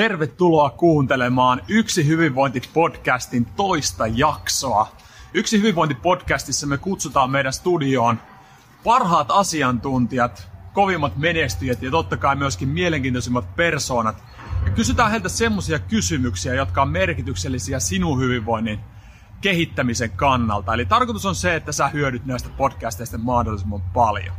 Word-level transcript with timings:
Tervetuloa 0.00 0.70
kuuntelemaan 0.70 1.60
Yksi 1.68 2.06
hyvinvointi-podcastin 2.06 3.46
toista 3.56 4.06
jaksoa. 4.06 4.88
Yksi 5.34 5.58
hyvinvointi-podcastissa 5.58 6.66
me 6.66 6.78
kutsutaan 6.78 7.30
meidän 7.30 7.52
studioon 7.52 8.20
parhaat 8.84 9.30
asiantuntijat, 9.30 10.48
kovimmat 10.72 11.16
menestyjät 11.16 11.82
ja 11.82 11.90
totta 11.90 12.16
kai 12.16 12.36
myöskin 12.36 12.68
mielenkiintoisimmat 12.68 13.56
persoonat. 13.56 14.24
Ja 14.66 14.70
kysytään 14.72 15.10
heiltä 15.10 15.28
semmoisia 15.28 15.78
kysymyksiä, 15.78 16.54
jotka 16.54 16.82
on 16.82 16.88
merkityksellisiä 16.88 17.80
sinun 17.80 18.20
hyvinvoinnin 18.20 18.80
kehittämisen 19.40 20.10
kannalta. 20.10 20.74
Eli 20.74 20.86
tarkoitus 20.86 21.26
on 21.26 21.34
se, 21.34 21.54
että 21.54 21.72
sä 21.72 21.88
hyödyt 21.88 22.26
näistä 22.26 22.48
podcasteista 22.48 23.18
mahdollisimman 23.18 23.82
paljon. 23.82 24.36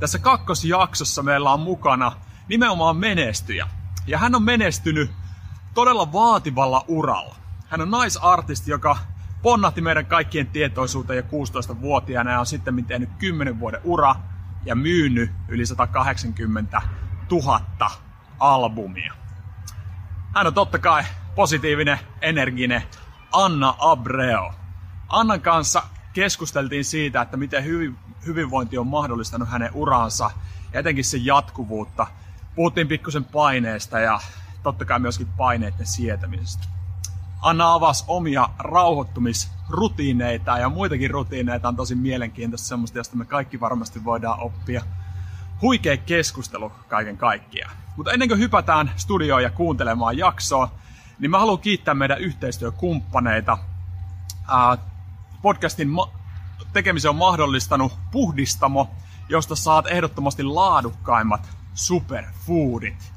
Tässä 0.00 0.18
kakkosjaksossa 0.18 1.22
meillä 1.22 1.52
on 1.52 1.60
mukana 1.60 2.12
nimenomaan 2.48 2.96
menestyjä. 2.96 3.81
Ja 4.06 4.18
hän 4.18 4.34
on 4.34 4.42
menestynyt 4.42 5.10
todella 5.74 6.12
vaativalla 6.12 6.84
uralla. 6.88 7.36
Hän 7.68 7.80
on 7.80 7.90
naisartisti, 7.90 8.70
joka 8.70 8.96
ponnahti 9.42 9.80
meidän 9.80 10.06
kaikkien 10.06 10.46
tietoisuuteen 10.46 11.16
jo 11.16 11.22
16-vuotiaana 11.22 12.30
ja 12.30 12.40
on 12.40 12.46
sitten 12.46 12.84
tehnyt 12.84 13.10
10 13.18 13.60
vuoden 13.60 13.80
ura 13.84 14.14
ja 14.64 14.74
myynyt 14.74 15.30
yli 15.48 15.66
180 15.66 16.82
000 17.30 17.60
albumia. 18.38 19.14
Hän 20.34 20.46
on 20.46 20.54
totta 20.54 20.78
kai 20.78 21.04
positiivinen, 21.34 21.98
energinen 22.20 22.82
Anna 23.32 23.74
Abreo. 23.78 24.54
Annan 25.08 25.40
kanssa 25.40 25.82
keskusteltiin 26.12 26.84
siitä, 26.84 27.22
että 27.22 27.36
miten 27.36 27.64
hyvinvointi 28.26 28.78
on 28.78 28.86
mahdollistanut 28.86 29.48
hänen 29.48 29.70
uransa 29.74 30.30
ja 30.72 30.80
etenkin 30.80 31.04
sen 31.04 31.26
jatkuvuutta– 31.26 32.06
Puhuttiin 32.54 32.88
pikkusen 32.88 33.24
paineesta 33.24 34.00
ja 34.00 34.20
totta 34.62 34.84
kai 34.84 34.98
myöskin 34.98 35.28
paineiden 35.36 35.86
sietämisestä. 35.86 36.64
Anna 37.42 37.72
avasi 37.72 38.04
omia 38.08 38.48
rauhoittumisrutiineita 38.58 40.58
ja 40.58 40.68
muitakin 40.68 41.10
rutiineita 41.10 41.68
on 41.68 41.76
tosi 41.76 41.94
mielenkiintoista 41.94 42.68
semmoista, 42.68 42.98
josta 42.98 43.16
me 43.16 43.24
kaikki 43.24 43.60
varmasti 43.60 44.04
voidaan 44.04 44.40
oppia. 44.40 44.82
Huikea 45.62 45.96
keskustelu 45.96 46.72
kaiken 46.88 47.16
kaikkiaan. 47.16 47.76
Mutta 47.96 48.12
ennen 48.12 48.28
kuin 48.28 48.40
hypätään 48.40 48.92
studioon 48.96 49.42
ja 49.42 49.50
kuuntelemaan 49.50 50.18
jaksoa, 50.18 50.70
niin 51.18 51.30
mä 51.30 51.38
haluan 51.38 51.58
kiittää 51.58 51.94
meidän 51.94 52.18
yhteistyökumppaneita. 52.18 53.58
podcastin 55.42 55.88
tekemisen 56.72 57.08
on 57.08 57.16
mahdollistanut 57.16 57.92
Puhdistamo, 58.10 58.90
josta 59.28 59.56
saat 59.56 59.86
ehdottomasti 59.86 60.42
laadukkaimmat 60.42 61.61
superfoodit. 61.74 63.12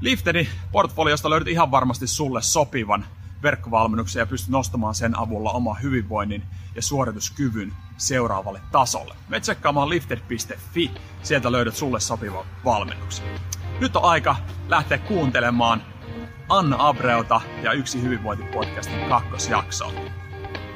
Liftedin 0.00 0.48
portfoliosta 0.72 1.30
löydät 1.30 1.48
ihan 1.48 1.70
varmasti 1.70 2.06
sulle 2.06 2.42
sopivan 2.42 3.04
verkkovalmennuksen 3.42 4.20
ja 4.20 4.26
pystyt 4.26 4.50
nostamaan 4.50 4.94
sen 4.94 5.18
avulla 5.18 5.50
oma 5.50 5.74
hyvinvoinnin 5.74 6.42
ja 6.74 6.82
suorituskyvyn 6.82 7.72
seuraavalle 7.96 8.60
tasolle. 8.72 9.14
Me 9.28 9.40
tsekkaamaan 9.40 9.88
lifted.fi, 9.88 10.90
sieltä 11.22 11.52
löydät 11.52 11.76
sulle 11.76 12.00
sopivan 12.00 12.44
valmennuksen. 12.64 13.26
Nyt 13.80 13.96
on 13.96 14.04
aika 14.04 14.36
lähteä 14.68 14.98
kuuntelemaan 14.98 15.82
Anna 16.48 16.76
Abreota 16.78 17.40
ja 17.62 17.72
Yksi 17.72 18.02
hyvinvointipodcastin 18.02 19.08
kakkosjaksoa. 19.08 19.92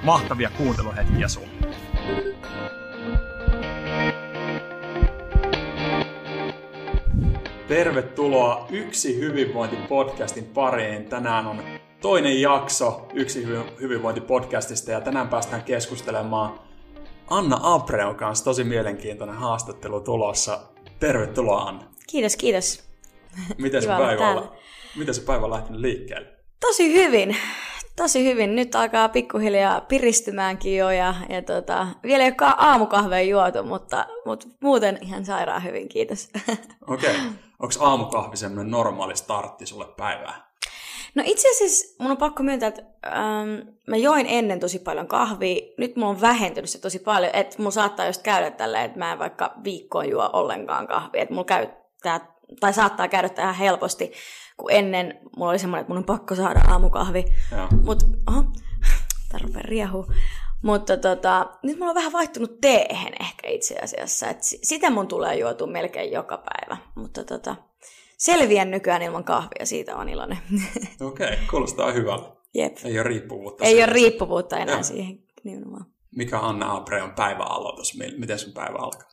Mahtavia 0.02 0.50
kuunteluhetkiä 0.56 1.28
sulle. 1.28 1.48
Tervetuloa 7.68 8.66
Yksi 8.70 9.20
hyvinvointipodcastin 9.20 10.44
pariin. 10.44 11.04
Tänään 11.04 11.46
on 11.46 11.62
toinen 12.00 12.40
jakso 12.40 13.06
Yksi 13.14 13.46
hyvinvointipodcastista 13.80 14.90
ja 14.90 15.00
tänään 15.00 15.28
päästään 15.28 15.62
keskustelemaan 15.62 16.60
Anna 17.30 17.58
Abreon 17.62 18.14
kanssa. 18.16 18.44
Tosi 18.44 18.64
mielenkiintoinen 18.64 19.36
haastattelu 19.36 20.00
tulossa. 20.00 20.60
Tervetuloa 21.00 21.62
Anna. 21.62 21.84
Kiitos, 22.06 22.36
kiitos. 22.36 22.84
Miten 23.58 23.82
se, 23.82 23.88
päivä 23.88 24.30
on, 24.30 24.52
miten 24.96 25.14
se 25.14 25.20
päivä 25.20 25.44
on 25.44 25.50
lähtenyt 25.50 25.80
liikkeelle? 25.80 26.28
Tosi 26.60 26.94
hyvin. 26.94 27.36
Tosi 27.96 28.24
hyvin. 28.24 28.56
Nyt 28.56 28.74
alkaa 28.74 29.08
pikkuhiljaa 29.08 29.80
piristymäänkin 29.80 30.76
jo 30.76 30.90
ja, 30.90 31.14
ja 31.28 31.42
tota, 31.42 31.86
vielä 32.02 32.24
ei 32.24 32.32
ole 32.40 32.54
aamukahvea 32.56 33.20
juotu, 33.20 33.62
mutta, 33.62 34.06
mutta 34.26 34.46
muuten 34.60 34.98
ihan 35.02 35.24
sairaan 35.24 35.64
hyvin, 35.64 35.88
kiitos. 35.88 36.30
Okei. 36.88 37.10
Okay. 37.10 37.22
Onko 37.58 37.74
aamukahvi 37.80 38.36
semmoinen 38.36 38.70
normaali 38.70 39.16
startti 39.16 39.66
sulle 39.66 39.86
päivää? 39.96 40.52
No 41.14 41.22
itse 41.26 41.50
asiassa 41.50 42.02
mun 42.02 42.10
on 42.10 42.16
pakko 42.16 42.42
myöntää, 42.42 42.68
että 42.68 42.82
ähm, 43.06 43.68
mä 43.86 43.96
join 43.96 44.26
ennen 44.28 44.60
tosi 44.60 44.78
paljon 44.78 45.08
kahvia. 45.08 45.62
Nyt 45.78 45.96
mulla 45.96 46.08
on 46.08 46.20
vähentynyt 46.20 46.70
se 46.70 46.80
tosi 46.80 46.98
paljon, 46.98 47.34
että 47.34 47.56
mulla 47.58 47.70
saattaa 47.70 48.06
just 48.06 48.22
käydä 48.22 48.50
tällä, 48.50 48.84
että 48.84 48.98
mä 48.98 49.12
en 49.12 49.18
vaikka 49.18 49.54
viikkoon 49.64 50.08
juo 50.08 50.30
ollenkaan 50.32 50.86
kahvia. 50.86 51.22
Että 51.22 51.34
mulla 51.34 51.44
käy 51.44 51.66
tää, 52.02 52.20
tai 52.60 52.72
saattaa 52.72 53.08
käydä 53.08 53.28
tähän 53.28 53.54
helposti, 53.54 54.12
ennen 54.70 55.18
mulla 55.36 55.50
oli 55.50 55.58
semmoinen, 55.58 55.80
että 55.80 55.90
mun 55.90 55.98
on 55.98 56.04
pakko 56.04 56.34
saada 56.34 56.60
aamukahvi. 56.68 57.24
Mutta, 57.84 58.06
oho, 58.26 58.42
tää 59.30 59.40
rupeaa 59.42 59.62
riehuu. 59.62 60.06
Mutta 60.62 60.96
tota, 60.96 61.46
nyt 61.62 61.78
mulla 61.78 61.90
on 61.90 61.94
vähän 61.94 62.12
vaihtunut 62.12 62.60
teehen 62.60 63.12
ehkä 63.20 63.48
itse 63.48 63.78
asiassa. 63.82 64.28
Et 64.28 64.38
sitä 64.42 64.90
mun 64.90 65.08
tulee 65.08 65.38
juotua 65.38 65.66
melkein 65.66 66.12
joka 66.12 66.36
päivä. 66.36 66.76
Mutta 66.94 67.24
tota, 67.24 67.56
selviän 68.18 68.70
nykyään 68.70 69.02
ilman 69.02 69.24
kahvia, 69.24 69.66
siitä 69.66 69.96
on 69.96 70.08
iloinen. 70.08 70.38
Okei, 71.00 71.26
okay, 71.26 71.38
kuulostaa 71.50 71.92
hyvältä. 71.92 72.42
Jep. 72.54 72.76
Ei 72.84 72.98
ole 72.98 73.02
riippuvuutta. 73.02 73.64
Ei 73.64 73.76
ole 73.76 73.86
riippuvuutta 73.86 74.58
enää 74.58 74.76
ja. 74.76 74.82
siihen 74.82 75.18
nimenomaan. 75.44 75.86
Mikä 76.16 76.40
on 76.40 76.48
Anna 76.48 76.76
Abreon 76.76 77.10
päivä 77.10 77.42
aloitus? 77.42 77.98
Miten 78.18 78.38
sun 78.38 78.52
päivä 78.52 78.78
alkaa? 78.78 79.11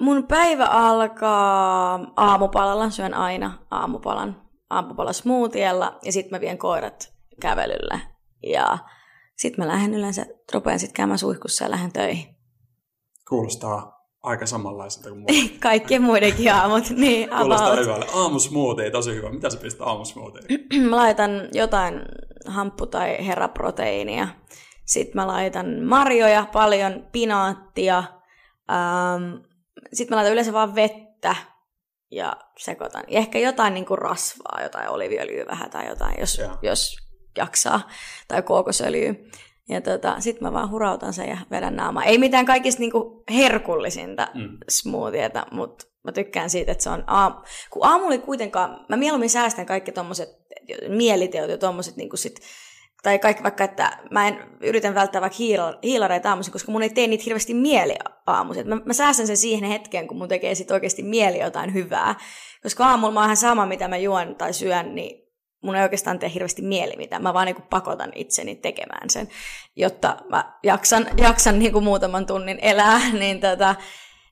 Mun 0.00 0.26
päivä 0.26 0.64
alkaa 0.66 2.00
aamupalalla, 2.16 2.90
syön 2.90 3.14
aina 3.14 3.58
aamupalan, 3.70 4.42
aamupala 4.70 5.12
smoothiella 5.12 5.98
ja 6.02 6.12
sitten 6.12 6.30
mä 6.36 6.40
vien 6.40 6.58
koirat 6.58 7.12
kävelylle. 7.40 8.00
Ja 8.42 8.78
sitten 9.36 9.64
mä 9.64 9.72
lähden 9.72 9.94
yleensä, 9.94 10.26
rupean 10.54 10.78
sitten 10.78 10.94
käymään 10.96 11.18
suihkussa 11.18 11.64
ja 11.64 11.70
lähden 11.70 11.92
töihin. 11.92 12.36
Kuulostaa 13.28 13.94
aika 14.22 14.46
samanlaiselta 14.46 15.08
kuin 15.08 15.18
muut. 15.20 15.30
Kaikkien 15.60 16.02
muidenkin 16.02 16.52
aamut, 16.52 16.90
niin 16.96 17.30
Kuulostaa 17.38 17.66
about. 17.68 17.84
hyvälle. 17.84 18.06
Aamusmoothie, 18.14 18.90
tosi 18.90 19.14
hyvä. 19.14 19.30
Mitä 19.30 19.50
sä 19.50 19.58
pistät 19.58 19.86
aamusmoothie? 19.86 20.42
mä 20.90 20.96
laitan 20.96 21.30
jotain 21.52 22.02
hamppu- 22.46 22.86
tai 22.86 23.26
herraproteiinia. 23.26 24.28
Sitten 24.84 25.14
mä 25.22 25.26
laitan 25.26 25.66
marjoja, 25.82 26.46
paljon 26.52 27.06
pinaattia. 27.12 27.98
Ähm, 28.70 29.34
sitten 29.94 30.14
mä 30.14 30.16
laitan 30.16 30.32
yleensä 30.32 30.52
vaan 30.52 30.74
vettä 30.74 31.36
ja 32.10 32.36
sekoitan. 32.58 33.04
Ja 33.08 33.18
ehkä 33.18 33.38
jotain 33.38 33.74
niin 33.74 33.86
kuin 33.86 33.98
rasvaa, 33.98 34.62
jotain 34.62 34.88
oliviöljyä 34.88 35.46
vähän 35.46 35.70
tai 35.70 35.88
jotain, 35.88 36.14
jos, 36.20 36.40
jos 36.62 36.96
jaksaa, 37.38 37.88
tai 38.28 38.42
kookosöljyä. 38.42 39.14
Ja 39.68 39.80
tota, 39.80 40.20
sitten 40.20 40.48
mä 40.48 40.52
vaan 40.52 40.70
hurautan 40.70 41.12
sen 41.12 41.28
ja 41.28 41.38
vedän 41.50 41.76
naama. 41.76 42.04
Ei 42.04 42.18
mitään 42.18 42.46
kaikista 42.46 42.80
niinku 42.80 43.24
herkullisinta 43.30 44.28
mm. 44.34 44.58
smoothieta, 44.68 45.46
mutta 45.50 45.86
mä 46.04 46.12
tykkään 46.12 46.50
siitä, 46.50 46.72
että 46.72 46.84
se 46.84 46.90
on 46.90 47.04
aamu. 47.06 47.36
Kun 47.70 47.86
aamu 47.86 48.06
oli 48.06 48.18
kuitenkaan, 48.18 48.86
mä 48.88 48.96
mieluummin 48.96 49.30
säästän 49.30 49.66
kaikki 49.66 49.92
tommoset 49.92 50.28
mieliteot 50.88 51.50
ja 51.50 51.58
tommoset 51.58 51.96
niinku 51.96 52.16
sit, 52.16 52.40
tai 53.04 53.18
kaikki 53.18 53.42
vaikka, 53.42 53.64
että 53.64 53.98
mä 54.10 54.28
en 54.28 54.38
yritän 54.60 54.94
välttää 54.94 55.20
vaikka 55.20 55.38
hiilareita 55.82 56.28
aamuisin, 56.28 56.52
koska 56.52 56.72
mun 56.72 56.82
ei 56.82 56.90
tee 56.90 57.06
niitä 57.06 57.24
hirveästi 57.24 57.54
mieli 57.54 57.94
aamuisin. 58.26 58.68
Mä, 58.68 58.76
mä 58.84 58.92
säästän 58.92 59.26
sen 59.26 59.36
siihen 59.36 59.64
hetkeen, 59.64 60.06
kun 60.06 60.16
mun 60.16 60.28
tekee 60.28 60.54
sit 60.54 60.70
oikeasti 60.70 61.02
mieli 61.02 61.38
jotain 61.38 61.74
hyvää. 61.74 62.14
Koska 62.62 62.86
aamulla 62.86 63.12
mä 63.14 63.20
oon 63.20 63.26
ihan 63.26 63.36
sama, 63.36 63.66
mitä 63.66 63.88
mä 63.88 63.96
juon 63.96 64.34
tai 64.36 64.52
syön, 64.52 64.94
niin 64.94 65.24
mun 65.62 65.76
ei 65.76 65.82
oikeastaan 65.82 66.18
tee 66.18 66.30
hirveästi 66.34 66.62
mieli 66.62 66.96
mitään. 66.96 67.22
Mä 67.22 67.34
vaan 67.34 67.46
niin 67.46 67.56
kuin 67.56 67.66
pakotan 67.70 68.12
itseni 68.14 68.56
tekemään 68.56 69.10
sen, 69.10 69.28
jotta 69.76 70.16
mä 70.30 70.58
jaksan, 70.62 71.06
jaksan 71.16 71.58
niin 71.58 71.72
kuin 71.72 71.84
muutaman 71.84 72.26
tunnin 72.26 72.58
elää. 72.62 73.00
Niin, 73.20 73.40
tota, 73.40 73.74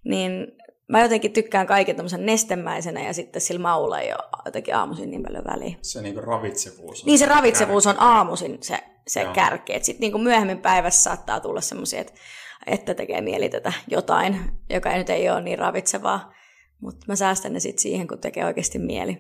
niin 0.04 0.46
mä 0.88 1.02
jotenkin 1.02 1.32
tykkään 1.32 1.66
kaiken 1.66 1.96
tämmöisen 1.96 2.26
nestemäisenä 2.26 3.02
ja 3.02 3.12
sitten 3.12 3.42
sillä 3.42 3.60
maulla 3.60 4.00
ei 4.00 4.12
ole 4.12 4.42
jotenkin 4.44 4.76
aamuisin 4.76 5.10
niin 5.10 5.22
paljon 5.22 5.44
väliä. 5.44 5.76
Se 5.82 6.02
niinku 6.02 6.20
ravitsevuus 6.20 7.02
on 7.02 7.06
Niin 7.06 7.18
se 7.18 7.26
ravitsevuus 7.26 7.86
on 7.86 7.94
aamuisin 7.98 8.58
se, 8.60 8.78
se 9.06 9.22
Joo. 9.22 9.32
kärki. 9.32 9.72
Sitten 9.72 10.00
niinku 10.00 10.18
myöhemmin 10.18 10.58
päivässä 10.58 11.02
saattaa 11.02 11.40
tulla 11.40 11.60
semmoisia, 11.60 12.00
että, 12.00 12.12
että 12.66 12.94
tekee 12.94 13.20
mieli 13.20 13.48
tätä 13.48 13.72
jotain, 13.88 14.40
joka 14.70 14.90
ei 14.90 14.98
nyt 14.98 15.10
ei 15.10 15.30
ole 15.30 15.40
niin 15.40 15.58
ravitsevaa. 15.58 16.32
Mutta 16.80 17.04
mä 17.08 17.16
säästän 17.16 17.52
ne 17.52 17.60
sitten 17.60 17.82
siihen, 17.82 18.08
kun 18.08 18.18
tekee 18.18 18.44
oikeasti 18.44 18.78
mieli. 18.78 19.18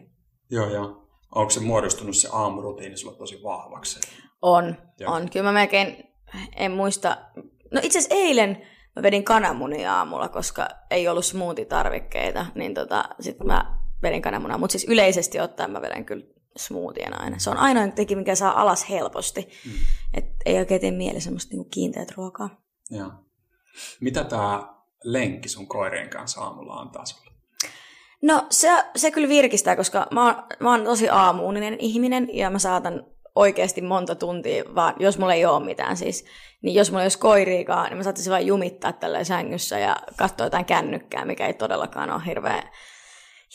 Joo, 0.50 0.70
joo. 0.70 1.08
Onko 1.34 1.50
se 1.50 1.60
muodostunut 1.60 2.16
se 2.16 2.28
aamurutiini 2.32 2.96
sulla 2.96 3.16
tosi 3.16 3.42
vahvaksi? 3.42 4.00
On, 4.42 4.76
Joo. 5.00 5.12
on. 5.12 5.30
Kyllä 5.30 5.44
mä 5.44 5.52
melkein, 5.52 6.04
en 6.56 6.72
muista. 6.72 7.16
No 7.70 7.80
itse 7.82 7.98
asiassa 7.98 8.14
eilen 8.14 8.66
mä 8.96 9.02
vedin 9.02 9.24
kananmunia 9.24 9.96
aamulla, 9.96 10.28
koska 10.28 10.68
ei 10.90 11.08
ollut 11.08 11.24
smoothie-tarvikkeita, 11.24 12.46
niin 12.54 12.74
tota, 12.74 13.04
sit 13.20 13.38
mä 13.44 13.78
vedin 14.02 14.22
kananmunia. 14.22 14.58
Mutta 14.58 14.72
siis 14.72 14.86
yleisesti 14.88 15.40
ottaen 15.40 15.70
mä 15.70 15.82
vedän 15.82 16.04
kyllä 16.04 16.24
smoothien 16.56 17.20
aina. 17.20 17.38
Se 17.38 17.50
on 17.50 17.56
ainoa 17.56 17.88
teki, 17.88 18.16
mikä 18.16 18.34
saa 18.34 18.60
alas 18.60 18.90
helposti. 18.90 19.48
Mm. 19.66 19.72
Et 20.14 20.24
ei 20.44 20.58
oikein 20.58 20.80
tee 20.80 20.90
mieli 20.90 21.20
semmoista 21.20 21.50
niinku 21.50 21.68
kiinteät 21.70 22.12
ruokaa. 22.16 22.50
Joo. 22.90 23.12
Mitä 24.00 24.24
tämä 24.24 24.74
lenkki 25.04 25.48
sun 25.48 25.68
koirien 25.68 26.10
kanssa 26.10 26.40
aamulla 26.40 26.74
antaa 26.74 27.04
sulle? 27.04 27.32
No 28.22 28.46
se, 28.50 28.68
se 28.96 29.10
kyllä 29.10 29.28
virkistää, 29.28 29.76
koska 29.76 30.06
mä 30.10 30.24
oon, 30.24 30.34
mä 30.60 30.70
oon 30.70 30.84
tosi 30.84 31.08
aamuuninen 31.08 31.76
ihminen 31.78 32.36
ja 32.36 32.50
mä 32.50 32.58
saatan 32.58 33.06
oikeasti 33.34 33.80
monta 33.80 34.14
tuntia, 34.14 34.64
vaan 34.74 34.94
jos 34.98 35.18
mulla 35.18 35.34
ei 35.34 35.44
ole 35.44 35.64
mitään 35.64 35.96
siis, 35.96 36.24
niin 36.62 36.74
jos 36.74 36.90
mulla 36.90 37.02
ei 37.02 37.04
olisi 37.04 37.18
koiriikaan, 37.18 37.88
niin 37.88 37.96
mä 37.96 38.02
saattaisin 38.02 38.30
vain 38.30 38.46
jumittaa 38.46 38.92
tällä 38.92 39.24
sängyssä 39.24 39.78
ja 39.78 39.96
katsoa 40.16 40.46
jotain 40.46 40.64
kännykkää, 40.64 41.24
mikä 41.24 41.46
ei 41.46 41.54
todellakaan 41.54 42.10
ole 42.10 42.22
hirveän, 42.26 42.62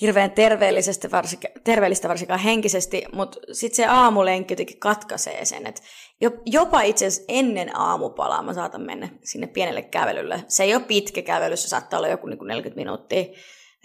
hirveän 0.01 0.31
terveellistä, 0.31 1.11
varsinkaan, 1.11 1.53
terveellistä 1.63 2.09
varsinkaan 2.09 2.39
henkisesti, 2.39 3.05
mutta 3.13 3.39
sitten 3.51 3.75
se 3.75 3.85
aamulenkki 3.85 4.51
jotenkin 4.51 4.79
katkaisee 4.79 5.45
sen, 5.45 5.67
että 5.67 5.81
jo- 6.21 6.41
jopa 6.45 6.81
itse 6.81 7.05
asiassa 7.05 7.25
ennen 7.27 7.79
aamupalaa 7.79 8.43
mä 8.43 8.53
saatan 8.53 8.81
mennä 8.81 9.09
sinne 9.23 9.47
pienelle 9.47 9.81
kävelylle. 9.81 10.43
Se 10.47 10.63
ei 10.63 10.75
ole 10.75 10.83
pitkä 10.83 11.21
kävely, 11.21 11.57
se 11.57 11.67
saattaa 11.67 11.97
olla 11.97 12.07
joku 12.07 12.27
niin 12.27 12.37
kuin 12.37 12.47
40 12.47 12.81
minuuttia, 12.81 13.25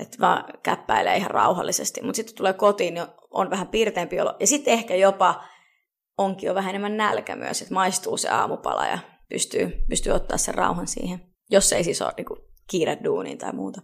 että 0.00 0.16
mä 0.18 0.44
käppäilen 0.62 1.16
ihan 1.16 1.30
rauhallisesti, 1.30 2.02
mutta 2.02 2.16
sitten 2.16 2.36
tulee 2.36 2.52
kotiin, 2.52 2.94
niin 2.94 3.06
on 3.30 3.50
vähän 3.50 3.68
piirteempi 3.68 4.20
olo. 4.20 4.34
Ja 4.40 4.46
sitten 4.46 4.74
ehkä 4.74 4.94
jopa 4.94 5.44
onkin 6.18 6.46
jo 6.46 6.54
vähän 6.54 6.70
enemmän 6.70 6.96
nälkä 6.96 7.36
myös, 7.36 7.62
että 7.62 7.74
maistuu 7.74 8.16
se 8.16 8.28
aamupala 8.28 8.86
ja 8.86 8.98
pystyy, 9.28 9.84
pystyy 9.88 10.12
ottaa 10.12 10.38
sen 10.38 10.54
rauhan 10.54 10.86
siihen, 10.86 11.20
jos 11.50 11.72
ei 11.72 11.84
siis 11.84 12.02
ole 12.02 12.12
niin 12.16 12.26
kiire 12.70 12.98
duuniin 13.04 13.38
tai 13.38 13.52
muuta. 13.52 13.82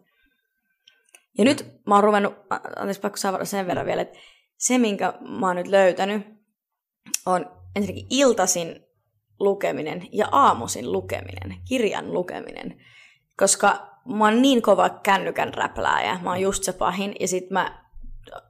Ja 1.39 1.45
nyt 1.45 1.67
mä 1.87 1.95
oon 1.95 2.05
ruvennut, 2.05 2.35
anteeksi 2.77 3.01
pakko 3.01 3.17
saada 3.17 3.45
sen 3.45 3.67
verran 3.67 3.87
vielä, 3.87 4.03
että 4.03 4.19
se 4.57 4.79
minkä 4.79 5.15
mä 5.41 5.47
oon 5.47 5.57
nyt 5.57 5.67
löytänyt 5.67 6.39
on 7.27 7.51
ensinnäkin 7.77 8.07
iltasin 8.11 8.81
lukeminen 9.41 10.09
ja 10.13 10.29
aamusin 10.33 10.93
lukeminen, 10.93 11.57
kirjan 11.69 12.13
lukeminen. 12.13 12.81
Koska 13.37 13.89
mä 14.05 14.25
oon 14.25 14.43
niin 14.43 14.63
kova 14.63 14.89
kännykän 14.89 15.55
räplääjä, 15.55 16.21
mä 16.23 16.31
oon 16.31 16.41
just 16.41 16.63
se 16.63 16.73
pahin, 16.73 17.15
ja 17.21 17.29
sit 17.29 17.51
mä 17.51 17.88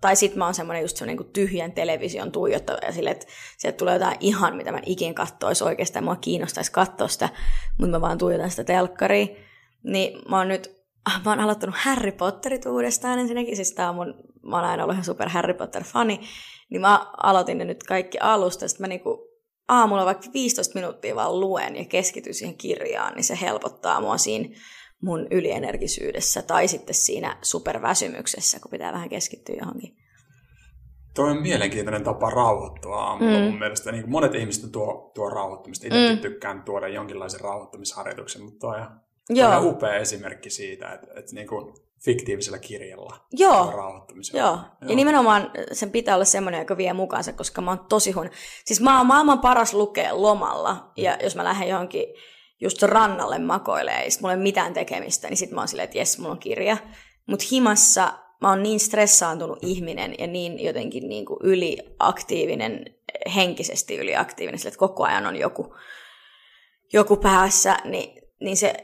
tai 0.00 0.16
sit 0.16 0.36
mä 0.36 0.44
oon 0.44 0.54
semmoinen 0.54 0.82
just 0.82 0.96
semmoinen 0.96 1.24
niin 1.24 1.32
tyhjän 1.32 1.72
television 1.72 2.32
tuijottava 2.32 2.78
ja 2.82 2.92
sille, 2.92 3.10
että 3.10 3.26
sieltä 3.58 3.76
tulee 3.76 3.94
jotain 3.94 4.16
ihan, 4.20 4.56
mitä 4.56 4.72
mä 4.72 4.80
ikin 4.86 5.14
kattois 5.14 5.62
oikeastaan, 5.62 6.04
mua 6.04 6.16
kiinnostaisi 6.16 6.72
katsoa 6.72 7.08
sitä, 7.08 7.28
mutta 7.78 7.90
mä 7.90 8.00
vaan 8.00 8.18
tuijotan 8.18 8.50
sitä 8.50 8.64
telkkaria. 8.64 9.26
Niin 9.82 10.22
mä 10.28 10.38
oon 10.38 10.48
nyt, 10.48 10.84
mä 11.24 11.30
oon 11.30 11.40
aloittanut 11.40 11.76
Harry 11.78 12.12
Potterit 12.12 12.66
uudestaan 12.66 13.18
ensinnäkin, 13.18 13.56
siis 13.56 13.72
tää 13.72 13.88
on 13.88 13.94
mun, 13.94 14.14
mä 14.42 14.56
oon 14.56 14.64
aina 14.64 14.82
ollut 14.82 14.94
ihan 14.94 15.04
super 15.04 15.28
Harry 15.28 15.54
Potter-fani, 15.54 16.20
niin 16.70 16.80
mä 16.80 17.06
aloitin 17.22 17.58
ne 17.58 17.64
nyt 17.64 17.82
kaikki 17.82 18.18
alusta, 18.18 18.68
sitten 18.68 18.84
mä 18.84 18.88
niinku 18.88 19.28
aamulla 19.68 20.04
vaikka 20.04 20.28
15 20.34 20.74
minuuttia 20.74 21.14
vaan 21.14 21.40
luen 21.40 21.76
ja 21.76 21.84
keskityn 21.84 22.34
siihen 22.34 22.56
kirjaan, 22.56 23.14
niin 23.14 23.24
se 23.24 23.38
helpottaa 23.40 24.00
mua 24.00 24.18
siinä 24.18 24.48
mun 25.02 25.26
ylienergisyydessä 25.30 26.42
tai 26.42 26.68
sitten 26.68 26.94
siinä 26.94 27.36
superväsymyksessä, 27.42 28.60
kun 28.60 28.70
pitää 28.70 28.92
vähän 28.92 29.08
keskittyä 29.08 29.56
johonkin. 29.60 29.96
Toi 31.14 31.30
on 31.30 31.42
mielenkiintoinen 31.42 32.04
tapa 32.04 32.30
rauhoittua 32.30 32.96
aamulla 32.96 33.38
Mm. 33.38 33.44
mun 33.44 33.58
mielestä. 33.58 33.92
Niin 33.92 34.10
monet 34.10 34.34
ihmiset 34.34 34.72
tuo, 34.72 35.10
tuo 35.14 35.30
rauhoittumista. 35.30 35.86
Itsekin 35.86 36.16
Mm. 36.16 36.18
tykkään 36.22 36.62
tuoda 36.62 36.88
jonkinlaisen 36.88 37.40
rauhoittumisharjoituksen, 37.40 38.42
mutta 38.42 38.58
toi 38.58 38.80
on 38.80 38.86
on 39.30 39.36
Joo, 39.36 39.48
ihan 39.50 39.66
upea 39.66 39.94
esimerkki 39.94 40.50
siitä, 40.50 40.92
että, 40.92 41.06
että 41.16 41.34
niin 41.34 41.46
kuin 41.46 41.74
fiktiivisellä 42.04 42.58
kirjalla 42.58 43.16
Joo. 43.32 43.64
tuo 43.64 43.72
rauhoittumisen. 43.76 44.38
Joo. 44.38 44.58
ja 44.88 44.96
nimenomaan 44.96 45.50
sen 45.72 45.90
pitää 45.90 46.14
olla 46.14 46.24
semmoinen, 46.24 46.58
joka 46.58 46.76
vie 46.76 46.92
mukaansa, 46.92 47.32
koska 47.32 47.60
mä 47.60 47.70
oon 47.70 47.86
tosi 47.88 48.10
huono. 48.12 48.30
Siis 48.64 48.80
mä 48.80 48.98
oon 48.98 49.06
maailman 49.06 49.38
paras 49.38 49.74
lukea 49.74 50.22
lomalla, 50.22 50.92
ja 50.96 51.18
jos 51.22 51.36
mä 51.36 51.44
lähden 51.44 51.68
johonkin 51.68 52.04
just 52.60 52.82
rannalle 52.82 53.38
makoilee, 53.38 54.04
ja 54.04 54.10
mulla 54.20 54.32
ei 54.32 54.36
ole 54.36 54.42
mitään 54.42 54.74
tekemistä, 54.74 55.28
niin 55.28 55.36
sit 55.36 55.50
mä 55.50 55.60
oon 55.60 55.68
silleen, 55.68 55.84
että 55.84 55.98
jes, 55.98 56.18
mulla 56.18 56.32
on 56.32 56.38
kirja. 56.38 56.76
Mutta 57.26 57.44
himassa 57.52 58.12
mä 58.40 58.48
oon 58.48 58.62
niin 58.62 58.80
stressaantunut 58.80 59.58
ihminen 59.62 60.14
ja 60.18 60.26
niin 60.26 60.64
jotenkin 60.64 61.08
niin 61.08 61.26
kuin 61.26 61.38
yliaktiivinen, 61.42 62.84
henkisesti 63.34 63.96
yliaktiivinen, 63.96 64.58
sille, 64.58 64.68
että 64.68 64.78
koko 64.78 65.04
ajan 65.04 65.26
on 65.26 65.36
joku, 65.36 65.74
joku 66.92 67.16
päässä, 67.16 67.76
niin, 67.84 68.22
niin 68.40 68.56
se 68.56 68.74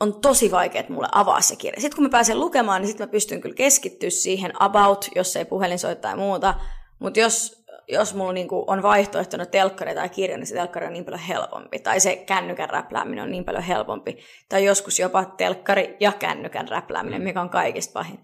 on 0.00 0.20
tosi 0.20 0.50
vaikea, 0.50 0.80
että 0.80 0.92
mulle 0.92 1.08
avaa 1.12 1.40
se 1.40 1.56
kirja. 1.56 1.80
Sitten 1.80 1.96
kun 1.96 2.04
mä 2.04 2.10
pääsen 2.10 2.40
lukemaan, 2.40 2.80
niin 2.82 2.88
sitten 2.88 3.06
mä 3.08 3.10
pystyn 3.10 3.40
kyllä 3.40 3.54
keskittyä 3.54 4.10
siihen 4.10 4.62
about, 4.62 5.08
jos 5.14 5.36
ei 5.36 5.44
puhelin 5.44 5.78
soi 5.78 5.96
tai 5.96 6.16
muuta. 6.16 6.54
Mutta 6.98 7.20
jos, 7.20 7.63
jos 7.88 8.14
mulla 8.14 8.32
niinku 8.32 8.64
on 8.66 8.82
vaihtoehtona 8.82 9.46
telkkari 9.46 9.94
tai 9.94 10.08
kirja, 10.08 10.36
niin 10.36 10.46
se 10.46 10.54
telkkari 10.54 10.86
on 10.86 10.92
niin 10.92 11.04
paljon 11.04 11.20
helpompi. 11.20 11.78
Tai 11.78 12.00
se 12.00 12.16
kännykän 12.16 12.70
räplääminen 12.70 13.24
on 13.24 13.30
niin 13.30 13.44
paljon 13.44 13.62
helpompi. 13.62 14.18
Tai 14.48 14.64
joskus 14.64 14.98
jopa 14.98 15.24
telkkari 15.24 15.96
ja 16.00 16.12
kännykän 16.12 16.68
räplääminen, 16.68 17.22
mikä 17.22 17.40
on 17.40 17.50
kaikista 17.50 17.92
pahin. 17.92 18.18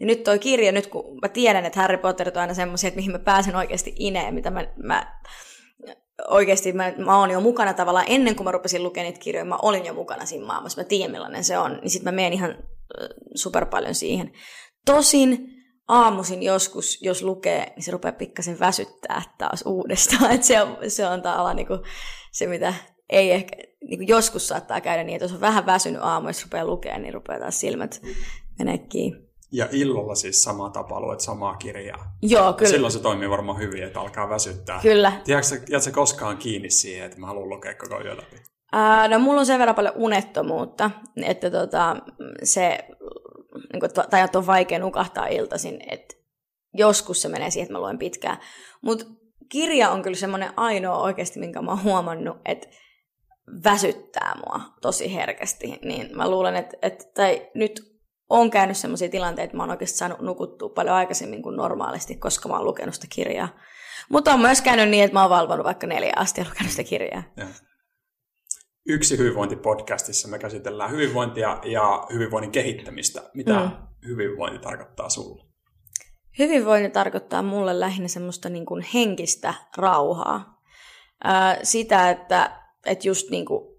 Ja 0.00 0.06
nyt 0.06 0.24
toi 0.24 0.38
kirja, 0.38 0.72
nyt 0.72 0.86
kun 0.86 1.18
mä 1.22 1.28
tiedän, 1.28 1.66
että 1.66 1.80
Harry 1.80 1.98
Potter 1.98 2.28
on 2.28 2.40
aina 2.40 2.54
semmoisia, 2.54 2.88
että 2.88 2.98
mihin 2.98 3.12
mä 3.12 3.18
pääsen 3.18 3.56
oikeasti 3.56 3.92
ineen, 3.98 4.34
mitä 4.34 4.50
mä, 4.50 4.66
mä 4.76 5.20
oikeasti 6.28 6.72
mä, 6.72 6.92
mä 6.96 7.18
oon 7.18 7.30
jo 7.30 7.40
mukana 7.40 7.74
tavallaan 7.74 8.06
ennen 8.08 8.36
kuin 8.36 8.44
mä 8.44 8.52
rupesin 8.52 8.82
lukemaan 8.82 9.06
niitä 9.06 9.24
kirjoja, 9.24 9.44
mä 9.44 9.58
olin 9.62 9.86
jo 9.86 9.94
mukana 9.94 10.26
siinä 10.26 10.46
maailmassa, 10.46 10.80
mä 10.80 10.84
tiedän 10.84 11.10
millainen 11.10 11.44
se 11.44 11.58
on, 11.58 11.78
niin 11.82 11.90
sitten 11.90 12.14
mä 12.14 12.16
menen 12.16 12.32
ihan 12.32 12.56
super 13.34 13.66
paljon 13.66 13.94
siihen. 13.94 14.32
Tosin 14.86 15.54
aamuisin 15.88 16.42
joskus, 16.42 17.02
jos 17.02 17.22
lukee, 17.22 17.72
niin 17.76 17.82
se 17.82 17.90
rupeaa 17.90 18.12
pikkasen 18.12 18.60
väsyttää 18.60 19.22
taas 19.38 19.62
uudestaan, 19.66 20.30
että 20.34 20.46
se 20.46 20.62
on, 20.62 20.76
se 20.88 21.06
on 21.06 21.22
tavallaan 21.22 21.56
niinku 21.56 21.78
se, 22.32 22.46
mitä 22.46 22.74
ei 23.10 23.32
ehkä, 23.32 23.56
niinku 23.88 24.04
joskus 24.08 24.48
saattaa 24.48 24.80
käydä 24.80 25.04
niin, 25.04 25.16
että 25.16 25.24
jos 25.24 25.32
on 25.32 25.40
vähän 25.40 25.66
väsynyt 25.66 26.02
aamu, 26.02 26.28
jos 26.28 26.44
rupeaa 26.44 26.66
lukemaan, 26.66 27.02
niin 27.02 27.14
rupeaa 27.14 27.40
taas 27.40 27.60
silmät 27.60 28.02
menee 28.58 28.78
kiinni. 28.78 29.24
Ja 29.52 29.68
illalla 29.72 30.14
siis 30.14 30.42
sama 30.42 30.70
tapa, 30.70 31.00
luet 31.00 31.20
samaa 31.20 31.56
kirjaa. 31.56 32.04
Joo, 32.22 32.52
kyllä. 32.52 32.70
Silloin 32.70 32.92
se 32.92 33.00
toimii 33.00 33.30
varmaan 33.30 33.58
hyvin, 33.58 33.82
että 33.82 34.00
alkaa 34.00 34.28
väsyttää. 34.28 34.80
Kyllä. 34.82 35.12
Tiedätkö, 35.24 35.80
sä 35.80 35.90
koskaan 35.90 36.36
kiinni 36.36 36.70
siihen, 36.70 37.06
että 37.06 37.20
mä 37.20 37.26
haluan 37.26 37.48
lukea 37.48 37.74
koko 37.74 38.00
yö 38.00 38.16
läpi? 38.16 38.36
Ää, 38.72 39.08
no 39.08 39.18
mulla 39.18 39.40
on 39.40 39.46
sen 39.46 39.58
verran 39.58 39.74
paljon 39.74 39.94
unettomuutta, 39.96 40.90
että 41.22 41.50
tota, 41.50 41.96
se, 42.42 42.78
niin 43.74 43.80
kuin, 43.80 44.08
tai 44.10 44.20
että 44.20 44.38
on 44.38 44.46
vaikea 44.46 44.78
nukahtaa 44.78 45.26
iltaisin, 45.26 45.80
että 45.90 46.14
joskus 46.74 47.22
se 47.22 47.28
menee 47.28 47.50
siihen, 47.50 47.64
että 47.64 47.72
mä 47.72 47.80
luen 47.80 47.98
pitkään. 47.98 48.36
Mutta 48.82 49.04
kirja 49.48 49.90
on 49.90 50.02
kyllä 50.02 50.16
semmoinen 50.16 50.52
ainoa 50.56 50.98
oikeasti, 50.98 51.40
minkä 51.40 51.62
mä 51.62 51.70
oon 51.70 51.82
huomannut, 51.82 52.36
että 52.44 52.68
väsyttää 53.64 54.34
mua 54.46 54.60
tosi 54.82 55.14
herkästi. 55.14 55.78
Niin 55.82 56.16
mä 56.16 56.30
luulen, 56.30 56.56
että, 56.56 56.76
että 56.82 57.04
tai 57.14 57.50
nyt 57.54 57.94
on 58.30 58.50
käynyt 58.50 58.76
sellaisia 58.76 59.08
tilanteita, 59.08 59.44
että 59.44 59.56
mä 59.56 59.62
oon 59.62 59.70
oikeasti 59.70 59.98
saanut 59.98 60.20
nukuttua 60.20 60.68
paljon 60.68 60.94
aikaisemmin 60.94 61.42
kuin 61.42 61.56
normaalisti, 61.56 62.16
koska 62.16 62.48
mä 62.48 62.56
oon 62.56 62.64
lukenut 62.64 62.94
sitä 62.94 63.06
kirjaa. 63.10 63.48
Mutta 64.08 64.32
on 64.32 64.40
myös 64.40 64.62
käynyt 64.62 64.88
niin, 64.88 65.04
että 65.04 65.14
mä 65.14 65.20
oon 65.20 65.30
valvonut 65.30 65.64
vaikka 65.64 65.86
neljä 65.86 66.12
asti 66.16 66.40
ja 66.40 66.46
lukenut 66.48 66.70
sitä 66.70 66.84
kirjaa. 66.84 67.22
Ja. 67.36 67.46
Yksi 68.88 69.18
hyvinvointipodcastissa 69.18 70.28
me 70.28 70.38
käsitellään 70.38 70.90
hyvinvointia 70.90 71.58
ja 71.64 72.06
hyvinvoinnin 72.12 72.52
kehittämistä. 72.52 73.22
Mitä 73.34 73.60
Mm. 73.60 73.70
hyvinvointi 74.06 74.58
tarkoittaa 74.58 75.08
sulle? 75.08 75.44
Hyvinvointi 76.38 76.90
tarkoittaa 76.90 77.42
mulle 77.42 77.80
lähinnä 77.80 78.08
semmoista 78.08 78.48
niin 78.48 78.66
kuin 78.66 78.84
henkistä 78.94 79.54
rauhaa. 79.76 80.60
Ää, 81.24 81.58
sitä, 81.62 82.10
että, 82.10 82.60
että 82.86 83.08
just 83.08 83.30
niin 83.30 83.46
kuin, 83.46 83.74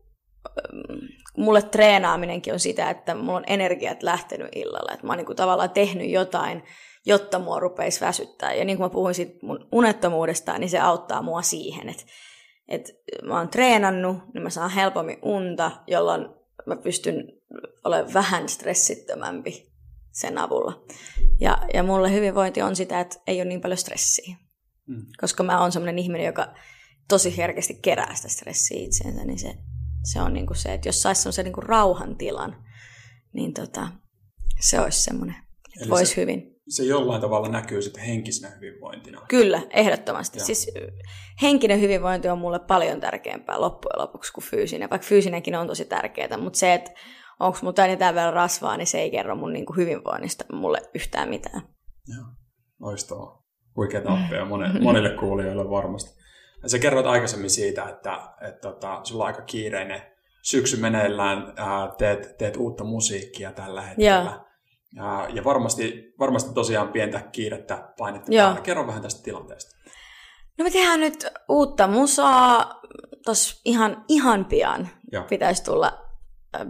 mulle 1.37 1.61
treenaaminenkin 1.61 2.53
on 2.53 2.59
sitä, 2.59 2.89
että 2.89 3.15
mulla 3.15 3.37
on 3.37 3.43
energiat 3.47 4.03
lähtenyt 4.03 4.47
illalla. 4.55 4.93
Että 4.93 5.05
mä 5.07 5.11
oon 5.11 5.17
niin 5.17 5.25
kuin 5.25 5.35
tavallaan 5.35 5.69
tehnyt 5.69 6.09
jotain, 6.09 6.63
jotta 7.05 7.39
mua 7.39 7.59
rupeisi 7.59 8.01
väsyttää. 8.01 8.53
Ja 8.53 8.65
niin 8.65 8.77
kuin 8.77 8.85
mä 8.85 8.89
puhuin 8.89 9.15
sit 9.15 9.43
mun 9.43 9.67
unettomuudesta, 9.71 10.57
niin 10.57 10.69
se 10.69 10.79
auttaa 10.79 11.21
mua 11.21 11.41
siihen, 11.41 11.89
että, 11.89 12.03
että 12.67 12.91
mä 13.23 13.37
oon 13.37 13.49
treenannut, 13.49 14.17
niin 14.33 14.43
mä 14.43 14.49
saan 14.49 14.69
helpommin 14.69 15.19
unta, 15.21 15.71
jolloin 15.87 16.29
mä 16.65 16.75
pystyn 16.75 17.31
olemaan 17.83 18.13
vähän 18.13 18.49
stressittömämpi 18.49 19.71
sen 20.11 20.37
avulla. 20.37 20.85
Ja, 21.39 21.57
ja 21.73 21.83
mulle 21.83 22.11
hyvinvointi 22.11 22.61
on 22.61 22.75
sitä, 22.75 22.99
että 22.99 23.15
ei 23.27 23.37
ole 23.41 23.45
niin 23.45 23.61
paljon 23.61 23.77
stressiä. 23.77 24.35
Mm. 24.87 25.05
Koska 25.21 25.43
mä 25.43 25.61
oon 25.61 25.71
semmoinen 25.71 25.99
ihminen, 25.99 26.25
joka 26.25 26.53
tosi 27.07 27.37
herkästi 27.37 27.79
kerää 27.81 28.15
sitä 28.15 28.29
stressiä 28.29 28.85
itseensä, 28.85 29.25
niin 29.25 29.39
se, 29.39 29.57
se 30.03 30.21
on 30.21 30.33
niin 30.33 30.47
kuin 30.47 30.57
se, 30.57 30.73
että 30.73 30.87
jos 30.87 31.01
saisi 31.01 31.21
semmoisen 31.21 31.45
niin 31.45 31.63
rauhan 31.63 32.17
tilan, 32.17 32.63
niin 33.33 33.53
tota, 33.53 33.87
se 34.59 34.79
olisi 34.79 35.01
semmoinen, 35.01 35.35
että 35.75 35.89
voisi 35.89 36.17
hyvin 36.17 36.54
se 36.69 36.83
jollain 36.83 37.21
tavalla 37.21 37.49
näkyy 37.49 37.81
sitten 37.81 38.03
henkisenä 38.03 38.55
hyvinvointina. 38.55 39.21
Kyllä, 39.27 39.61
ehdottomasti. 39.69 40.39
Ja. 40.39 40.45
Siis 40.45 40.71
henkinen 41.41 41.81
hyvinvointi 41.81 42.29
on 42.29 42.39
mulle 42.39 42.59
paljon 42.59 42.99
tärkeämpää 42.99 43.61
loppujen 43.61 44.01
lopuksi 44.01 44.33
kuin 44.33 44.45
fyysinen, 44.45 44.89
vaikka 44.89 45.07
fyysinenkin 45.07 45.55
on 45.55 45.67
tosi 45.67 45.85
tärkeää, 45.85 46.37
mutta 46.37 46.59
se, 46.59 46.73
että 46.73 46.91
onko 47.39 47.59
mun 47.61 47.73
tänne 47.73 47.99
vielä 47.99 48.31
rasvaa, 48.31 48.77
niin 48.77 48.87
se 48.87 48.99
ei 48.99 49.11
kerro 49.11 49.35
mun 49.35 49.53
niinku 49.53 49.73
hyvinvoinnista 49.73 50.45
mulle 50.53 50.81
yhtään 50.93 51.29
mitään. 51.29 51.61
Joo, 52.15 52.25
loistavaa. 52.79 53.45
Huikea 53.75 54.01
oppia 54.23 54.45
monelle, 54.45 54.79
monille 54.79 55.09
kuulijoille 55.09 55.69
varmasti. 55.69 56.21
Ja 56.63 56.69
sä 56.69 56.79
kerroit 56.79 57.05
aikaisemmin 57.05 57.49
siitä, 57.49 57.83
että, 57.83 58.13
että, 58.13 58.47
että 58.47 58.61
tota, 58.61 58.99
sulla 59.03 59.23
on 59.23 59.27
aika 59.27 59.41
kiireinen 59.41 60.01
syksy 60.43 60.77
meneillään, 60.77 61.53
ää, 61.55 61.91
teet, 61.97 62.37
teet 62.37 62.57
uutta 62.57 62.83
musiikkia 62.83 63.51
tällä 63.51 63.81
hetkellä. 63.81 64.31
Joo. 64.35 64.45
Ja, 64.95 65.27
ja 65.33 65.43
varmasti, 65.43 66.13
varmasti 66.19 66.53
tosiaan 66.53 66.87
pientä 66.87 67.19
kiirettä 67.19 67.93
painetta 67.97 68.33
Joo. 68.33 68.55
Kerro 68.63 68.87
vähän 68.87 69.01
tästä 69.01 69.23
tilanteesta. 69.23 69.75
No 70.57 70.63
me 70.63 70.71
tehdään 70.71 70.99
nyt 70.99 71.27
uutta 71.49 71.87
musaa. 71.87 72.81
Tuossa 73.25 73.61
ihan, 73.65 74.05
ihan 74.07 74.45
pian 74.45 74.89
Joo. 75.11 75.23
pitäisi 75.23 75.63
tulla 75.63 76.05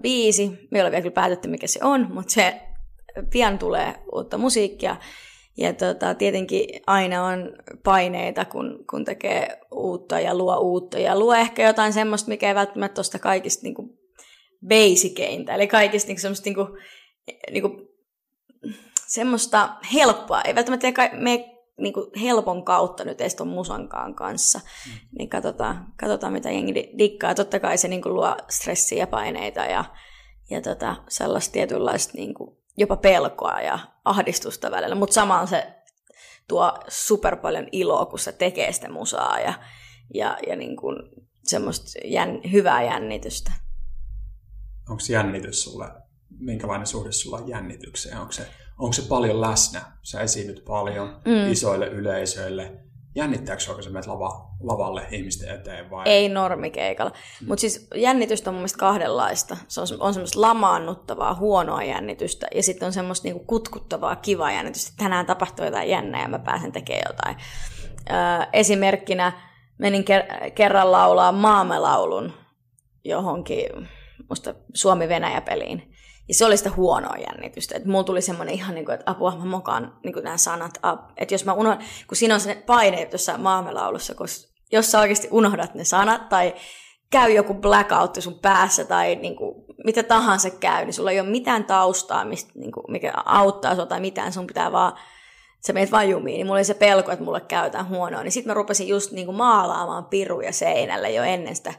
biisi. 0.02 0.50
Me 0.72 0.80
ei 0.80 0.82
ole 0.82 0.92
vielä 0.92 1.12
päätetty, 1.12 1.48
mikä 1.48 1.68
se 1.68 1.80
on, 1.84 2.08
mutta 2.14 2.34
se 2.34 2.62
pian 3.32 3.60
tulee 3.60 3.96
uutta 4.14 4.38
musiikkia. 4.38 4.96
Ja 5.58 5.74
tota, 5.74 6.14
tietenkin 6.14 6.82
aina 6.88 7.26
on 7.26 7.56
paineita, 7.84 8.46
kun, 8.46 8.86
kun 8.90 9.06
tekee 9.06 9.60
uutta 9.72 10.20
ja 10.20 10.36
luo 10.36 10.58
uutta. 10.60 11.00
Ja 11.00 11.20
luo 11.20 11.34
ehkä 11.34 11.64
jotain 11.64 11.94
semmoista, 11.94 12.30
mikä 12.30 12.48
ei 12.48 12.56
välttämättä 12.56 12.96
tuosta 12.96 13.20
kaikista 13.20 13.64
niinku 13.64 14.00
basiceinta. 14.68 15.54
Eli 15.54 15.68
kaikista 15.68 16.08
niinku 16.08 16.22
semmoista 16.22 16.50
niinku, 16.50 16.68
niinku 17.52 17.95
semmoista 19.08 19.76
helppoa, 19.94 20.42
ei 20.42 20.56
välttämättä 20.56 20.88
me 21.20 21.56
niin 21.78 21.94
kuin 21.94 22.12
helpon 22.22 22.66
kautta 22.66 23.04
nyt 23.04 23.22
edes 23.22 23.36
ton 23.36 23.48
musankaan 23.48 24.16
kanssa. 24.16 24.60
Mm. 24.60 24.92
Niin 25.18 25.30
katsotaan, 25.30 25.94
katsotaan, 26.00 26.34
mitä 26.34 26.52
jengi 26.52 26.74
dikkaa. 26.98 27.36
Totta 27.36 27.60
kai 27.60 27.78
se 27.78 27.88
niin 27.88 28.02
kuin 28.02 28.14
luo 28.14 28.38
stressiä 28.50 28.98
ja 28.98 29.08
paineita 29.08 29.60
ja, 29.60 29.86
ja 30.50 30.62
tota, 30.62 30.96
sellaista 31.10 31.54
tietynlaista 31.54 32.14
niin 32.16 32.34
kuin 32.34 32.58
jopa 32.78 32.96
pelkoa 32.96 33.62
ja 33.62 33.80
ahdistusta 34.06 34.72
välillä. 34.72 34.96
Mutta 34.96 35.14
samaan 35.14 35.48
se 35.48 35.74
tuo 36.48 36.74
super 36.88 37.36
paljon 37.36 37.68
iloa, 37.72 38.06
kun 38.06 38.20
se 38.20 38.32
tekee 38.32 38.72
sitä 38.72 38.92
musaa 38.92 39.40
ja, 39.40 39.54
ja, 40.14 40.38
ja 40.48 40.56
niin 40.56 40.78
kuin 40.78 40.96
semmoista 41.44 42.00
jän, 42.06 42.40
hyvää 42.52 42.84
jännitystä. 42.84 43.52
Onko 44.90 45.04
jännitys 45.10 45.64
sulle, 45.64 45.86
minkälainen 46.40 46.88
suhde 46.88 47.12
sulla 47.12 47.38
on 47.38 47.48
jännitykseen? 47.48 48.20
Onko 48.20 48.32
se 48.32 48.48
onko 48.78 48.94
se 48.94 49.02
paljon 49.02 49.42
läsnä? 49.42 49.82
Sä 50.02 50.22
esiinnyt 50.22 50.66
paljon 50.66 51.22
mm. 51.26 51.52
isoille 51.52 51.88
yleisöille. 51.88 52.74
Jännittääkö 53.16 53.62
sinua, 53.62 53.76
kun 53.76 53.84
sä 53.84 53.90
menet 53.90 54.08
lava, 54.08 54.48
lavalle 54.60 55.08
ihmisten 55.12 55.56
eteen 55.56 55.90
vai? 55.90 56.04
Ei 56.08 56.30
normikeikalla. 56.30 57.12
Mm. 57.42 57.48
Mutta 57.48 57.62
siis 57.62 57.88
jännitystä 57.96 58.50
on 58.50 58.54
mun 58.54 58.60
mielestä 58.60 58.78
kahdenlaista. 58.78 59.58
Se 59.68 59.82
on, 59.82 59.88
on 60.00 60.14
semmoista 60.14 60.42
lamaannuttavaa, 60.42 61.34
huonoa 61.34 61.84
jännitystä 61.84 62.48
ja 62.56 62.64
sitten 62.64 62.86
on 62.86 62.94
semmoista 62.94 63.28
niinku 63.28 63.44
kutkuttavaa, 63.44 64.16
kivaa 64.16 64.52
jännitystä. 64.52 64.94
Tänään 64.98 65.26
tapahtuu 65.26 65.66
jotain 65.66 65.90
jännää 65.90 66.22
ja 66.22 66.28
mä 66.28 66.40
pääsen 66.40 66.72
tekemään 66.72 67.04
jotain. 67.10 67.36
Öö, 68.10 68.48
esimerkkinä 68.54 69.32
menin 69.78 70.04
ker- 70.04 70.52
kerran 70.52 70.92
laulaa 70.92 71.32
maamelaulun 71.32 72.34
johonkin 73.04 73.90
musta 74.30 74.56
Suomi-Venäjä-peliin. 74.74 75.95
Ja 76.28 76.34
se 76.34 76.46
oli 76.46 76.58
sitä 76.58 76.72
huonoa 76.76 77.16
jännitystä. 77.18 77.76
Että 77.76 77.90
mulla 77.90 78.04
tuli 78.04 78.22
semmoinen 78.22 78.56
ihan 78.56 78.76
niin 78.76 78.86
kuin, 78.86 78.94
että 78.94 79.12
apua, 79.12 79.36
mä 79.36 79.46
mokaan 79.46 79.98
niin 80.04 80.24
nämä 80.24 80.38
sanat. 80.38 80.80
Että 81.18 81.34
jos 81.34 81.46
mä 81.46 81.54
unohdan, 81.54 81.86
kun 82.08 82.18
siinä 82.18 82.34
on 82.34 82.40
se 82.40 82.64
paine 82.66 83.10
jossain 83.12 83.42
maamelaulussa, 83.42 84.16
kun 84.16 84.28
jos 84.72 84.92
sä 84.92 85.00
oikeasti 85.00 85.28
unohdat 85.32 85.76
ne 85.76 85.84
sanat 85.84 86.30
tai 86.30 86.54
käy 87.12 87.32
joku 87.32 87.54
blackout 87.54 88.16
sun 88.20 88.40
päässä 88.40 88.86
tai 88.86 89.16
niin 89.16 89.36
kuin, 89.36 89.66
mitä 89.84 90.04
tahansa 90.04 90.50
käy, 90.50 90.86
niin 90.86 90.94
sulla 90.94 91.12
ei 91.12 91.20
ole 91.20 91.30
mitään 91.30 91.64
taustaa, 91.64 92.26
mistä, 92.26 92.52
niin 92.56 92.72
kuin, 92.72 92.84
mikä 92.90 93.14
auttaa 93.26 93.76
sua 93.76 93.86
tai 93.86 94.00
mitään, 94.00 94.34
sun 94.34 94.48
pitää 94.48 94.72
vaan 94.72 94.94
sä 95.68 95.74
meet 95.74 95.92
vaan 95.92 96.10
jumiin, 96.10 96.36
niin 96.36 96.46
mulla 96.46 96.58
oli 96.58 96.64
se 96.64 96.74
pelko, 96.74 97.12
että 97.12 97.26
mulle 97.26 97.42
käytään 97.42 97.90
huonoa. 97.90 98.24
Niin 98.24 98.32
sitten 98.32 98.50
mä 98.50 98.54
rupesin 98.54 98.88
just 98.88 99.12
niin 99.12 99.26
kuin 99.26 99.38
maalaamaan 99.38 100.06
piruja 100.06 100.52
seinälle 100.52 101.12
jo 101.12 101.24
ennen 101.24 101.56
sitä 101.56 101.74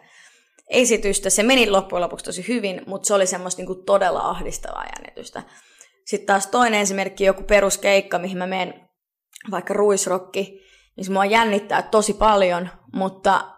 esitystä. 0.70 1.30
Se 1.30 1.42
meni 1.42 1.70
loppujen 1.70 2.02
lopuksi 2.02 2.24
tosi 2.24 2.48
hyvin, 2.48 2.82
mutta 2.86 3.06
se 3.06 3.14
oli 3.14 3.26
semmoista 3.26 3.60
niin 3.60 3.66
kuin 3.66 3.84
todella 3.84 4.20
ahdistavaa 4.20 4.84
jännitystä. 4.84 5.42
Sitten 6.06 6.26
taas 6.26 6.46
toinen 6.46 6.80
esimerkki, 6.80 7.24
joku 7.24 7.42
peruskeikka, 7.42 8.18
mihin 8.18 8.38
mä 8.38 8.46
menen, 8.46 8.88
vaikka 9.50 9.74
ruisrokki, 9.74 10.60
niin 10.96 11.04
se 11.04 11.12
mua 11.12 11.24
jännittää 11.24 11.82
tosi 11.82 12.14
paljon, 12.14 12.68
mutta, 12.92 13.56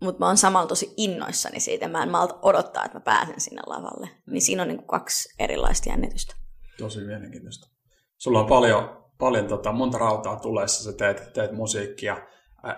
mutta 0.00 0.18
mä 0.18 0.26
oon 0.26 0.36
samalla 0.36 0.66
tosi 0.66 0.94
innoissani 0.96 1.60
siitä. 1.60 1.88
Mä 1.88 2.02
en 2.02 2.10
malta 2.10 2.38
odottaa, 2.42 2.84
että 2.84 2.98
mä 2.98 3.02
pääsen 3.02 3.40
sinne 3.40 3.62
lavalle. 3.66 4.08
Niin 4.26 4.42
siinä 4.42 4.62
on 4.62 4.68
niin 4.68 4.78
kuin 4.78 4.86
kaksi 4.86 5.34
erilaista 5.38 5.88
jännitystä. 5.88 6.34
Tosi 6.78 7.00
mielenkiintoista. 7.00 7.68
Sulla 8.18 8.40
on 8.40 8.46
paljon, 8.46 9.04
paljon 9.18 9.46
tota, 9.46 9.72
monta 9.72 9.98
rautaa 9.98 10.36
tulessa, 10.36 10.84
sä 10.84 10.96
teet, 10.96 11.32
teet 11.32 11.52
musiikkia, 11.52 12.16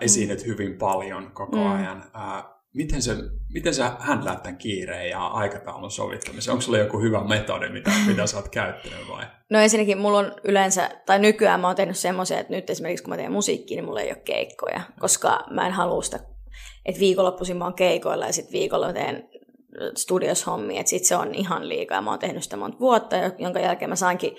esiinnyt 0.01 0.39
mm. 0.39 0.45
hyvin 0.45 0.77
paljon 0.77 1.31
koko 1.33 1.57
mm. 1.57 1.71
ajan. 1.71 2.11
Ää, 2.13 2.54
miten, 2.75 3.01
se, 3.01 3.15
miten 3.53 3.73
sä 3.73 3.91
händläät 3.99 4.43
tämän 4.43 4.57
kiireen 4.57 5.09
ja 5.09 5.27
aikataulun 5.27 5.91
sovittamisen? 5.91 6.51
Onko 6.51 6.61
sulla 6.61 6.77
joku 6.77 6.99
hyvä 6.99 7.23
metodi, 7.23 7.69
mitä, 7.69 7.91
mitä 8.07 8.27
sä 8.27 8.37
oot 8.37 8.49
käyttänyt 8.49 9.07
vai? 9.09 9.25
No 9.49 9.59
ensinnäkin 9.59 9.97
mulla 9.97 10.19
on 10.19 10.33
yleensä, 10.43 10.89
tai 11.05 11.19
nykyään 11.19 11.59
mä 11.59 11.67
oon 11.67 11.75
tehnyt 11.75 11.97
semmoisia, 11.97 12.39
että 12.39 12.53
nyt 12.53 12.69
esimerkiksi 12.69 13.03
kun 13.03 13.09
mä 13.09 13.17
teen 13.17 13.31
musiikkia, 13.31 13.75
niin 13.75 13.85
mulla 13.85 14.01
ei 14.01 14.09
ole 14.09 14.21
keikkoja, 14.25 14.81
koska 14.99 15.39
mä 15.51 15.67
en 15.67 15.73
halua 15.73 16.01
sitä, 16.01 16.19
että 16.85 16.99
viikonloppuisin 16.99 17.57
mä 17.57 17.63
oon 17.63 17.73
keikoilla 17.73 18.25
ja 18.25 18.33
sitten 18.33 18.53
viikolla 18.53 18.93
teen 18.93 19.29
studios-hommia, 19.95 20.79
että 20.79 20.89
sit 20.89 21.05
se 21.05 21.15
on 21.15 21.35
ihan 21.35 21.69
liikaa. 21.69 22.01
Mä 22.01 22.09
oon 22.09 22.19
tehnyt 22.19 22.43
sitä 22.43 22.57
monta 22.57 22.79
vuotta, 22.79 23.15
jonka 23.37 23.59
jälkeen 23.59 23.89
mä 23.89 23.95
sainkin 23.95 24.35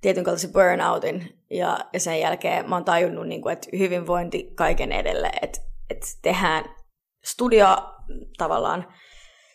tietyn 0.00 0.24
kaltaisen 0.24 0.52
burnoutin, 0.52 1.40
ja, 1.50 1.78
ja 1.92 2.00
sen 2.00 2.20
jälkeen 2.20 2.68
mä 2.68 2.76
oon 2.76 2.84
tajunnut, 2.84 3.28
niin 3.28 3.42
kuin, 3.42 3.52
että 3.52 3.68
hyvinvointi 3.78 4.52
kaiken 4.54 4.92
edelle, 4.92 5.30
että, 5.42 5.60
että 5.90 6.06
tehdään 6.22 6.64
studio 7.24 7.66
tavallaan, 8.38 8.86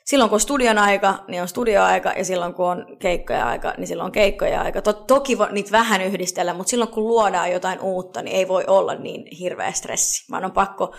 silloin 0.05 0.29
kun 0.29 0.35
on 0.35 0.39
studion 0.39 0.77
aika, 0.77 1.25
niin 1.27 1.41
on 1.41 1.47
studioaika, 1.47 2.13
ja 2.17 2.25
silloin 2.25 2.53
kun 2.53 2.65
on 2.65 2.97
keikkoja 2.99 3.47
aika, 3.47 3.73
niin 3.77 3.87
silloin 3.87 4.05
on 4.05 4.11
keikkoja 4.11 4.61
aika. 4.61 4.81
To- 4.81 4.93
toki 4.93 5.37
niitä 5.51 5.71
vähän 5.71 6.01
yhdistellä, 6.01 6.53
mutta 6.53 6.69
silloin 6.69 6.91
kun 6.91 7.07
luodaan 7.07 7.51
jotain 7.51 7.79
uutta, 7.79 8.21
niin 8.21 8.35
ei 8.35 8.47
voi 8.47 8.63
olla 8.67 8.95
niin 8.95 9.35
hirveä 9.39 9.71
stressi, 9.71 10.31
vaan 10.31 10.45
on 10.45 10.51
pakko, 10.51 10.95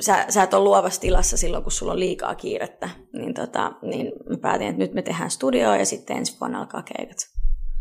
sä, 0.00 0.26
sä 0.28 0.42
et 0.42 0.54
ole 0.54 0.64
luovassa 0.64 1.00
tilassa 1.00 1.36
silloin, 1.36 1.62
kun 1.62 1.72
sulla 1.72 1.92
on 1.92 2.00
liikaa 2.00 2.34
kiirettä. 2.34 2.90
Niin, 3.12 3.34
tota, 3.34 3.72
niin 3.82 4.12
mä 4.30 4.36
päätin, 4.36 4.66
että 4.66 4.78
nyt 4.78 4.94
me 4.94 5.02
tehdään 5.02 5.30
studioa 5.30 5.76
ja 5.76 5.86
sitten 5.86 6.16
ensi 6.16 6.36
vuonna 6.40 6.60
alkaa 6.60 6.82
keikat. 6.82 7.16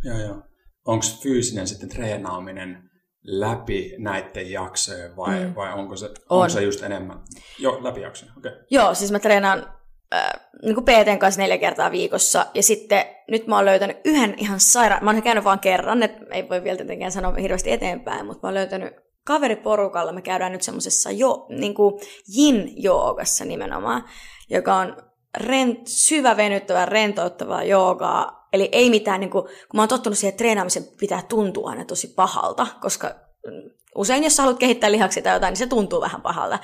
Joo, 0.03 0.19
joo. 0.19 0.41
Onko 0.85 1.05
fyysinen 1.21 1.67
sitten 1.67 1.89
treenaaminen 1.89 2.89
läpi 3.23 3.95
näiden 3.97 4.51
jaksojen 4.51 5.15
vai, 5.15 5.39
mm. 5.39 5.55
vai 5.55 5.73
onko, 5.73 5.95
se, 5.95 6.05
on. 6.05 6.13
onko 6.29 6.49
se 6.49 6.63
just 6.63 6.83
enemmän? 6.83 7.19
Joo, 7.59 7.83
läpi 7.83 8.01
jaksoja, 8.01 8.31
okei. 8.37 8.51
Okay. 8.51 8.63
Joo, 8.69 8.95
siis 8.95 9.11
mä 9.11 9.19
treenaan 9.19 9.73
äh, 10.13 10.31
niin 10.61 10.75
kuin 10.75 10.85
PTn 10.85 11.19
kanssa 11.19 11.41
neljä 11.41 11.57
kertaa 11.57 11.91
viikossa 11.91 12.45
ja 12.53 12.63
sitten 12.63 13.05
nyt 13.27 13.47
mä 13.47 13.55
oon 13.55 13.65
löytänyt 13.65 13.97
yhden 14.05 14.35
ihan 14.37 14.59
sairaan, 14.59 15.03
mä 15.03 15.11
oon 15.11 15.21
käynyt 15.21 15.43
vaan 15.43 15.59
kerran, 15.59 16.03
että 16.03 16.25
ei 16.31 16.49
voi 16.49 16.63
vielä 16.63 16.77
tietenkään 16.77 17.11
sanoa 17.11 17.33
hirveästi 17.33 17.71
eteenpäin, 17.71 18.25
mutta 18.25 18.47
mä 18.47 18.47
oon 18.47 18.53
löytänyt 18.53 18.93
kaveriporukalla, 19.25 20.11
me 20.11 20.21
käydään 20.21 20.51
nyt 20.51 20.61
semmoisessa 20.61 21.11
jo, 21.11 21.45
niin 21.49 21.73
kuin 21.73 21.93
yin-joogassa 22.37 23.45
nimenomaan, 23.45 24.03
joka 24.49 24.75
on 24.75 24.97
rent, 25.37 25.79
syvä 25.87 26.37
venyttävää, 26.37 26.85
rentouttavaa 26.85 27.63
joogaa, 27.63 28.42
Eli 28.53 28.69
ei 28.71 28.89
mitään, 28.89 29.19
niin 29.19 29.29
kuin, 29.29 29.43
kun 29.43 29.75
mä 29.75 29.81
oon 29.81 29.89
tottunut 29.89 30.17
siihen, 30.17 30.29
että 30.29 30.37
treenaamisen 30.37 30.83
pitää 30.99 31.21
tuntua 31.29 31.69
aina 31.69 31.85
tosi 31.85 32.07
pahalta, 32.07 32.67
koska 32.81 33.07
mm, 33.07 33.69
usein 33.95 34.23
jos 34.23 34.35
sä 34.35 34.43
haluat 34.43 34.59
kehittää 34.59 34.91
lihaksia 34.91 35.23
tai 35.23 35.35
jotain, 35.35 35.51
niin 35.51 35.57
se 35.57 35.67
tuntuu 35.67 36.01
vähän 36.01 36.21
pahalta. 36.21 36.59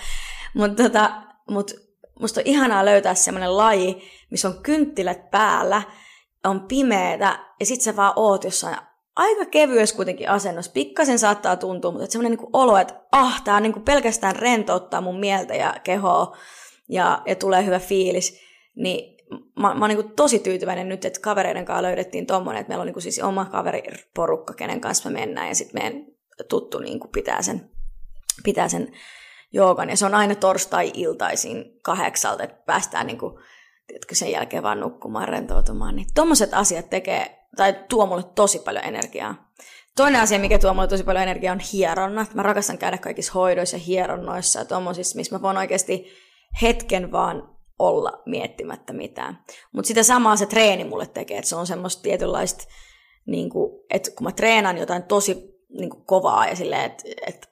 Mutta 0.55 0.83
tota, 0.83 1.11
mut 1.49 1.71
musta 2.19 2.41
on 2.41 2.47
ihanaa 2.47 2.85
löytää 2.85 3.15
semmoinen 3.15 3.57
laji, 3.57 3.97
missä 4.31 4.47
on 4.47 4.63
kynttilät 4.63 5.31
päällä, 5.31 5.81
on 6.45 6.61
pimeätä 6.61 7.39
ja 7.59 7.65
sit 7.65 7.81
sä 7.81 7.95
vaan 7.95 8.13
oot 8.15 8.43
jossain 8.43 8.77
aika 9.15 9.45
kevyessä 9.45 9.95
kuitenkin 9.95 10.29
asennossa. 10.29 10.71
Pikkasen 10.71 11.19
saattaa 11.19 11.55
tuntua, 11.55 11.91
mutta 11.91 12.11
semmoinen 12.11 12.37
niin 12.37 12.49
olo, 12.53 12.77
että 12.77 13.01
ah, 13.11 13.41
tää 13.43 13.59
niin 13.59 13.81
pelkästään 13.81 14.35
rentouttaa 14.35 15.01
mun 15.01 15.19
mieltä 15.19 15.55
ja 15.55 15.75
kehoa 15.83 16.37
ja, 16.89 17.21
ja 17.25 17.35
tulee 17.35 17.65
hyvä 17.65 17.79
fiilis. 17.79 18.39
Niin 18.75 19.18
mä, 19.31 19.73
mä 19.73 19.85
oon 19.85 19.89
niin 19.89 20.11
tosi 20.15 20.39
tyytyväinen 20.39 20.89
nyt, 20.89 21.05
että 21.05 21.19
kavereiden 21.19 21.65
kanssa 21.65 21.83
löydettiin 21.83 22.25
tommonen, 22.25 22.61
että 22.61 22.69
meillä 22.69 22.81
on 22.81 22.87
niin 22.87 23.01
siis 23.01 23.19
oma 23.19 23.45
kaveriporukka, 23.45 24.53
kenen 24.53 24.81
kanssa 24.81 25.09
me 25.09 25.19
mennään 25.19 25.47
ja 25.47 25.55
sitten 25.55 25.81
meidän 25.83 26.05
tuttu 26.49 26.79
niin 26.79 26.99
pitää 27.13 27.41
sen, 27.41 27.71
pitää 28.43 28.69
sen 28.69 28.91
joogan. 29.53 29.89
Ja 29.89 29.97
se 29.97 30.05
on 30.05 30.15
aina 30.15 30.35
torstai-iltaisin 30.35 31.65
kahdeksalta, 31.83 32.43
että 32.43 32.63
päästään 32.65 33.07
niin 33.07 33.17
kuin, 33.17 33.39
tiedätkö, 33.87 34.15
sen 34.15 34.31
jälkeen 34.31 34.63
vaan 34.63 34.79
nukkumaan, 34.79 35.27
rentoutumaan. 35.27 35.95
Niin 35.95 36.07
tommoset 36.15 36.53
asiat 36.53 36.89
tekee, 36.89 37.39
tai 37.55 37.75
tuo 37.89 38.05
mulle 38.05 38.23
tosi 38.35 38.59
paljon 38.59 38.85
energiaa. 38.85 39.49
Toinen 39.95 40.21
asia, 40.21 40.39
mikä 40.39 40.59
tuo 40.59 40.73
mulle 40.73 40.87
tosi 40.87 41.03
paljon 41.03 41.23
energiaa, 41.23 41.53
on 41.53 41.59
hieronnat. 41.73 42.33
Mä 42.33 42.43
rakastan 42.43 42.77
käydä 42.77 42.97
kaikissa 42.97 43.33
hoidoissa 43.33 43.75
ja 43.75 43.83
hieronnoissa 43.83 44.59
ja 44.59 44.65
tommosissa, 44.65 45.15
missä 45.15 45.35
mä 45.35 45.41
voin 45.41 45.57
oikeasti 45.57 46.07
hetken 46.61 47.11
vaan 47.11 47.58
olla 47.79 48.21
miettimättä 48.25 48.93
mitään. 48.93 49.43
Mutta 49.71 49.87
sitä 49.87 50.03
samaa 50.03 50.35
se 50.35 50.45
treeni 50.45 50.83
mulle 50.83 51.07
tekee, 51.07 51.37
että 51.37 51.49
se 51.49 51.55
on 51.55 51.67
semmoista 51.67 52.01
tietynlaista, 52.01 52.63
niin 53.25 53.49
kuin, 53.49 53.85
että 53.89 54.11
kun 54.11 54.23
mä 54.23 54.31
treenaan 54.31 54.77
jotain 54.77 55.03
tosi 55.03 55.59
niin 55.69 55.89
kuin 55.89 56.05
kovaa 56.05 56.47
ja 56.47 56.55
silleen, 56.55 56.85
että, 56.85 57.03
että 57.27 57.47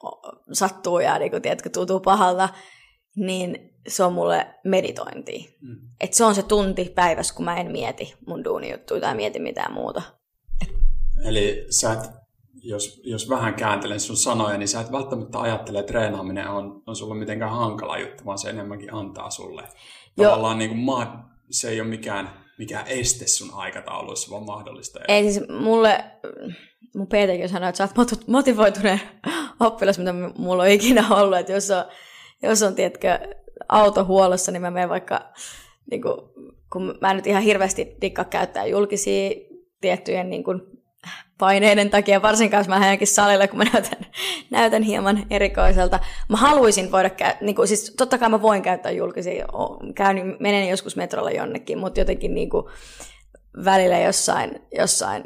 sattuu 0.54 1.00
ja 1.00 1.20
niin 1.20 1.32
kuin, 1.32 1.42
tiedätkö, 1.42 1.70
tuntuu 1.70 2.00
pahalta, 2.00 2.50
niin 3.16 3.74
se 3.88 4.04
on 4.04 4.14
mulle 4.14 4.48
meditointi. 4.64 5.58
Mm. 5.62 5.76
Että 6.00 6.18
se 6.18 6.24
on 6.24 6.36
se 6.36 6.44
tunti 6.44 6.92
päivässä, 6.96 7.34
kun 7.36 7.46
mä 7.46 7.58
en 7.58 7.72
mieti 7.72 8.14
mun 8.28 8.44
duunijuttuja 8.44 9.02
tai 9.02 9.16
mieti 9.16 9.40
mitään 9.40 9.74
muuta. 9.74 10.02
Eli 11.26 11.68
sä 11.70 11.94
et, 11.94 12.00
jos, 12.64 13.02
jos 13.04 13.30
vähän 13.30 13.54
kääntelen 13.54 14.00
sun 14.00 14.18
sanoja, 14.18 14.58
niin 14.58 14.68
sä 14.68 14.82
et 14.82 14.92
välttämättä 14.92 15.40
ajattele, 15.40 15.80
että 15.80 15.92
treenaaminen 15.92 16.50
on, 16.50 16.84
on 16.88 16.96
sulle 16.96 17.16
mitenkään 17.16 17.52
hankala 17.52 17.98
juttu, 17.98 18.26
vaan 18.26 18.38
se 18.38 18.50
enemmänkin 18.50 18.94
antaa 18.94 19.30
sulle. 19.30 19.64
Tavallaan 20.16 20.58
niin 20.58 20.70
kuin 20.70 20.80
ma- 20.80 21.30
se 21.50 21.70
ei 21.70 21.82
ole 21.82 21.90
mikään, 21.90 22.30
mikään 22.58 22.88
este 22.88 23.28
sun 23.28 23.50
aikatauluissa, 23.54 24.32
vaan 24.32 24.46
mahdollista. 24.46 25.00
Ei 25.08 25.32
siis 25.32 25.46
mulle, 25.50 26.04
mun 26.96 27.08
PTkin 27.08 27.50
sanoi, 27.50 27.70
että 27.70 27.78
sä 27.78 27.90
oot 27.98 28.28
motivoituneen 28.28 29.02
oppilas, 29.60 30.00
mitä 30.00 30.14
mulla 30.38 30.64
on 30.64 30.70
ikinä 30.70 31.08
ollut, 31.10 31.38
että 31.38 31.52
jos 31.52 31.72
on, 31.72 31.84
jos 32.44 32.64
on 32.64 32.76
tiedätkö, 32.76 33.20
auto 33.70 34.06
huollossa, 34.06 34.52
niin 34.52 34.62
mä 34.62 34.72
menen 34.72 34.90
vaikka, 34.90 35.34
niin 35.92 36.02
kuin, 36.02 36.16
kun 36.74 36.98
mä 37.02 37.14
nyt 37.14 37.28
ihan 37.28 37.44
hirveästi 37.44 37.98
dikka 38.02 38.24
käyttää 38.24 38.66
julkisia 38.66 39.32
tiettyjen 39.82 40.30
niin 40.30 40.44
kuin, 40.44 40.62
paineiden 41.38 41.90
takia, 41.90 42.22
varsinkaan 42.22 42.60
jos 42.60 42.68
mä 42.68 42.80
lähdenkin 42.80 43.08
salille, 43.08 43.48
kun 43.48 43.58
mä 43.58 43.64
näytän, 43.74 44.06
näytän 44.52 44.84
hieman 44.84 45.26
erikoiselta. 45.30 46.00
Mä 46.30 46.38
haluaisin 46.38 46.92
voida 46.92 47.10
käyttää, 47.10 47.46
niin 47.46 47.56
kuin, 47.56 47.68
siis 47.68 47.94
totta 47.98 48.18
kai 48.18 48.30
mä 48.30 48.42
voin 48.42 48.62
käyttää 48.62 48.92
julkisia, 48.92 49.48
käyn, 49.96 50.38
menen 50.40 50.70
joskus 50.70 50.96
metrolla 50.96 51.32
jonnekin, 51.32 51.78
mutta 51.78 52.00
jotenkin 52.00 52.34
niin 52.34 52.50
kuin, 52.50 52.66
välillä 53.66 54.00
jossain, 54.00 54.60
jossain 54.78 55.24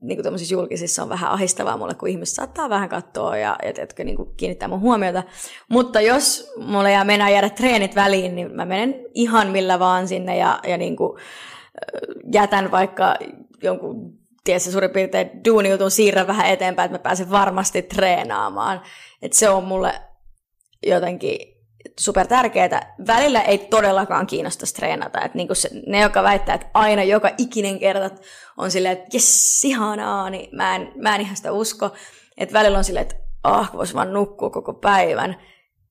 niin 0.00 0.22
kuin 0.22 0.50
julkisissa 0.50 1.02
on 1.02 1.08
vähän 1.08 1.30
ahistavaa 1.30 1.76
mulle, 1.76 1.94
kun 1.94 2.08
ihmiset 2.08 2.34
saattaa 2.34 2.68
vähän 2.68 2.88
katsoa 2.88 3.36
ja, 3.36 3.56
ja 3.64 3.72
teetkö, 3.72 4.04
niin 4.04 4.16
kuin 4.16 4.36
kiinnittää 4.36 4.68
mun 4.68 4.80
huomiota. 4.80 5.22
Mutta 5.70 6.00
jos 6.00 6.52
mulle 6.56 6.92
jää 6.92 7.04
mennä 7.04 7.30
jäädä 7.30 7.50
treenit 7.50 7.94
väliin, 7.94 8.34
niin 8.34 8.56
mä 8.56 8.64
menen 8.64 8.94
ihan 9.14 9.48
millä 9.50 9.78
vaan 9.78 10.08
sinne 10.08 10.36
ja, 10.36 10.60
ja 10.68 10.76
niin 10.76 10.96
kuin, 10.96 11.18
jätän 12.32 12.70
vaikka 12.70 13.14
jonkun 13.62 14.23
tiedätkö, 14.44 14.70
suurin 14.70 14.90
piirtein 14.90 15.44
duunijutun 15.44 15.90
siirrän 15.90 16.26
vähän 16.26 16.46
eteenpäin, 16.46 16.86
että 16.86 16.98
mä 16.98 17.02
pääsen 17.02 17.30
varmasti 17.30 17.82
treenaamaan. 17.82 18.82
Että 19.22 19.38
se 19.38 19.48
on 19.48 19.64
mulle 19.64 19.92
jotenkin 20.86 21.38
super 22.00 22.26
tärkeää. 22.26 22.94
Välillä 23.06 23.42
ei 23.42 23.58
todellakaan 23.58 24.26
kiinnosta 24.26 24.66
treenata. 24.76 25.20
Että 25.20 25.38
niinku 25.38 25.54
se, 25.54 25.70
ne, 25.86 26.00
jotka 26.00 26.22
väittää, 26.22 26.54
että 26.54 26.70
aina 26.74 27.02
joka 27.02 27.30
ikinen 27.38 27.78
kerta 27.78 28.10
on 28.56 28.70
silleen, 28.70 28.92
että 28.92 29.08
jes, 29.12 29.64
ihanaa, 29.64 30.30
niin 30.30 30.56
mä 30.56 30.76
en, 30.76 30.92
mä 30.96 31.14
en 31.14 31.20
ihan 31.20 31.36
sitä 31.36 31.52
usko. 31.52 31.90
Että 32.38 32.52
välillä 32.52 32.78
on 32.78 32.84
silleen, 32.84 33.06
että 33.06 33.16
ah, 33.42 33.72
vois 33.72 33.94
vaan 33.94 34.12
nukkua 34.12 34.50
koko 34.50 34.74
päivän. 34.74 35.36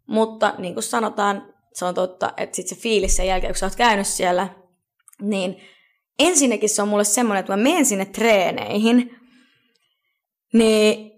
Mutta 0.08 0.54
niin 0.58 0.74
kuin 0.74 0.84
sanotaan, 0.84 1.54
se 1.74 1.86
on 1.86 1.94
totta, 1.94 2.34
että 2.38 2.56
sitten 2.56 2.78
se 2.78 2.82
fiilis 2.82 3.16
sen 3.16 3.28
jälkeen, 3.28 3.54
kun 3.54 3.60
sä 3.60 3.66
oot 3.66 3.76
käynyt 3.76 4.08
siellä, 4.08 4.48
niin 5.22 5.62
ensinnäkin 6.20 6.70
se 6.70 6.82
on 6.82 6.88
mulle 6.88 7.04
semmoinen, 7.04 7.40
että 7.40 7.58
mä 7.58 7.64
menen 7.64 7.86
sinne 7.86 8.06
treeneihin, 8.06 9.16
niin 10.54 11.12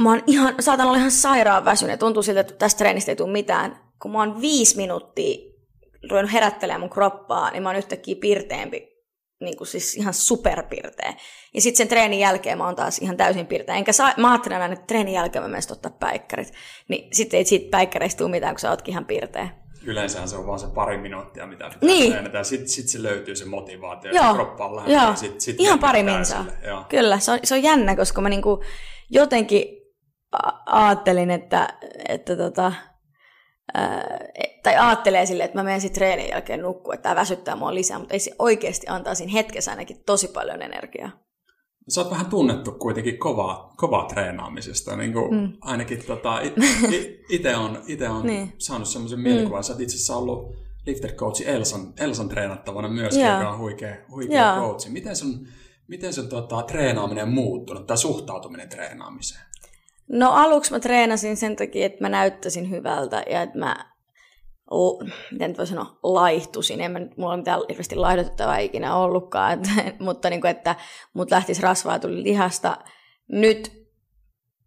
mä 0.00 0.10
oon 0.10 0.22
ihan, 0.26 0.54
saatan 0.60 0.86
olla 0.86 0.98
ihan 0.98 1.10
sairaan 1.10 1.64
väsynyt. 1.64 2.00
Tuntuu 2.00 2.22
siltä, 2.22 2.40
että 2.40 2.54
tästä 2.54 2.78
treenistä 2.78 3.12
ei 3.12 3.16
tule 3.16 3.32
mitään 3.32 3.86
kun 4.02 4.10
mä 4.10 4.18
oon 4.18 4.40
viisi 4.40 4.76
minuuttia 4.76 5.52
ruvennut 6.10 6.32
herättelemään 6.32 6.80
mun 6.80 6.90
kroppaa, 6.90 7.50
niin 7.50 7.62
mä 7.62 7.68
oon 7.68 7.78
yhtäkkiä 7.78 8.16
pirteempi, 8.20 8.88
niin 9.40 9.56
kuin 9.56 9.68
siis 9.68 9.94
ihan 9.94 10.14
superpirteä. 10.14 11.14
Ja 11.54 11.60
sitten 11.60 11.76
sen 11.76 11.88
treenin 11.88 12.20
jälkeen 12.20 12.58
mä 12.58 12.64
oon 12.64 12.76
taas 12.76 12.98
ihan 12.98 13.16
täysin 13.16 13.46
pirteä. 13.46 13.74
Enkä 13.74 13.92
saa, 13.92 14.14
mä 14.16 14.30
ajattelen 14.30 14.62
aina, 14.62 14.74
että 14.74 14.86
treenin 14.86 15.14
jälkeen 15.14 15.42
mä 15.42 15.48
menen 15.48 15.62
ottaa 15.72 15.96
päikkärit. 16.00 16.52
Niin 16.88 17.14
sitten 17.14 17.38
ei 17.38 17.44
siitä 17.44 17.70
päikkäreistä 17.70 18.18
tule 18.18 18.30
mitään, 18.30 18.54
kun 18.54 18.60
sä 18.60 18.70
ootkin 18.70 18.92
ihan 18.92 19.04
pirteä. 19.04 19.48
Yleensä 19.86 20.26
se 20.26 20.36
on 20.36 20.46
vaan 20.46 20.58
se 20.58 20.66
pari 20.74 20.98
minuuttia, 20.98 21.46
mitä 21.46 21.64
pitää 21.64 21.88
niin. 21.88 22.12
treenata. 22.12 22.44
Sitten 22.44 22.68
sit 22.68 22.88
se 22.88 23.02
löytyy 23.02 23.36
se 23.36 23.44
motivaatio, 23.44 24.12
Joo. 24.12 24.34
kroppa 24.34 24.66
on. 24.66 24.90
Joo. 24.90 25.16
Sit, 25.16 25.40
sit 25.40 25.60
ihan 25.60 25.78
pari 25.78 26.02
minsaa. 26.02 26.44
Kyllä, 26.88 27.18
se 27.18 27.32
on, 27.32 27.38
se 27.44 27.54
on 27.54 27.62
jännä, 27.62 27.96
koska 27.96 28.20
mä 28.20 28.28
niinku 28.28 28.62
jotenkin 29.10 29.64
ajattelin, 30.66 31.30
että, 31.30 31.68
että 32.08 32.36
tota, 32.36 32.72
e, 33.74 33.80
tai 34.62 34.76
ajattelee 34.76 35.26
sille, 35.26 35.44
että 35.44 35.58
mä 35.58 35.62
menen 35.62 35.80
sitten 35.80 35.98
treenin 35.98 36.28
jälkeen 36.28 36.62
nukkua, 36.62 36.94
että 36.94 37.02
tämä 37.02 37.16
väsyttää 37.16 37.56
mua 37.56 37.74
lisää, 37.74 37.98
mutta 37.98 38.14
ei 38.14 38.20
se 38.20 38.30
oikeasti 38.38 38.86
antaa 38.88 39.14
siinä 39.14 39.32
hetkessä 39.32 39.70
ainakin 39.70 40.04
tosi 40.06 40.28
paljon 40.28 40.62
energiaa. 40.62 41.25
Sä 41.88 42.00
oot 42.00 42.10
vähän 42.10 42.26
tunnettu 42.26 42.72
kuitenkin 42.72 43.18
kovaa, 43.18 43.72
kovaa 43.76 44.04
treenaamisesta. 44.04 44.96
Niin 44.96 45.12
kuin 45.12 45.34
mm. 45.34 45.52
Ainakin 45.60 46.04
tota, 46.06 46.40
itse 47.28 47.56
on, 47.56 47.82
ite 47.86 48.08
on 48.08 48.26
niin. 48.26 48.52
saanut 48.58 48.88
semmoisen 48.88 49.20
mielikuvan. 49.20 49.60
Mm. 49.60 49.62
Sä 49.62 49.72
oot 49.72 49.80
itse 49.80 49.96
asiassa 49.96 50.16
ollut 50.16 50.56
lifter 50.86 51.12
coachi 51.12 51.48
Elsan, 51.48 51.92
Elsan 52.00 52.28
treenattavana 52.28 52.88
myöskin, 52.88 53.24
yeah. 53.24 53.40
joka 53.40 53.50
on 53.50 53.58
huikea, 53.58 53.96
huikea 54.10 54.42
yeah. 54.42 54.58
coachi. 54.58 54.90
Miten 54.90 55.16
sun, 55.16 55.46
miten 55.88 56.12
sun 56.12 56.28
tota, 56.28 56.62
treenaaminen 56.62 57.24
on 57.24 57.34
muuttunut 57.34 57.86
tai 57.86 57.98
suhtautuminen 57.98 58.68
treenaamiseen? 58.68 59.40
No 60.08 60.30
aluksi 60.30 60.72
mä 60.72 60.80
treenasin 60.80 61.36
sen 61.36 61.56
takia, 61.56 61.86
että 61.86 62.04
mä 62.04 62.08
näyttäisin 62.08 62.70
hyvältä 62.70 63.22
ja 63.30 63.42
että 63.42 63.58
mä, 63.58 63.95
miten 65.32 65.56
voi 65.56 65.66
sanoa, 65.66 65.98
laihtusin. 66.02 66.80
En 66.80 66.90
mä, 66.90 66.98
mulla 67.16 67.32
ole 67.32 67.36
mitään 67.36 67.60
hirveästi 67.68 67.96
laihdutettavaa 67.96 68.58
ikinä 68.58 68.96
ollutkaan, 68.96 69.52
että, 69.52 69.70
mutta 69.98 70.30
niin 70.30 70.40
kuin, 70.40 70.50
että 70.50 70.74
mut 71.14 71.30
lähtisi 71.30 71.62
rasvaa 71.62 71.98
tuli 71.98 72.22
lihasta. 72.22 72.76
Nyt 73.28 73.86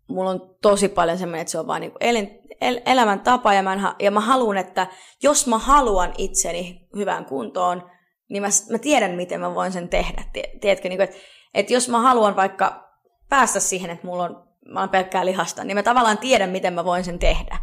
mulla 0.07 0.29
on 0.29 0.55
tosi 0.61 0.89
paljon 0.89 1.17
semmoinen, 1.17 1.41
että 1.41 1.51
se 1.51 1.59
on 1.59 1.67
vain 1.67 1.81
niin 1.81 1.91
elin, 1.99 2.39
el, 2.61 2.81
elämäntapa 2.85 3.53
ja 3.53 3.63
mä, 3.63 3.73
en, 3.73 3.81
ja 3.99 4.11
mä 4.11 4.19
haluan, 4.19 4.57
että 4.57 4.87
jos 5.23 5.47
mä 5.47 5.57
haluan 5.57 6.13
itseni 6.17 6.87
hyvään 6.95 7.25
kuntoon, 7.25 7.91
niin 8.29 8.43
mä, 8.43 8.49
mä 8.71 8.77
tiedän, 8.77 9.11
miten 9.11 9.39
mä 9.39 9.55
voin 9.55 9.71
sen 9.71 9.89
tehdä. 9.89 10.23
Tiedätkö, 10.61 10.89
niin 10.89 10.97
kuin, 10.97 11.09
että, 11.09 11.17
että 11.53 11.73
jos 11.73 11.89
mä 11.89 11.99
haluan 11.99 12.35
vaikka 12.35 12.89
päästä 13.29 13.59
siihen, 13.59 13.89
että 13.89 14.07
mulla 14.07 14.23
on 14.23 14.49
mä 14.65 14.79
oon 14.79 14.89
pelkkää 14.89 15.25
lihasta, 15.25 15.63
niin 15.63 15.77
mä 15.77 15.83
tavallaan 15.83 16.17
tiedän, 16.17 16.49
miten 16.49 16.73
mä 16.73 16.85
voin 16.85 17.03
sen 17.03 17.19
tehdä. 17.19 17.57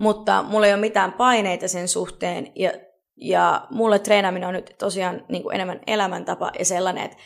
Mutta 0.00 0.42
mulla 0.42 0.66
ei 0.66 0.72
ole 0.72 0.80
mitään 0.80 1.12
paineita 1.12 1.68
sen 1.68 1.88
suhteen, 1.88 2.52
ja, 2.56 2.72
ja 3.16 3.66
mulle 3.70 3.98
treenaaminen 3.98 4.48
on 4.48 4.54
nyt 4.54 4.74
tosiaan 4.78 5.24
niin 5.28 5.42
kuin 5.42 5.54
enemmän 5.54 5.80
elämäntapa 5.86 6.50
ja 6.58 6.64
sellainen, 6.64 7.04
että 7.04 7.16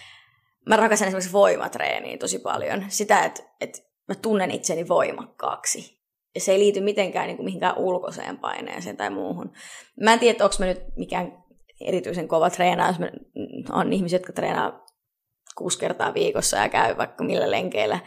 mä 0.69 0.77
rakastan 0.77 1.09
esimerkiksi 1.09 1.33
voimatreeniä 1.33 2.19
tosi 2.19 2.39
paljon. 2.39 2.85
Sitä, 2.89 3.25
että, 3.25 3.43
että 3.61 3.79
mä 4.09 4.15
tunnen 4.15 4.51
itseni 4.51 4.89
voimakkaaksi. 4.89 6.01
Ja 6.35 6.41
se 6.41 6.53
ei 6.53 6.59
liity 6.59 6.81
mitenkään 6.81 7.27
niin 7.27 7.37
kuin 7.37 7.45
mihinkään 7.45 7.79
ulkoiseen 7.79 8.39
paineeseen 8.39 8.97
tai 8.97 9.11
muuhun. 9.11 9.53
Mä 10.01 10.13
en 10.13 10.19
tiedä, 10.19 10.45
onko 10.45 10.57
mä 10.59 10.67
nyt 10.67 10.83
mikään 10.97 11.45
erityisen 11.81 12.29
kova 12.29 12.51
treenaa, 12.51 12.89
jos 12.89 12.97
on 13.73 13.93
ihmisiä, 13.93 14.17
jotka 14.17 14.33
treenaa 14.33 14.85
kuusi 15.57 15.79
kertaa 15.79 16.15
viikossa 16.15 16.57
ja 16.57 16.69
käy 16.69 16.97
vaikka 16.97 17.25
millä 17.25 17.51
lenkeillä 17.51 18.01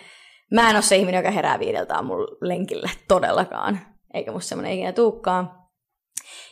Mä 0.51 0.69
en 0.69 0.75
ole 0.75 0.81
se 0.81 0.95
ihminen, 0.95 1.19
joka 1.19 1.31
herää 1.31 1.59
viideltä 1.59 1.95
aamulla 1.95 2.37
lenkille 2.41 2.89
todellakaan, 3.07 3.79
eikä 4.17 4.31
musta 4.31 4.49
semmoinen 4.49 4.73
ikinä 4.73 4.91
tuukkaan. 4.91 5.57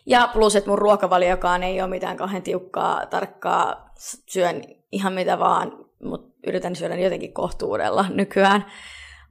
Ja 0.05 0.29
plus, 0.33 0.55
että 0.55 0.69
mun 0.69 0.77
ruokavaliokaan 0.77 1.63
ei 1.63 1.81
ole 1.81 1.89
mitään 1.89 2.17
kauhean 2.17 2.41
tiukkaa, 2.41 3.05
tarkkaa, 3.05 3.89
syön 4.29 4.61
ihan 4.91 5.13
mitä 5.13 5.39
vaan, 5.39 5.85
mutta 6.03 6.37
yritän 6.47 6.75
syödä 6.75 6.95
jotenkin 6.95 7.33
kohtuudella 7.33 8.05
nykyään. 8.09 8.65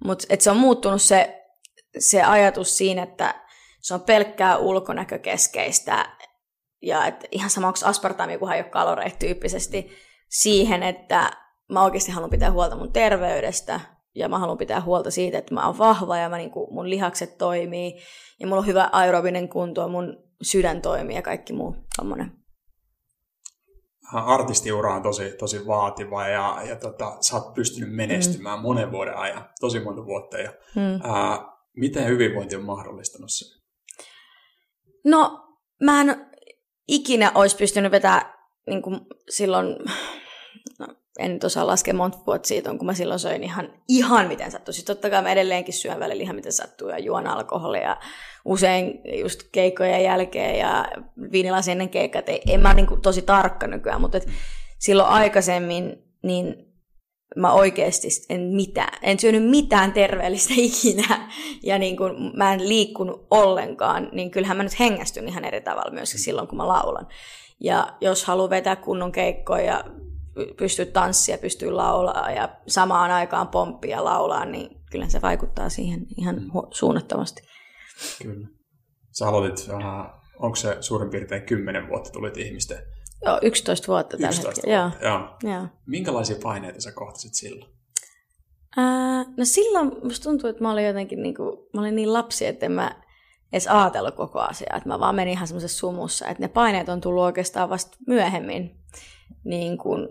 Mutta 0.05 0.27
se 0.39 0.51
on 0.51 0.57
muuttunut 0.57 1.03
se, 1.03 1.45
se 1.99 2.23
ajatus 2.23 2.77
siinä, 2.77 3.03
että 3.03 3.35
se 3.81 3.95
on 3.95 4.01
pelkkää 4.01 4.57
ulkonäkökeskeistä 4.57 6.07
ja 6.83 7.07
että 7.07 7.27
ihan 7.31 7.51
sama 7.51 7.67
onko 7.67 7.79
aspartami, 7.85 8.39
kunhan 8.39 8.57
ei 8.57 8.63
ole 8.63 8.71
kaloreita 8.71 9.17
tyyppisesti, 9.19 9.91
siihen, 10.29 10.83
että 10.83 11.31
mä 11.73 11.85
oikeasti 11.85 12.13
haluan 12.13 12.31
pitää 12.31 12.51
huolta 12.51 12.77
mun 12.77 12.93
terveydestä, 12.93 13.81
ja 14.15 14.29
mä 14.29 14.39
haluan 14.39 14.59
pitää 14.59 14.81
huolta 14.81 15.11
siitä, 15.11 15.39
että 15.39 15.55
mä 15.55 15.67
oon 15.67 15.79
vahva 15.79 16.19
ja 16.19 16.29
mä, 16.29 16.37
niin 16.37 16.51
kuin, 16.51 16.75
mun 16.75 16.91
lihakset 16.91 17.39
toimii 17.39 18.01
ja 18.41 18.47
mulla 18.47 18.61
on 18.61 18.67
hyvä 18.67 18.89
aerobinen 18.93 19.49
kunto, 19.49 19.89
mun 19.89 20.17
sydän 20.43 20.83
toimii 20.83 21.17
ja 21.17 21.23
kaikki 21.23 21.53
muu 21.53 21.77
tommonen. 21.97 22.33
artistiura 24.13 24.95
on 24.95 25.03
tosi, 25.03 25.35
tosi 25.39 25.67
vaativa 25.67 26.29
ja, 26.29 26.63
ja 26.69 26.77
tota, 26.77 27.17
sä 27.21 27.37
oot 27.37 27.55
pystynyt 27.55 27.95
menestymään 27.95 28.59
mm. 28.59 28.63
monen 28.63 28.93
vuoden 28.93 29.17
ajan, 29.17 29.49
tosi 29.61 29.81
monta 29.81 30.07
vuotta. 30.07 30.39
Ja, 30.39 30.53
mm. 30.77 31.11
ää, 31.11 31.39
miten 31.77 32.07
hyvinvointi 32.07 32.57
on 32.57 32.65
mahdollistanut 32.65 33.31
sen? 33.31 33.49
No, 35.05 35.41
mä 35.83 36.01
en 36.01 36.27
ikinä 36.89 37.33
olisi 37.35 37.57
pystynyt 37.57 37.93
vetämään 37.93 38.35
niin 38.67 38.83
kuin 38.83 39.01
silloin, 39.31 39.77
en 41.19 41.33
nyt 41.33 41.45
osaa 41.45 41.67
laskea 41.67 41.95
monta 41.95 42.19
vuotta 42.27 42.49
siitä 42.49 42.71
on, 42.71 42.79
kun 42.79 42.87
mä 42.87 42.95
silloin 42.95 43.21
söin 43.21 43.43
ihan, 43.43 43.69
ihan 43.89 44.29
miten 44.29 44.51
sattuu. 44.51 44.73
Siis 44.73 44.85
totta 44.85 45.11
kai 45.11 45.23
mä 45.23 45.33
edelleenkin 45.33 45.75
syön 45.75 46.01
välillä 46.01 46.23
ihan 46.23 46.37
miten 46.37 46.53
sattuu 46.53 46.89
ja 46.89 46.99
juon 46.99 47.27
alkoholia 47.27 47.97
usein 48.45 49.01
just 49.21 49.41
keikkojen 49.53 50.05
jälkeen 50.05 50.59
ja 50.59 50.89
viinilasin 51.33 51.73
ennen 51.73 51.89
keikkaa. 51.89 52.23
En 52.49 52.61
mä 52.61 52.75
niin 52.75 52.87
kuin 52.87 53.01
tosi 53.01 53.23
tarkka 53.23 53.67
nykyään, 53.67 54.01
mutta 54.01 54.17
et 54.17 54.29
silloin 54.79 55.09
aikaisemmin 55.09 56.05
niin 56.23 56.75
mä 57.37 57.53
oikeasti 57.53 58.09
en 58.29 58.41
mitään, 58.41 58.99
en 59.03 59.21
syönyt 59.21 59.51
mitään 59.51 59.93
terveellistä 59.93 60.55
ikinä 60.69 61.31
ja 61.63 61.79
niin 61.79 61.97
kun 61.97 62.33
mä 62.37 62.55
en 62.55 62.69
liikkunut 62.69 63.27
ollenkaan, 63.31 64.09
niin 64.13 64.31
kyllähän 64.31 64.57
mä 64.57 64.63
nyt 64.63 64.81
hengästyn 64.81 65.29
ihan 65.29 65.45
eri 65.45 65.61
tavalla 65.61 65.93
myöskin 65.93 66.21
silloin, 66.21 66.49
kun 66.49 66.57
mä 66.57 66.69
laulan. 66.69 67.07
Ja 67.61 67.97
jos 68.01 68.25
haluaa 68.25 68.51
vetää 68.51 68.77
kunnon 68.77 69.13
keikkoja 69.13 69.65
ja 69.65 69.85
pystyy 70.57 70.87
tanssia, 70.87 71.39
pystyy 71.39 71.71
laulaa 71.71 72.31
ja 72.31 72.57
samaan 72.67 73.11
aikaan 73.11 73.49
pomppia 73.49 74.05
laulaa, 74.05 74.45
niin 74.45 74.81
kyllä 74.91 75.09
se 75.09 75.23
vaikuttaa 75.23 75.69
siihen 75.69 76.07
ihan 76.17 76.35
mm. 76.35 76.51
suunnattomasti. 76.71 77.43
Kyllä. 78.23 78.49
Sä 79.19 79.29
aloitit, 79.29 79.69
äh, 79.71 80.11
onko 80.39 80.57
se 80.57 80.77
suurin 80.81 81.11
piirtein 81.11 81.43
10 81.43 81.89
vuotta 81.89 82.11
tulit 82.11 82.37
ihmisten 82.37 82.79
Joo, 83.25 83.39
11 83.43 83.87
vuotta 83.87 84.17
tällä 84.17 84.29
11 84.29 84.61
hetkellä. 84.61 84.83
Vuotta. 84.83 85.07
Joo. 85.07 85.53
Joo. 85.55 85.67
Minkälaisia 85.87 86.37
paineita 86.43 86.81
sä 86.81 86.93
kohtasit 86.93 87.35
silloin? 87.35 87.73
Ää, 88.77 89.25
no 89.37 89.45
silloin 89.45 89.93
musta 90.03 90.25
tuntuu, 90.25 90.51
että 90.51 90.63
mä 90.63 90.73
olin 90.73 90.87
jotenkin 90.87 91.23
niin 91.23 91.35
kuin, 91.35 91.59
mä 91.75 91.81
olin 91.81 91.97
niin 91.97 92.13
lapsi, 92.13 92.47
että 92.47 92.67
en 92.67 92.73
mä 92.73 93.03
edes 93.53 93.67
ajatellut 93.67 94.15
koko 94.15 94.41
asiaa. 94.41 94.77
Että 94.77 94.89
mä 94.89 95.01
vaan 95.01 95.15
menin 95.15 95.33
ihan 95.33 95.47
semmoisessa 95.47 95.79
sumussa. 95.79 96.27
Että 96.27 96.43
ne 96.43 96.49
paineet 96.49 96.89
on 96.89 97.01
tullut 97.01 97.23
oikeastaan 97.25 97.71
vasta 97.71 97.99
myöhemmin. 98.07 98.81
Niin 99.45 99.79
kuin, 99.79 100.09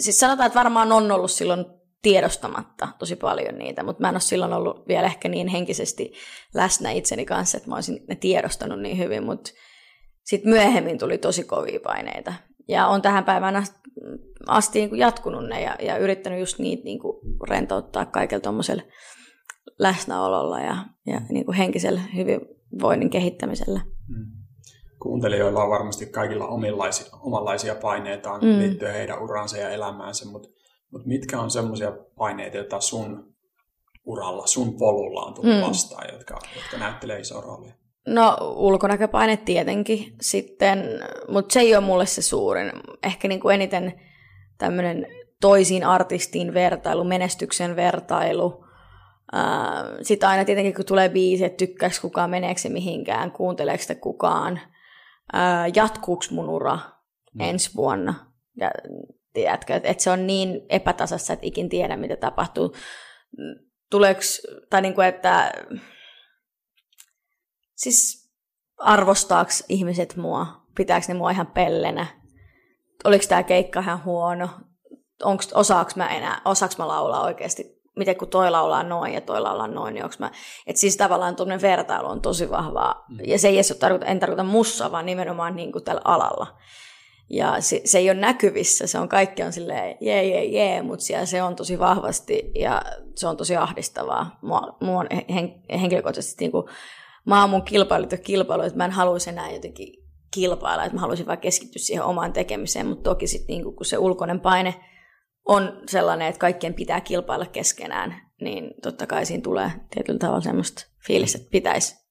siis 0.00 0.20
sanotaan, 0.20 0.46
että 0.46 0.58
varmaan 0.58 0.92
on 0.92 1.12
ollut 1.12 1.30
silloin 1.30 1.64
tiedostamatta 2.02 2.88
tosi 2.98 3.16
paljon 3.16 3.58
niitä, 3.58 3.82
mutta 3.82 4.00
mä 4.00 4.08
en 4.08 4.14
ole 4.14 4.20
silloin 4.20 4.52
ollut 4.52 4.88
vielä 4.88 5.06
ehkä 5.06 5.28
niin 5.28 5.48
henkisesti 5.48 6.12
läsnä 6.54 6.90
itseni 6.90 7.24
kanssa, 7.24 7.56
että 7.56 7.68
mä 7.68 7.74
olisin 7.74 8.04
ne 8.08 8.14
tiedostanut 8.14 8.80
niin 8.80 8.98
hyvin, 8.98 9.24
mutta 9.24 9.50
sitten 10.24 10.50
myöhemmin 10.50 10.98
tuli 10.98 11.18
tosi 11.18 11.44
kovia 11.44 11.80
paineita. 11.80 12.34
Ja 12.68 12.86
on 12.86 13.02
tähän 13.02 13.24
päivään 13.24 13.64
asti 14.46 14.78
niin 14.78 14.88
kuin 14.88 14.98
jatkunut 14.98 15.48
ne 15.48 15.62
ja, 15.62 15.76
ja 15.82 15.96
yrittänyt 15.96 16.40
just 16.40 16.58
niitä 16.58 16.84
niin 16.84 16.98
kuin 16.98 17.16
rentouttaa 17.48 18.06
kaikella 18.06 18.40
tuommoisella 18.40 18.82
läsnäololla 19.78 20.60
ja, 20.60 20.76
ja 21.06 21.20
niin 21.28 21.44
kuin 21.44 21.56
henkisellä 21.56 22.00
hyvinvoinnin 22.16 23.10
kehittämisellä. 23.10 23.80
Mm. 24.08 24.35
Kuuntelijoilla 25.06 25.62
on 25.62 25.70
varmasti 25.70 26.06
kaikilla 26.06 26.46
omilaisia, 26.46 27.06
omanlaisia 27.20 27.74
paineitaan 27.74 28.40
mm. 28.40 28.58
liittyen 28.58 28.94
heidän 28.94 29.22
uraansa 29.22 29.58
ja 29.58 29.70
elämäänsä, 29.70 30.28
mutta, 30.28 30.48
mutta 30.92 31.08
mitkä 31.08 31.40
on 31.40 31.50
semmoisia 31.50 31.92
paineita, 32.16 32.56
joita 32.56 32.80
sun 32.80 33.34
uralla, 34.04 34.46
sun 34.46 34.78
polulla 34.78 35.22
on 35.22 35.34
tullut 35.34 35.56
mm. 35.56 35.62
vastaan, 35.62 36.06
jotka, 36.12 36.38
jotka 36.56 36.78
näyttelee 36.78 37.20
isoa 37.20 37.40
roolia? 37.40 37.74
No 38.06 38.36
ulkonäköpaine 38.56 39.36
tietenkin 39.36 40.14
sitten, 40.20 40.84
mutta 41.28 41.52
se 41.52 41.60
ei 41.60 41.76
ole 41.76 41.84
mulle 41.84 42.06
se 42.06 42.22
suurin. 42.22 42.72
Ehkä 43.02 43.28
niin 43.28 43.40
kuin 43.40 43.54
eniten 43.54 44.00
tämmöinen 44.58 45.06
toisiin 45.40 45.84
artistiin 45.84 46.54
vertailu, 46.54 47.04
menestyksen 47.04 47.76
vertailu. 47.76 48.64
Sitten 50.02 50.28
aina 50.28 50.44
tietenkin 50.44 50.74
kun 50.74 50.84
tulee 50.84 51.08
biisi, 51.08 51.44
että 51.44 51.56
tykkääkö 51.56 51.96
kukaan, 52.02 52.30
meneekö 52.30 52.60
se 52.60 52.68
mihinkään, 52.68 53.32
kuunteleeko 53.32 53.82
sitä 53.82 53.94
kukaan. 53.94 54.60
Jatkuuko 55.74 56.24
mun 56.30 56.48
ura 56.48 56.78
mm. 57.34 57.40
ensi 57.40 57.70
vuonna? 57.76 58.14
Ja 58.56 58.70
tiedätkö, 59.32 59.74
että, 59.74 59.88
että 59.88 60.02
se 60.02 60.10
on 60.10 60.26
niin 60.26 60.60
epätasassa, 60.68 61.32
että 61.32 61.46
ikin 61.46 61.68
tiedä, 61.68 61.96
mitä 61.96 62.16
tapahtuu. 62.16 62.74
Tuleeko, 63.90 64.20
tai 64.70 64.82
niin 64.82 64.94
kuin, 64.94 65.06
että 65.06 65.52
Siis 67.76 68.30
arvostaako 68.76 69.50
ihmiset 69.68 70.16
mua? 70.16 70.46
Pitääkö 70.76 71.06
ne 71.08 71.14
mua 71.14 71.30
ihan 71.30 71.46
pellenä? 71.46 72.06
Oliko 73.04 73.24
tämä 73.28 73.42
keikka 73.42 73.80
ihan 73.80 74.04
huono? 74.04 74.48
Onko, 75.22 75.42
osaako 75.54 75.90
mä 75.96 76.08
enää, 76.08 76.40
osaako 76.44 76.74
mä 76.78 76.88
laulaa 76.88 77.22
oikeasti? 77.22 77.75
Miten 77.96 78.16
kun 78.16 78.28
toi 78.28 78.50
laulaa 78.50 78.82
noin 78.82 79.14
ja 79.14 79.20
toi 79.20 79.40
laulaa 79.40 79.68
noin, 79.68 79.94
niin 79.94 80.04
onko 80.04 80.16
mä... 80.18 80.30
Et 80.66 80.76
siis 80.76 80.96
tavallaan 80.96 81.36
tuommoinen 81.36 81.62
vertailu 81.62 82.08
on 82.08 82.20
tosi 82.20 82.50
vahvaa. 82.50 83.04
Mm. 83.08 83.18
Ja 83.26 83.38
se 83.38 83.48
ei 83.48 83.54
edes 83.54 83.76
tarkoita, 83.80 84.06
en 84.06 84.20
tarkoita 84.20 84.44
mussa, 84.44 84.92
vaan 84.92 85.06
nimenomaan 85.06 85.56
niin 85.56 85.72
kuin 85.72 85.84
tällä 85.84 86.00
alalla. 86.04 86.46
Ja 87.30 87.60
se, 87.60 87.80
se 87.84 87.98
ei 87.98 88.10
ole 88.10 88.20
näkyvissä, 88.20 88.86
se 88.86 88.98
on 88.98 89.08
kaikki 89.08 89.42
on 89.42 89.52
silleen 89.52 89.96
jee, 90.00 90.24
jee, 90.24 90.44
jee, 90.44 90.82
mutta 90.82 91.04
siellä 91.04 91.26
se 91.26 91.42
on 91.42 91.56
tosi 91.56 91.78
vahvasti 91.78 92.50
ja 92.54 92.82
se 93.14 93.28
on 93.28 93.36
tosi 93.36 93.56
ahdistavaa. 93.56 94.38
Mua, 94.42 94.76
mua 94.80 95.00
on 95.00 95.06
hen, 95.34 95.62
henkilökohtaisesti 95.80 96.44
niin 96.44 96.52
kuin 96.52 96.66
mä 97.24 97.40
oon 97.40 97.50
mun 97.50 97.62
kilpailut 97.62 98.12
ja 98.12 98.18
kilpailu, 98.18 98.62
että 98.62 98.76
mä 98.76 98.84
en 98.84 98.90
haluaisi 98.90 99.30
enää 99.30 99.50
jotenkin 99.50 100.06
kilpailla, 100.30 100.84
että 100.84 100.94
mä 100.94 101.00
haluaisin 101.00 101.26
vaan 101.26 101.38
keskittyä 101.38 101.82
siihen 101.82 102.04
omaan 102.04 102.32
tekemiseen, 102.32 102.86
mutta 102.86 103.10
toki 103.10 103.26
sitten 103.26 103.54
niin 103.54 103.64
kun 103.76 103.86
se 103.86 103.98
ulkoinen 103.98 104.40
paine 104.40 104.74
on 105.46 105.80
sellainen, 105.88 106.28
että 106.28 106.38
kaikkien 106.38 106.74
pitää 106.74 107.00
kilpailla 107.00 107.46
keskenään, 107.46 108.14
niin 108.40 108.74
totta 108.82 109.06
kai 109.06 109.26
siinä 109.26 109.42
tulee 109.42 109.70
tietyllä 109.94 110.18
tavalla 110.18 110.40
semmoista 110.40 110.86
fiilistä, 111.06 111.38
että 111.38 111.50
pitäisi. 111.50 112.06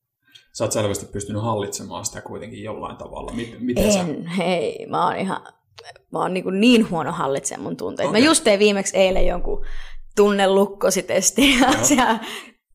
Sä 0.53 0.63
oot 0.63 0.71
selvästi 0.71 1.05
pystynyt 1.05 1.41
hallitsemaan 1.41 2.05
sitä 2.05 2.21
kuitenkin 2.21 2.63
jollain 2.63 2.97
tavalla. 2.97 3.31
Miten 3.59 3.85
en, 3.85 3.91
sä... 3.91 4.29
hei, 4.37 4.85
mä 4.89 5.05
oon 5.05 5.17
ihan, 5.17 5.41
mä 6.11 6.19
oon 6.19 6.33
niin, 6.33 6.59
niin 6.59 6.89
huono 6.89 7.11
hallitsemaan 7.11 7.63
mun 7.63 7.77
tunteita. 7.77 8.09
Okay. 8.09 8.21
Mä 8.21 8.25
just 8.25 8.43
tein 8.43 8.59
viimeksi 8.59 8.97
eilen 8.97 9.27
jonkun 9.27 9.65
tunnelukkositesti 10.15 11.59
ja 11.97 12.19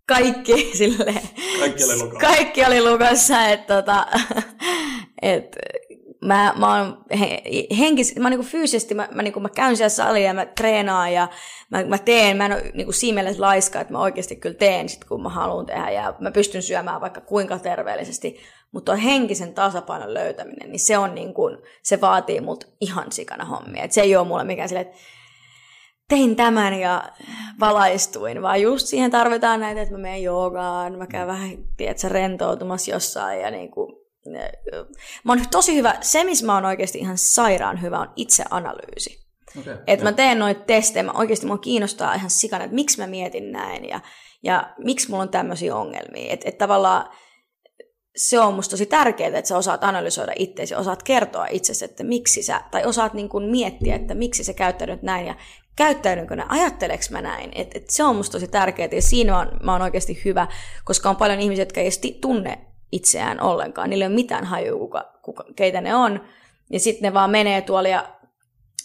kaikki 0.08 0.70
sille 0.76 1.14
Kaikki 1.58 1.84
oli 1.84 1.96
lukossa. 1.96 2.20
Kaikki 2.20 2.64
oli 2.64 2.90
lukossa, 2.90 3.44
että 3.44 3.74
tota, 3.76 4.06
et, 5.22 5.56
mä, 6.20 6.54
mä 6.56 6.76
oon 6.76 7.04
henkis, 7.78 8.16
mä 8.16 8.30
niinku 8.30 8.46
fyysisesti, 8.46 8.94
mä, 8.94 9.08
mä, 9.14 9.22
niinku, 9.22 9.40
mä 9.40 9.48
käyn 9.48 9.76
siellä 9.76 9.88
salia 9.88 10.26
ja 10.26 10.34
mä 10.34 10.46
treenaan 10.46 11.12
ja 11.12 11.28
mä, 11.70 11.84
mä 11.84 11.98
teen, 11.98 12.36
mä 12.36 12.46
en 12.46 12.52
ole 12.52 12.70
niinku 12.74 12.92
siimelle 12.92 13.34
laiska, 13.38 13.80
että 13.80 13.92
mä 13.92 14.00
oikeasti 14.00 14.36
kyllä 14.36 14.56
teen 14.56 14.88
sit 14.88 15.04
kun 15.04 15.22
mä 15.22 15.28
haluan 15.28 15.66
tehdä 15.66 15.90
ja 15.90 16.14
mä 16.20 16.30
pystyn 16.30 16.62
syömään 16.62 17.00
vaikka 17.00 17.20
kuinka 17.20 17.58
terveellisesti, 17.58 18.40
mutta 18.72 18.92
on 18.92 18.98
henkisen 18.98 19.54
tasapainon 19.54 20.14
löytäminen, 20.14 20.70
niin 20.70 20.80
se 20.80 20.98
on 20.98 21.14
niinku, 21.14 21.42
se 21.82 22.00
vaatii 22.00 22.40
mut 22.40 22.64
ihan 22.80 23.12
sikana 23.12 23.44
hommia. 23.44 23.82
Et 23.82 23.92
se 23.92 24.00
ei 24.00 24.16
ole 24.16 24.26
mulle 24.26 24.44
mikään 24.44 24.68
silleen, 24.68 24.86
että 24.86 24.98
tein 26.08 26.36
tämän 26.36 26.80
ja 26.80 27.04
valaistuin, 27.60 28.42
vaan 28.42 28.62
just 28.62 28.86
siihen 28.86 29.10
tarvitaan 29.10 29.60
näitä, 29.60 29.82
että 29.82 29.94
mä 29.94 30.00
menen 30.00 30.22
joogaan, 30.22 30.98
mä 30.98 31.06
käyn 31.06 31.26
vähän, 31.26 31.50
tiedätkö, 31.76 32.08
rentoutumassa 32.08 32.90
jossain 32.90 33.40
ja 33.40 33.50
niin 33.50 33.70
kuin, 33.70 33.99
mä 35.24 35.32
oon 35.32 35.48
tosi 35.50 35.76
hyvä, 35.76 35.94
se 36.00 36.24
missä 36.24 36.46
mä 36.46 36.54
oon 36.54 36.64
oikeasti 36.64 36.98
ihan 36.98 37.18
sairaan 37.18 37.82
hyvä 37.82 37.98
on 37.98 38.12
itseanalyysi. 38.16 39.20
Okay, 39.60 39.78
että 39.86 40.04
mä 40.04 40.12
teen 40.12 40.38
noita 40.38 40.60
testejä, 40.60 41.02
mä 41.02 41.12
oikeasti 41.12 41.46
mua 41.46 41.58
kiinnostaa 41.58 42.14
ihan 42.14 42.30
sikana, 42.30 42.64
että 42.64 42.74
miksi 42.74 42.98
mä 42.98 43.06
mietin 43.06 43.52
näin 43.52 43.88
ja, 43.88 44.00
ja 44.42 44.74
miksi 44.78 45.10
mulla 45.10 45.22
on 45.22 45.28
tämmöisiä 45.28 45.76
ongelmia. 45.76 46.32
Että 46.32 46.48
et 46.48 46.58
tavallaan 46.58 47.10
se 48.16 48.40
on 48.40 48.54
musta 48.54 48.70
tosi 48.70 48.86
tärkeää, 48.86 49.38
että 49.38 49.48
sä 49.48 49.56
osaat 49.56 49.84
analysoida 49.84 50.32
itseäsi, 50.36 50.74
osaat 50.74 51.02
kertoa 51.02 51.46
itsesi, 51.50 51.84
että 51.84 52.04
miksi 52.04 52.42
sä, 52.42 52.60
tai 52.70 52.84
osaat 52.84 53.14
niin 53.14 53.28
kuin 53.28 53.44
miettiä, 53.44 53.96
että 53.96 54.14
miksi 54.14 54.44
sä 54.44 54.52
käyttäydyt 54.52 55.02
näin 55.02 55.26
ja 55.26 55.34
käyttäydynkö 55.76 56.36
ne, 56.36 56.44
ajatteleks 56.48 57.10
mä 57.10 57.22
näin. 57.22 57.50
Et, 57.54 57.76
et 57.76 57.90
se 57.90 58.04
on 58.04 58.16
musta 58.16 58.32
tosi 58.32 58.48
tärkeää 58.48 58.88
ja 58.92 59.02
siinä 59.02 59.32
mä 59.32 59.38
oon, 59.38 59.50
mä 59.62 59.72
oon 59.72 59.82
oikeasti 59.82 60.22
hyvä, 60.24 60.46
koska 60.84 61.10
on 61.10 61.16
paljon 61.16 61.40
ihmisiä, 61.40 61.62
jotka 61.62 61.80
ei 61.80 61.90
tunne 62.20 62.69
itseään 62.92 63.40
ollenkaan. 63.40 63.90
Niillä 63.90 64.04
ei 64.04 64.08
ole 64.08 64.14
mitään 64.14 64.44
hajua, 64.44 64.78
kuka, 64.78 65.18
kuka, 65.22 65.44
keitä 65.56 65.80
ne 65.80 65.94
on. 65.94 66.20
Ja 66.70 66.80
sitten 66.80 67.02
ne 67.02 67.14
vaan 67.14 67.30
menee 67.30 67.62
tuolla 67.62 67.88
ja 67.88 68.08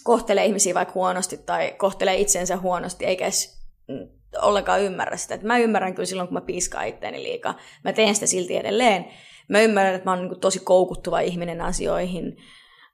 kohtelee 0.04 0.44
ihmisiä 0.44 0.74
vaikka 0.74 0.94
huonosti 0.94 1.36
tai 1.36 1.74
kohtelee 1.78 2.16
itsensä 2.16 2.56
huonosti, 2.56 3.04
eikä 3.04 3.24
edes 3.24 3.66
mm, 3.88 4.08
ollenkaan 4.42 4.82
ymmärrä 4.82 5.16
sitä. 5.16 5.34
Et 5.34 5.42
mä 5.42 5.58
ymmärrän 5.58 5.94
kyllä 5.94 6.06
silloin, 6.06 6.28
kun 6.28 6.34
mä 6.34 6.40
piiskaan 6.40 6.88
itteeni 6.88 7.22
liikaa. 7.22 7.58
Mä 7.84 7.92
teen 7.92 8.14
sitä 8.14 8.26
silti 8.26 8.56
edelleen. 8.56 9.06
Mä 9.48 9.60
ymmärrän, 9.60 9.94
että 9.94 10.10
mä 10.10 10.16
oon 10.16 10.28
niin 10.28 10.40
tosi 10.40 10.58
koukuttuva 10.58 11.20
ihminen 11.20 11.60
asioihin. 11.60 12.36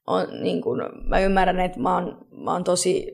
On, 0.07 0.27
niin 0.43 0.63
kuin, 0.63 0.81
mä 1.05 1.21
ymmärrän, 1.21 1.61
että 1.61 1.81
mä 1.81 1.95
oon, 1.95 2.27
mä 2.31 2.53
oon 2.53 2.65
tosi 2.65 3.07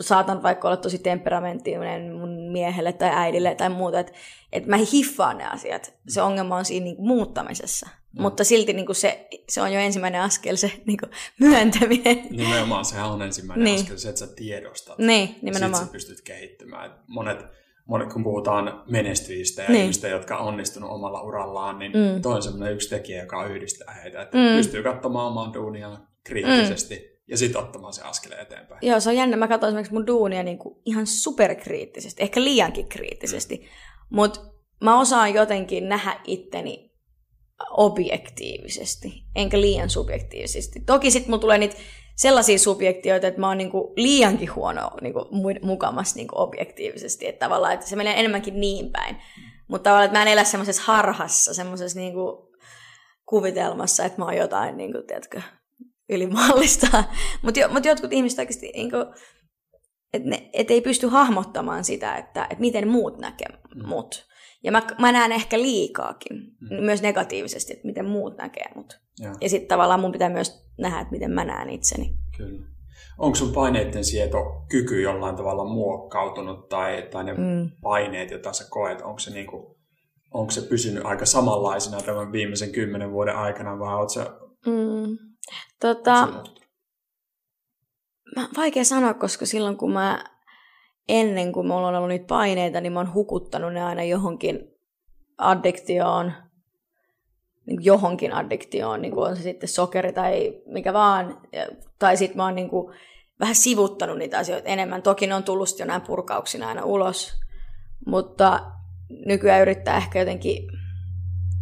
saatan 0.00 0.42
vaikka 0.42 0.68
olla 0.68 0.76
tosi 0.76 0.98
temperamenttinen, 0.98 2.12
mun 2.12 2.52
miehelle 2.52 2.92
tai 2.92 3.10
äidille 3.12 3.54
tai 3.54 3.68
muuta, 3.68 4.00
että 4.00 4.12
et 4.52 4.66
mä 4.66 4.76
hiffaan 4.92 5.38
ne 5.38 5.44
asiat. 5.44 5.94
Se 6.08 6.22
ongelma 6.22 6.56
on 6.56 6.64
siinä 6.64 6.84
niin 6.84 6.96
kuin 6.96 7.08
muuttamisessa. 7.08 7.88
Mm. 8.12 8.22
Mutta 8.22 8.44
silti 8.44 8.72
niin 8.72 8.86
kuin 8.86 8.96
se, 8.96 9.28
se 9.48 9.62
on 9.62 9.72
jo 9.72 9.80
ensimmäinen 9.80 10.20
askel, 10.20 10.56
se 10.56 10.72
niin 10.86 10.98
kuin 10.98 11.10
myöntäminen. 11.40 12.26
Nimenomaan, 12.30 12.84
sehän 12.84 13.10
on 13.10 13.22
ensimmäinen 13.22 13.64
niin. 13.64 13.80
askel, 13.80 13.96
se, 13.96 14.08
että 14.08 14.18
sä 14.18 14.26
tiedostat. 14.26 14.98
Niin, 14.98 15.38
nimenomaan. 15.42 15.84
Sitten 15.84 16.00
sä 16.00 16.08
pystyt 16.08 16.20
kehittymään. 16.20 16.94
Monet, 17.06 17.44
monet, 17.86 18.12
kun 18.12 18.24
puhutaan 18.24 18.82
menestyjistä 18.90 19.62
ja 19.62 19.68
niin. 19.68 19.82
ihmistä, 19.82 20.08
jotka 20.08 20.36
on 20.36 20.48
onnistunut 20.48 20.90
omalla 20.90 21.22
urallaan, 21.22 21.78
niin 21.78 21.92
mm. 21.92 22.22
toi 22.22 22.34
on 22.34 22.42
semmoinen 22.42 22.74
yksi 22.74 22.88
tekijä, 22.88 23.22
joka 23.22 23.46
yhdistää 23.46 23.94
heitä. 24.02 24.22
Että 24.22 24.38
mm. 24.38 24.56
pystyy 24.56 24.82
katsomaan 24.82 25.26
omaa 25.26 25.54
duunia 25.54 25.98
kriittisesti. 26.24 26.94
Mm 26.94 27.15
ja 27.28 27.36
sitten 27.36 27.60
ottamaan 27.60 27.92
se 27.92 28.02
askeleen 28.02 28.42
eteenpäin. 28.42 28.78
Joo, 28.82 29.00
se 29.00 29.10
on 29.10 29.16
jännä. 29.16 29.36
Mä 29.36 29.48
katsoin 29.48 29.68
esimerkiksi 29.68 29.92
mun 29.92 30.06
duunia 30.06 30.42
niin 30.42 30.58
kuin 30.58 30.80
ihan 30.84 31.06
superkriittisesti, 31.06 32.22
ehkä 32.22 32.44
liiankin 32.44 32.88
kriittisesti. 32.88 33.56
Mm. 33.56 33.64
Mutta 34.10 34.40
mä 34.84 35.00
osaan 35.00 35.34
jotenkin 35.34 35.88
nähdä 35.88 36.20
itteni 36.24 36.92
objektiivisesti, 37.70 39.12
enkä 39.34 39.60
liian 39.60 39.90
subjektiivisesti. 39.90 40.80
Toki 40.80 41.10
sitten 41.10 41.30
mulla 41.30 41.40
tulee 41.40 41.58
niitä 41.58 41.76
sellaisia 42.16 42.58
subjektioita, 42.58 43.26
että 43.26 43.40
mä 43.40 43.48
oon 43.48 43.58
niinku 43.58 43.92
liiankin 43.96 44.54
huono 44.54 44.90
niinku 45.00 45.28
mukamas 45.62 46.14
niinku 46.14 46.34
objektiivisesti. 46.38 47.28
Että 47.28 47.46
tavallaan 47.46 47.74
että 47.74 47.86
se 47.86 47.96
menee 47.96 48.20
enemmänkin 48.20 48.60
niin 48.60 48.92
päin. 48.92 49.16
Mutta 49.68 49.84
tavallaan, 49.84 50.04
että 50.04 50.18
mä 50.18 50.22
en 50.22 50.28
elä 50.28 50.44
semmoisessa 50.44 50.82
harhassa, 50.82 51.54
semmoisessa 51.54 51.98
niinku 51.98 52.52
kuvitelmassa, 53.28 54.04
että 54.04 54.18
mä 54.18 54.24
oon 54.24 54.36
jotain, 54.36 54.76
niinku, 54.76 55.02
tiedätkö, 55.06 55.42
ylimallista. 56.08 57.04
Mutta 57.42 57.60
jo, 57.60 57.68
mut 57.68 57.84
jotkut 57.84 58.12
ihmiset 58.12 58.38
oikeasti, 58.38 58.72
niinku, 58.74 58.96
että 60.12 60.28
et 60.52 60.70
ei 60.70 60.80
pysty 60.80 61.06
hahmottamaan 61.06 61.84
sitä, 61.84 62.16
että 62.16 62.46
et 62.50 62.58
miten 62.58 62.88
muut 62.88 63.18
näkee 63.18 63.48
mm. 63.74 63.88
mut. 63.88 64.26
Ja 64.62 64.72
mä, 64.72 64.82
mä 64.98 65.12
näen 65.12 65.32
ehkä 65.32 65.58
liikaakin, 65.58 66.36
mm. 66.36 66.84
myös 66.84 67.02
negatiivisesti, 67.02 67.72
että 67.72 67.86
miten 67.86 68.08
muut 68.08 68.36
näkee 68.36 68.66
mut. 68.74 69.00
Ja, 69.20 69.34
ja 69.40 69.48
sitten 69.48 69.68
tavallaan 69.68 70.00
mun 70.00 70.12
pitää 70.12 70.28
myös 70.28 70.66
nähdä, 70.78 71.00
että 71.00 71.12
miten 71.12 71.30
mä 71.30 71.44
näen 71.44 71.70
itseni. 71.70 72.16
Kyllä. 72.36 72.76
Onko 73.18 73.34
sun 73.34 73.52
paineiden 73.52 74.02
kyky 74.68 75.02
jollain 75.02 75.36
tavalla 75.36 75.64
muokkautunut 75.64 76.68
tai, 76.68 77.08
tai 77.10 77.24
ne 77.24 77.32
mm. 77.32 77.70
paineet, 77.82 78.30
joita 78.30 78.52
sä 78.52 78.64
koet, 78.70 79.00
onko 79.00 79.18
se, 79.18 79.30
niinku, 79.30 79.78
onko 80.34 80.50
se 80.50 80.60
pysynyt 80.60 81.06
aika 81.06 81.26
samanlaisena 81.26 82.00
tämän 82.00 82.32
viimeisen 82.32 82.72
kymmenen 82.72 83.12
vuoden 83.12 83.36
aikana 83.36 83.78
vai 83.78 83.94
oot 83.94 84.10
sä, 84.10 84.26
mm. 84.66 85.16
Tota, 85.80 86.28
mä, 88.36 88.48
vaikea 88.56 88.84
sanoa, 88.84 89.14
koska 89.14 89.46
silloin 89.46 89.76
kun 89.76 89.92
mä 89.92 90.24
ennen 91.08 91.52
kuin 91.52 91.66
mulla 91.66 91.88
on 91.88 91.94
ollut 91.94 92.08
niitä 92.08 92.26
paineita, 92.26 92.80
niin 92.80 92.92
mä 92.92 93.00
oon 93.00 93.14
hukuttanut 93.14 93.72
ne 93.72 93.82
aina 93.82 94.02
johonkin 94.02 94.70
addiktioon, 95.38 96.32
niin 97.66 97.84
johonkin 97.84 98.34
addiktioon, 98.34 99.02
niin 99.02 99.14
kuin 99.14 99.30
on 99.30 99.36
se 99.36 99.42
sitten 99.42 99.68
sokeri 99.68 100.12
tai 100.12 100.62
mikä 100.66 100.92
vaan, 100.92 101.40
tai 101.98 102.16
sitten 102.16 102.36
mä 102.36 102.44
oon 102.44 102.54
niin 102.54 102.68
kuin 102.68 102.94
vähän 103.40 103.54
sivuttanut 103.54 104.18
niitä 104.18 104.38
asioita 104.38 104.68
enemmän. 104.68 105.02
Toki 105.02 105.26
ne 105.26 105.34
on 105.34 105.44
tullut 105.44 105.78
jo 105.78 105.86
näin 105.86 106.02
purkauksina 106.02 106.68
aina 106.68 106.84
ulos, 106.84 107.32
mutta 108.06 108.72
nykyään 109.26 109.62
yrittää 109.62 109.96
ehkä 109.96 110.18
jotenkin 110.18 110.68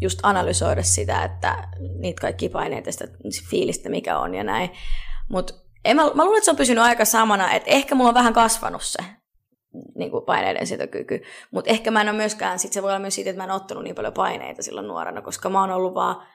just 0.00 0.18
analysoida 0.22 0.82
sitä, 0.82 1.24
että 1.24 1.68
niitä 1.98 2.20
kaikki 2.20 2.48
paineita, 2.48 2.92
sitä 2.92 3.04
fiilistä 3.50 3.88
mikä 3.88 4.18
on 4.18 4.34
ja 4.34 4.44
näin. 4.44 4.70
Mutta 5.30 5.54
mä, 5.94 6.02
mä 6.14 6.24
luulen, 6.24 6.38
että 6.38 6.44
se 6.44 6.50
on 6.50 6.56
pysynyt 6.56 6.84
aika 6.84 7.04
samana, 7.04 7.52
että 7.52 7.70
ehkä 7.70 7.94
mulla 7.94 8.08
on 8.08 8.14
vähän 8.14 8.32
kasvanut 8.32 8.82
se 8.82 8.98
niin 9.94 10.10
kuin 10.10 10.24
paineiden 10.24 10.66
sietokyky. 10.66 11.22
Mutta 11.50 11.70
ehkä 11.70 11.90
mä 11.90 12.00
en 12.00 12.08
ole 12.08 12.16
myöskään, 12.16 12.58
sit 12.58 12.72
se 12.72 12.82
voi 12.82 12.90
olla 12.90 12.98
myös 12.98 13.14
siitä, 13.14 13.30
että 13.30 13.42
mä 13.42 13.44
en 13.44 13.50
ottanut 13.50 13.84
niin 13.84 13.94
paljon 13.94 14.12
paineita 14.12 14.62
silloin 14.62 14.88
nuorena, 14.88 15.22
koska 15.22 15.48
mä 15.48 15.60
oon 15.60 15.70
ollut 15.70 15.94
vaan, 15.94 16.26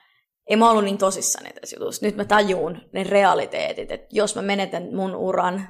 ei 0.46 0.56
mä 0.56 0.70
ollut 0.70 0.84
niin 0.84 0.98
tosissani 0.98 1.50
tässä 1.52 1.76
jutussa. 1.76 2.06
Nyt 2.06 2.16
mä 2.16 2.24
tajuun 2.24 2.78
ne 2.92 3.04
realiteetit, 3.04 3.92
että 3.92 4.06
jos 4.10 4.36
mä 4.36 4.42
menetän 4.42 4.88
mun 4.94 5.14
uran, 5.14 5.68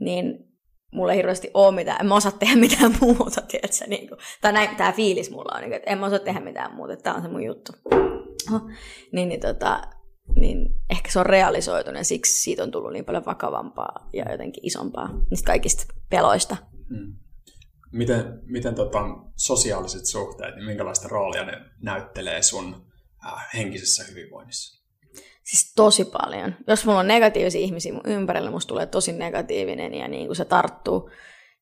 niin 0.00 0.49
mulla 0.90 1.12
ei 1.12 1.18
hirveästi 1.18 1.50
ole 1.54 1.74
mitään, 1.74 2.00
en 2.00 2.06
mä 2.06 2.14
osaa 2.14 2.32
tehdä 2.32 2.56
mitään 2.56 2.94
muuta, 3.00 3.40
tiedätkö, 3.50 3.84
niin 3.86 4.08
kuin, 4.08 4.18
tai 4.40 4.52
näin, 4.52 4.76
tämä 4.76 4.92
fiilis 4.92 5.30
mulla 5.30 5.52
on, 5.54 5.60
niin 5.60 5.70
kuin, 5.70 5.76
että 5.76 5.90
en 5.90 5.98
mä 5.98 6.06
osaa 6.06 6.18
tehdä 6.18 6.40
mitään 6.40 6.74
muuta, 6.74 6.92
että 6.92 7.02
tämä 7.02 7.16
on 7.16 7.22
se 7.22 7.28
mun 7.28 7.44
juttu. 7.44 7.72
Oh, 8.54 8.62
niin, 9.12 9.28
niin, 9.28 9.40
tota, 9.40 9.82
niin 10.36 10.74
ehkä 10.90 11.10
se 11.10 11.18
on 11.18 11.26
realisoitunut 11.26 11.98
ja 11.98 12.04
siksi 12.04 12.42
siitä 12.42 12.62
on 12.62 12.70
tullut 12.70 12.92
niin 12.92 13.04
paljon 13.04 13.26
vakavampaa 13.26 14.08
ja 14.12 14.32
jotenkin 14.32 14.66
isompaa 14.66 15.08
niistä 15.30 15.46
kaikista 15.46 15.84
peloista. 16.10 16.56
Mm. 16.88 17.16
Miten, 17.92 18.40
miten 18.42 18.74
tota, 18.74 18.98
sosiaaliset 19.36 20.06
suhteet, 20.06 20.54
niin 20.54 20.66
minkälaista 20.66 21.08
roolia 21.08 21.44
ne 21.44 21.52
näyttelee 21.82 22.42
sun 22.42 22.86
äh, 23.26 23.48
henkisessä 23.54 24.04
hyvinvoinnissa? 24.10 24.79
Siis 25.42 25.72
tosi 25.76 26.04
paljon. 26.04 26.54
Jos 26.66 26.86
mulla 26.86 26.98
on 26.98 27.08
negatiivisia 27.08 27.60
ihmisiä 27.60 27.92
mun 27.92 28.06
ympärillä, 28.06 28.50
musta 28.50 28.68
tulee 28.68 28.86
tosi 28.86 29.12
negatiivinen 29.12 29.94
ja 29.94 30.08
niin 30.08 30.26
kuin 30.26 30.36
se 30.36 30.44
tarttuu. 30.44 31.10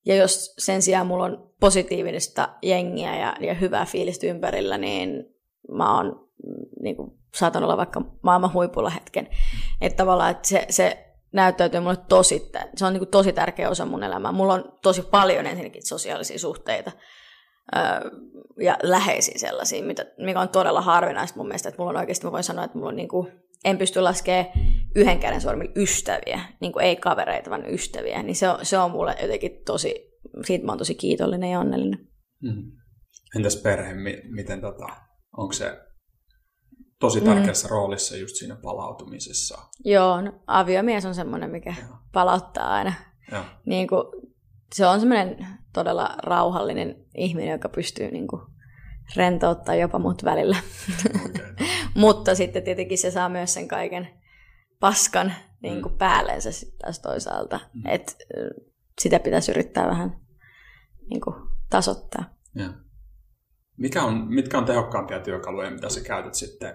Ja 0.07 0.17
jos 0.17 0.55
sen 0.59 0.83
sijaan 0.83 1.07
mulla 1.07 1.25
on 1.25 1.53
positiivista 1.61 2.49
jengiä 2.63 3.17
ja, 3.17 3.37
ja 3.41 3.55
hyvää 3.55 3.85
fiilistä 3.85 4.27
ympärillä, 4.27 4.79
niin 4.79 5.25
mä 5.73 5.97
oon 5.97 6.07
mm, 6.47 6.83
niin 6.83 6.97
kuin, 6.97 7.11
saatan 7.35 7.65
olla 7.65 7.77
vaikka 7.77 8.03
maailman 8.23 8.53
huipulla 8.53 8.91
hetken. 8.91 9.29
Että 9.81 9.97
tavallaan 9.97 10.31
että 10.31 10.49
se, 10.49 10.67
se 10.71 11.05
näyttäytyy 11.33 11.81
mulle 11.81 11.99
tosi, 12.09 12.51
se 12.77 12.87
on 12.87 12.93
niin 12.93 13.01
kuin 13.01 13.11
tosi 13.11 13.33
tärkeä 13.33 13.71
osa 13.71 13.87
mun 13.87 14.03
elämää. 14.03 14.33
Mulla 14.33 14.55
on 14.55 14.73
tosi 14.83 15.03
paljon 15.03 15.47
ensinnäkin 15.47 15.87
sosiaalisia 15.87 16.39
suhteita 16.39 16.93
ja 18.61 18.77
läheisiä 18.83 19.39
sellaisia, 19.39 19.85
mitä, 19.85 20.07
mikä 20.19 20.41
on 20.41 20.49
todella 20.49 20.81
harvinaista 20.81 21.37
mun 21.37 21.47
mielestä, 21.47 21.69
että 21.69 21.83
mulla 21.83 21.91
on 21.91 21.97
oikeasti, 21.97 22.27
mä 22.27 22.33
voin 22.33 22.45
sanoa, 22.45 22.65
että 22.65 22.79
mulla 22.79 22.91
on 22.91 22.97
niin 22.97 23.09
kuin, 23.09 23.33
en 23.65 23.79
pysty 23.79 24.01
laskemaan 24.01 24.47
yhden 24.97 25.19
käden 25.19 25.41
sormilla 25.41 25.73
ystäviä, 25.77 26.41
niin 26.61 26.73
kuin 26.73 26.85
ei 26.85 26.97
kavereita, 26.97 27.51
vaan 27.51 27.75
ystäviä, 27.75 28.23
niin 28.23 28.37
se 28.37 28.49
on, 28.49 28.59
se 28.63 28.79
on 28.79 28.91
mulle 28.91 29.17
jotenkin 29.23 29.63
tosi, 29.67 29.95
siitä 30.47 30.67
mä 30.67 30.73
oon 30.73 30.79
tosi 30.79 30.95
kiitollinen 30.95 31.51
ja 31.51 31.61
onnellinen. 31.61 32.09
Hmm. 32.49 32.73
Entäs 33.37 33.57
perhe, 33.57 33.95
miten 34.31 34.61
tota, 34.61 34.87
onko 35.37 35.53
se 35.53 35.79
tosi 37.01 37.21
tärkeässä 37.21 37.69
mm. 37.69 37.71
roolissa 37.71 38.17
just 38.17 38.37
siinä 38.37 38.57
palautumisessa. 38.63 39.59
Joo, 39.85 40.21
no, 40.21 40.33
aviomies 40.47 41.05
on 41.05 41.15
semmoinen, 41.15 41.51
mikä 41.51 41.75
ja. 41.79 41.87
palauttaa 42.13 42.75
aina. 42.75 42.93
Ja. 43.33 43.45
Niin 43.67 43.89
kuin, 43.89 44.03
se 44.73 44.87
on 44.87 45.01
semmoinen 45.01 45.47
todella 45.73 46.17
rauhallinen 46.23 46.97
ihminen, 47.15 47.53
joka 47.53 47.69
pystyy 47.69 48.11
niin 48.11 48.29
kuin, 48.29 48.43
rentouttaa 49.17 49.75
jopa 49.75 49.99
mut 49.99 50.25
välillä. 50.25 50.57
Okay. 51.25 51.67
Mutta 51.95 52.35
sitten 52.35 52.63
tietenkin 52.63 52.99
se 52.99 53.11
saa 53.11 53.29
myös 53.29 53.55
sen 53.55 53.69
kaiken 53.69 54.09
paskan 54.81 55.33
niin 55.63 55.83
kuin 55.83 55.93
mm. 55.93 55.99
päällensä 55.99 56.53
sitten 56.53 56.79
taas 56.79 57.01
toisaalta. 57.01 57.61
Mm. 57.75 57.83
Et, 57.87 58.17
sitä 58.99 59.21
pitäisi 59.21 59.53
yrittää 59.53 59.87
vähän 59.87 60.21
niin 61.11 61.21
kuin, 61.21 61.37
tasoittaa. 61.71 62.25
Ja. 62.55 62.73
Mikä 63.77 64.03
on, 64.03 64.15
mitkä 64.15 64.59
on 64.59 64.65
tehokkaampia 64.65 65.21
työkaluja, 65.21 65.71
mitä 65.71 65.89
sä 65.89 66.01
käytät 66.01 66.35
sitten 66.35 66.75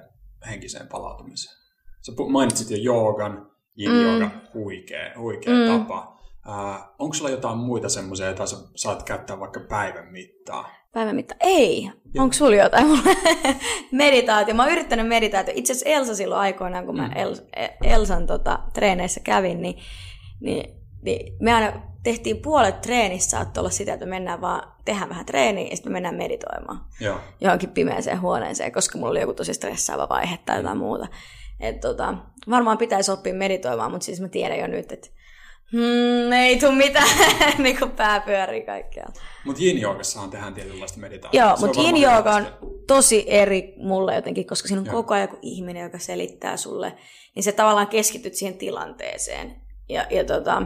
henkiseen 0.49 0.88
palautumiseen. 0.88 1.58
Sä 2.01 2.12
mainitsit 2.29 2.71
jo 2.71 2.77
joogan, 2.77 3.51
yin-jooga, 3.77 4.25
mm. 4.25 4.41
huikea, 4.53 5.12
huikea 5.17 5.53
mm. 5.53 5.79
tapa. 5.79 6.12
Uh, 6.47 6.93
onko 6.99 7.13
sulla 7.13 7.29
jotain 7.29 7.58
muita 7.58 7.89
semmoisia, 7.89 8.25
joita 8.25 8.45
sä 8.45 8.58
saat 8.75 9.03
käyttää 9.03 9.39
vaikka 9.39 9.60
päivän 9.60 10.08
mittaan? 10.12 10.65
Päivän 10.93 11.15
mittaan? 11.15 11.39
Ei. 11.43 11.91
Onko 12.17 12.34
sulla 12.34 12.56
jotain 12.56 12.88
meditaatio? 13.91 14.56
Mä 14.56 14.63
oon 14.63 14.71
yrittänyt 14.71 15.08
meditaatio. 15.08 15.53
Itse 15.58 15.73
asiassa 15.73 15.89
Elsa 15.89 16.15
silloin 16.15 16.41
aikoinaan, 16.41 16.86
kun 16.86 16.95
mä 16.95 17.08
mm. 17.08 17.13
El, 17.15 17.36
Elsan 17.84 18.27
tota, 18.27 18.60
treeneissä 18.73 19.19
kävin, 19.19 19.62
niin, 19.62 19.75
niin, 20.39 20.82
niin 21.01 21.38
me 21.39 21.53
aina 21.53 21.73
tehtiin 22.03 22.41
puolet 22.41 22.82
treenistä 22.82 23.32
saattoi 23.32 23.62
olla 23.62 23.69
sitä, 23.69 23.93
että 23.93 24.06
me 24.06 24.10
mennään 24.10 24.41
vaan 24.41 24.73
tehdään 24.86 25.10
vähän 25.10 25.25
treeniä 25.25 25.67
ja 25.69 25.75
sitten 25.75 25.91
me 25.91 25.95
mennään 25.95 26.15
meditoimaan 26.15 26.86
Joo. 26.99 27.19
johonkin 27.41 27.69
pimeäseen 27.69 28.21
huoneeseen, 28.21 28.71
koska 28.71 28.97
mulla 28.97 29.12
oli 29.12 29.21
joku 29.21 29.34
tosi 29.34 29.53
stressaava 29.53 30.10
vaihe 30.10 30.39
tai 30.45 30.58
jotain 30.58 30.77
muuta. 30.77 31.08
Et 31.60 31.79
tota, 31.79 32.13
varmaan 32.49 32.77
pitäisi 32.77 33.12
oppia 33.12 33.34
meditoimaan, 33.34 33.91
mutta 33.91 34.06
siis 34.06 34.21
mä 34.21 34.27
tiedän 34.27 34.60
jo 34.60 34.67
nyt, 34.67 34.91
että 34.91 35.10
hmm, 35.73 36.31
ei 36.31 36.59
tule 36.59 36.75
mitään, 36.75 37.07
niin 37.57 37.79
kuin 37.79 37.91
pää 37.91 38.19
pyörii 38.19 38.62
kaikkialla. 38.62 39.13
Mutta 39.45 39.63
yin 39.63 39.81
tehdään 40.31 40.53
tietynlaista 40.53 40.99
meditaatiota. 40.99 41.47
Joo, 41.47 41.57
mutta 41.57 41.81
yin 41.81 42.09
on 42.36 42.47
tosi 42.88 43.25
eri 43.27 43.73
mulle 43.77 44.15
jotenkin, 44.15 44.47
koska 44.47 44.67
siinä 44.67 44.81
on 44.81 44.86
Joo. 44.86 44.95
koko 44.95 45.13
ajan 45.13 45.29
joku 45.29 45.38
ihminen, 45.41 45.83
joka 45.83 45.99
selittää 45.99 46.57
sulle, 46.57 46.93
niin 47.36 47.43
se 47.43 47.51
tavallaan 47.51 47.88
keskityt 47.88 48.33
siihen 48.33 48.57
tilanteeseen. 48.57 49.55
Ja, 49.89 50.05
ja 50.09 50.23
tota, 50.23 50.62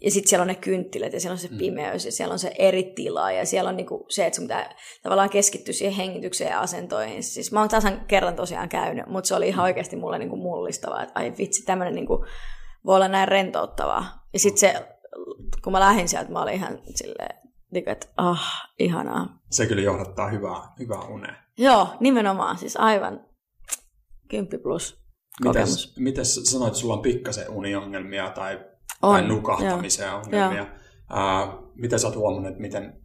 ja 0.00 0.10
sitten 0.10 0.28
siellä 0.28 0.42
on 0.42 0.48
ne 0.48 0.54
kynttilät 0.54 1.12
ja 1.12 1.20
siellä 1.20 1.32
on 1.32 1.38
se 1.38 1.48
mm. 1.48 1.58
pimeys 1.58 2.04
ja 2.04 2.12
siellä 2.12 2.32
on 2.32 2.38
se 2.38 2.52
eri 2.58 2.82
tila 2.82 3.32
ja 3.32 3.46
siellä 3.46 3.70
on 3.70 3.76
niinku 3.76 4.06
se, 4.08 4.26
että 4.26 4.36
sun 4.36 4.44
pitää 4.44 4.74
tavallaan 5.02 5.30
keskittyä 5.30 5.74
siihen 5.74 5.96
hengitykseen 5.96 6.50
ja 6.50 6.60
asentoihin. 6.60 7.22
Siis 7.22 7.52
mä 7.52 7.60
oon 7.60 7.68
tasan 7.68 8.00
kerran 8.08 8.36
tosiaan 8.36 8.68
käynyt, 8.68 9.06
mutta 9.06 9.28
se 9.28 9.34
oli 9.34 9.48
ihan 9.48 9.64
mm. 9.64 9.64
oikeasti 9.64 9.96
mulle 9.96 10.18
niinku 10.18 10.36
mullistavaa, 10.36 11.02
että 11.02 11.12
ai 11.14 11.32
vitsi, 11.38 11.64
tämmöinen 11.64 11.94
niinku 11.94 12.24
voi 12.86 12.96
olla 12.96 13.08
näin 13.08 13.28
rentouttavaa. 13.28 14.26
Ja 14.32 14.38
sitten 14.38 14.60
se, 14.60 14.96
kun 15.64 15.72
mä 15.72 15.80
lähdin 15.80 16.08
sieltä, 16.08 16.32
mä 16.32 16.42
olin 16.42 16.54
ihan 16.54 16.78
silleen 16.94 17.36
Niin, 17.70 17.88
että 17.88 18.06
ah, 18.16 18.70
ihanaa. 18.78 19.38
Se 19.50 19.66
kyllä 19.66 19.82
johdattaa 19.82 20.28
hyvää, 20.28 20.72
hyvää 20.78 21.00
unea. 21.00 21.34
Joo, 21.58 21.88
nimenomaan. 22.00 22.58
Siis 22.58 22.76
aivan 22.76 23.20
10 24.28 24.60
plus 24.62 25.06
kokemus. 25.42 25.70
Mites, 25.70 25.98
mites 25.98 26.34
sanoit, 26.34 26.68
että 26.68 26.80
sulla 26.80 26.94
on 26.94 27.02
pikkasen 27.02 27.50
uniongelmia 27.50 28.30
tai, 28.30 28.60
on, 29.02 29.14
tai 29.14 29.28
nukahtamisen 29.28 30.06
joo, 30.06 30.16
ongelmia. 30.16 30.56
Joo. 30.56 30.66
Uh, 30.66 31.72
miten 31.74 31.98
sä 31.98 32.06
oot 32.06 32.16
huomannut, 32.16 32.50
että 32.50 32.60
miten, 32.60 33.02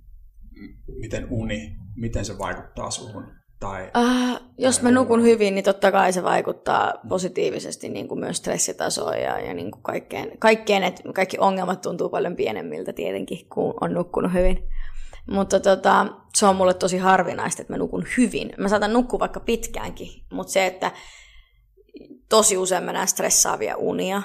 miten 0.99 1.27
uni, 1.29 1.75
miten 1.95 2.25
se 2.25 2.37
vaikuttaa 2.37 2.91
suhun? 2.91 3.40
Tai, 3.61 3.91
uh, 3.97 4.39
jos 4.57 4.81
mä 4.81 4.91
nukun 4.91 5.23
hyvin, 5.23 5.55
niin 5.55 5.63
totta 5.63 5.91
kai 5.91 6.13
se 6.13 6.23
vaikuttaa 6.23 6.93
positiivisesti 7.09 7.89
niin 7.89 8.07
kuin 8.07 8.19
myös 8.19 8.37
stressitasoon 8.37 9.21
ja, 9.21 9.39
ja 9.39 9.53
niin 9.53 9.71
kuin 9.71 9.83
kaikkeen, 9.83 10.37
kaikkeen, 10.39 10.83
että 10.83 11.03
kaikki 11.13 11.37
ongelmat 11.39 11.81
tuntuu 11.81 12.09
paljon 12.09 12.35
pienemmiltä 12.35 12.93
tietenkin, 12.93 13.49
kun 13.49 13.73
on 13.81 13.93
nukkunut 13.93 14.33
hyvin. 14.33 14.69
Mutta 15.31 15.59
tota, 15.59 16.07
se 16.37 16.45
on 16.45 16.55
mulle 16.55 16.73
tosi 16.73 16.97
harvinaista, 16.97 17.61
että 17.61 17.73
mä 17.73 17.77
nukun 17.77 18.05
hyvin. 18.17 18.53
Mä 18.57 18.67
saatan 18.67 18.93
nukkua 18.93 19.19
vaikka 19.19 19.39
pitkäänkin, 19.39 20.25
mutta 20.31 20.53
se, 20.53 20.65
että 20.65 20.91
tosi 22.29 22.57
usein 22.57 22.83
mä 22.83 22.93
näen 22.93 23.07
stressaavia 23.07 23.77
unia, 23.77 24.21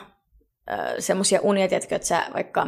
semmoisia 0.99 1.40
unia, 1.42 1.68
tiedätkö, 1.68 1.96
että 1.96 2.09
sä 2.09 2.31
vaikka 2.35 2.66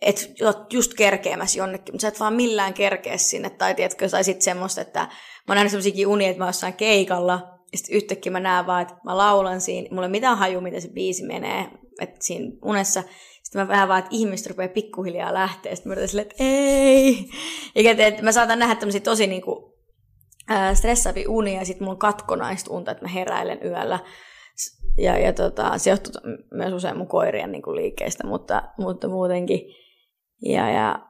et 0.00 0.34
oot 0.44 0.72
just 0.72 0.94
kerkeämässä 0.94 1.58
jonnekin, 1.58 1.94
mutta 1.94 2.02
sä 2.02 2.08
et 2.08 2.20
vaan 2.20 2.34
millään 2.34 2.74
kerkeä 2.74 3.16
sinne. 3.16 3.50
Tai 3.50 3.74
tiedätkö, 3.74 4.08
tai 4.08 4.24
sitten 4.24 4.42
semmoista, 4.42 4.80
että 4.80 5.00
mä 5.00 5.08
oon 5.48 5.56
nähnyt 5.56 6.06
unia, 6.06 6.28
että 6.28 6.38
mä 6.38 6.50
oon 6.64 6.72
keikalla, 6.72 7.58
ja 7.72 7.78
sitten 7.78 7.96
yhtäkkiä 7.96 8.32
mä 8.32 8.40
näen 8.40 8.66
vaan, 8.66 8.82
että 8.82 8.94
mä 9.04 9.16
laulan 9.16 9.60
siinä, 9.60 9.88
mulla 9.90 10.06
ei 10.06 10.10
mitään 10.10 10.38
haju, 10.38 10.60
miten 10.60 10.82
se 10.82 10.88
biisi 10.88 11.24
menee, 11.24 11.66
että 12.00 12.16
siinä 12.20 12.52
unessa. 12.62 13.02
Sitten 13.42 13.62
mä 13.62 13.68
vähän 13.68 13.88
vaan, 13.88 13.98
että 13.98 14.08
ihmiset 14.12 14.46
rupeaa 14.46 14.68
pikkuhiljaa 14.68 15.34
lähteä, 15.34 15.74
sitten 15.74 15.90
mä 15.90 15.92
yritän 15.92 16.08
silleen, 16.08 16.28
että 16.30 16.44
ei. 16.44 17.28
Eikä 17.76 18.06
että 18.06 18.22
mä 18.22 18.32
saatan 18.32 18.58
nähdä 18.58 18.74
tämmöisiä 18.74 19.00
tosi 19.00 19.26
niinku, 19.26 19.78
äh, 20.50 20.76
stressaavia 20.76 21.30
unia, 21.30 21.58
ja 21.58 21.64
sitten 21.64 21.84
mulla 21.84 21.94
on 21.94 21.98
katkonaista 21.98 22.74
unta, 22.74 22.90
että 22.90 23.04
mä 23.04 23.08
heräilen 23.08 23.58
yöllä. 23.64 23.98
Ja, 24.98 25.18
ja 25.18 25.32
tota, 25.32 25.78
se 25.78 25.90
johtuu 25.90 26.12
myös 26.50 26.72
usein 26.72 26.96
mun 26.96 27.08
koirien 27.08 27.52
niin 27.52 27.62
kuin 27.62 27.76
liikkeistä, 27.76 28.26
mutta, 28.26 28.62
mutta 28.78 29.08
muutenkin. 29.08 29.60
Ja, 30.42 30.70
ja, 30.70 31.08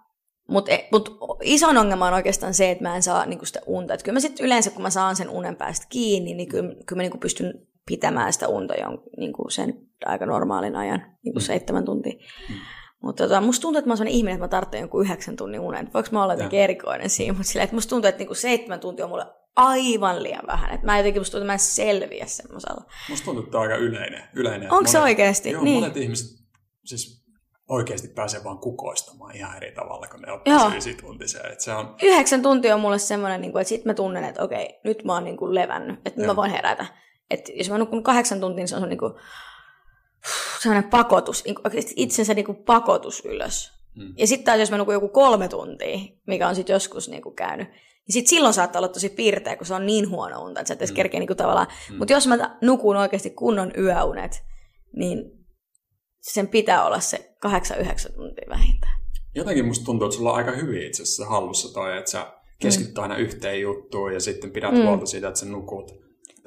mutta 0.49 0.73
e, 0.73 0.89
mut 0.93 1.19
iso 1.43 1.69
ongelma 1.69 2.07
on 2.07 2.15
oikeastaan 2.15 2.55
se, 2.55 2.71
että 2.71 2.85
mä 2.85 2.97
en 2.97 3.03
saa 3.03 3.27
niinku 3.27 3.45
sitä 3.45 3.61
unta. 3.67 3.95
Et 3.95 4.03
kyllä 4.03 4.17
mä 4.17 4.21
sitten 4.21 4.47
yleensä, 4.47 4.71
kun 4.71 4.83
mä 4.83 4.91
saan 4.91 5.17
sen 5.17 5.31
unen 5.31 5.57
päästä 5.57 5.87
kiinni, 5.89 6.35
niin 6.35 6.49
kyllä, 6.49 6.69
kyllä 6.69 6.97
mä 6.97 7.03
niinku 7.03 7.19
pystyn 7.19 7.67
pitämään 7.87 8.33
sitä 8.33 8.49
unta 8.49 8.75
jon, 8.75 9.03
niinku 9.17 9.51
sen 9.51 9.75
aika 10.05 10.27
normaalin 10.27 10.77
ajan, 10.77 11.17
niinku 11.25 11.41
mm. 11.41 11.45
seitsemän 11.45 11.85
tuntia. 11.85 12.13
Mm. 12.49 12.55
Mutta 13.03 13.25
tota, 13.25 13.41
musta 13.41 13.63
tuntuu, 13.63 13.79
että 13.79 13.91
mä 13.91 13.95
oon 13.99 14.09
ihminen, 14.09 14.35
että 14.35 14.45
mä 14.45 14.49
tarvitsen 14.49 14.81
jonkun 14.81 15.03
yhdeksän 15.03 15.37
tunnin 15.37 15.61
unen. 15.61 15.91
Voinko 15.95 16.11
mä 16.13 16.23
olla 16.23 16.35
jotenkin 16.35 16.61
erikoinen 16.61 17.11
siinä, 17.11 17.33
mutta 17.33 17.49
sillä, 17.49 17.63
että 17.63 17.77
musta 17.77 17.91
tuntuu, 17.91 18.09
että 18.09 18.19
niinku 18.19 18.35
seitsemän 18.35 18.81
tuntia 18.81 19.05
on 19.05 19.11
mulle 19.11 19.27
aivan 19.57 20.23
liian 20.23 20.47
vähän. 20.47 20.71
Että 20.71 20.87
mä 20.87 20.97
jotenkin 20.97 21.21
musta 21.21 21.33
tuntuu, 21.33 21.45
että 21.45 21.53
mä 21.53 21.53
en 21.53 21.59
selviä 21.59 22.27
semmoisella. 22.27 22.85
Musta 23.09 23.25
tuntuu, 23.25 23.43
että 23.43 23.53
tämä 23.53 23.63
on 23.63 23.71
aika 23.71 23.83
yleinen. 23.83 24.23
yleinen. 24.35 24.73
Onko 24.73 24.91
se 24.91 25.01
oikeasti? 25.01 25.51
Joo, 25.51 25.65
niin. 25.65 25.81
monet 25.81 25.97
ihmiset, 25.97 26.39
siis 26.85 27.25
oikeasti 27.69 28.09
pääsee 28.09 28.45
vaan 28.45 28.59
kukoistamaan 28.59 29.37
ihan 29.37 29.57
eri 29.57 29.73
tavalla, 29.73 30.07
kun 30.07 30.21
ne 30.21 30.33
ottaa 30.33 30.75
ysi 30.77 30.95
tuntisia. 30.95 31.41
Että 31.53 31.65
se 31.65 31.73
on... 31.73 31.95
Yhdeksän 32.03 32.43
tuntia 32.43 32.75
on 32.75 32.81
mulle 32.81 32.99
semmoinen, 32.99 33.41
niin 33.41 33.59
että 33.59 33.69
sitten 33.69 33.91
mä 33.91 33.95
tunnen, 33.95 34.25
että 34.25 34.43
okei, 34.43 34.81
nyt 34.85 35.05
mä 35.05 35.15
oon 35.15 35.25
niin 35.25 35.37
kuin 35.37 35.55
levännyt, 35.55 36.01
että 36.05 36.27
mä 36.27 36.37
voin 36.37 36.51
herätä. 36.51 36.87
Että 37.31 37.53
jos 37.55 37.71
mä 37.71 37.79
nukun 37.79 38.03
kahdeksan 38.03 38.41
tuntia, 38.41 38.57
niin 38.57 38.69
se 38.69 38.77
on 38.77 38.89
niin 38.89 38.99
kuin, 38.99 39.13
semmoinen 40.63 40.91
pakotus, 40.91 41.45
niin 41.45 41.57
itsensä 41.97 42.35
niin 42.35 42.47
kuin 42.47 42.57
pakotus 42.57 43.25
ylös. 43.25 43.73
Hmm. 43.97 44.15
Ja 44.17 44.27
sitten 44.27 44.45
taas 44.45 44.61
jos 44.61 44.71
mä 44.71 44.79
nukun 44.79 44.95
joku 44.95 45.09
kolme 45.09 45.49
tuntia, 45.49 45.99
mikä 46.27 46.49
on 46.49 46.55
sitten 46.55 46.75
joskus 46.75 47.09
niin 47.09 47.23
kuin 47.23 47.35
käynyt, 47.35 47.69
niin 47.69 48.13
sit 48.13 48.27
silloin 48.27 48.55
saattaa 48.55 48.81
olla 48.81 48.89
tosi 48.89 49.09
piirteä, 49.09 49.57
kun 49.57 49.67
se 49.67 49.75
on 49.75 49.87
niin 49.87 50.11
huono 50.11 50.43
unta, 50.43 50.61
että 50.61 50.69
sä 50.69 50.75
et 50.75 50.81
edes 50.81 50.91
hmm. 50.91 50.97
kerkeä 50.97 51.21
niin 51.21 51.27
kuin 51.27 51.37
tavallaan. 51.37 51.67
Hmm. 51.89 51.99
Mutta 51.99 52.13
jos 52.13 52.27
mä 52.27 52.59
nukun 52.63 52.97
oikeasti 52.97 53.31
kunnon 53.31 53.73
yöunet, 53.79 54.45
niin 54.97 55.38
sen 56.33 56.49
pitää 56.49 56.87
olla 56.87 57.01
se 57.01 57.31
8-9 57.47 58.13
tuntia 58.15 58.47
vähintään. 58.49 58.99
Jotenkin 59.35 59.67
musta 59.67 59.85
tuntuu, 59.85 60.07
että 60.07 60.17
sulla 60.17 60.31
on 60.31 60.37
aika 60.37 60.51
hyvin 60.51 60.87
itse 60.87 61.03
asiassa 61.03 61.27
hallussa 61.27 61.75
toi, 61.75 61.99
että 61.99 62.11
sä 62.11 62.33
keskityt 62.59 62.95
mm. 62.95 63.03
aina 63.03 63.17
yhteen 63.17 63.61
juttuun 63.61 64.15
ja 64.15 64.21
sitten 64.21 64.51
pidät 64.51 64.73
mm. 64.73 64.83
huolta 64.83 65.07
siitä, 65.07 65.29
että 65.29 65.41
sä 65.41 65.47
nukut. 65.47 65.91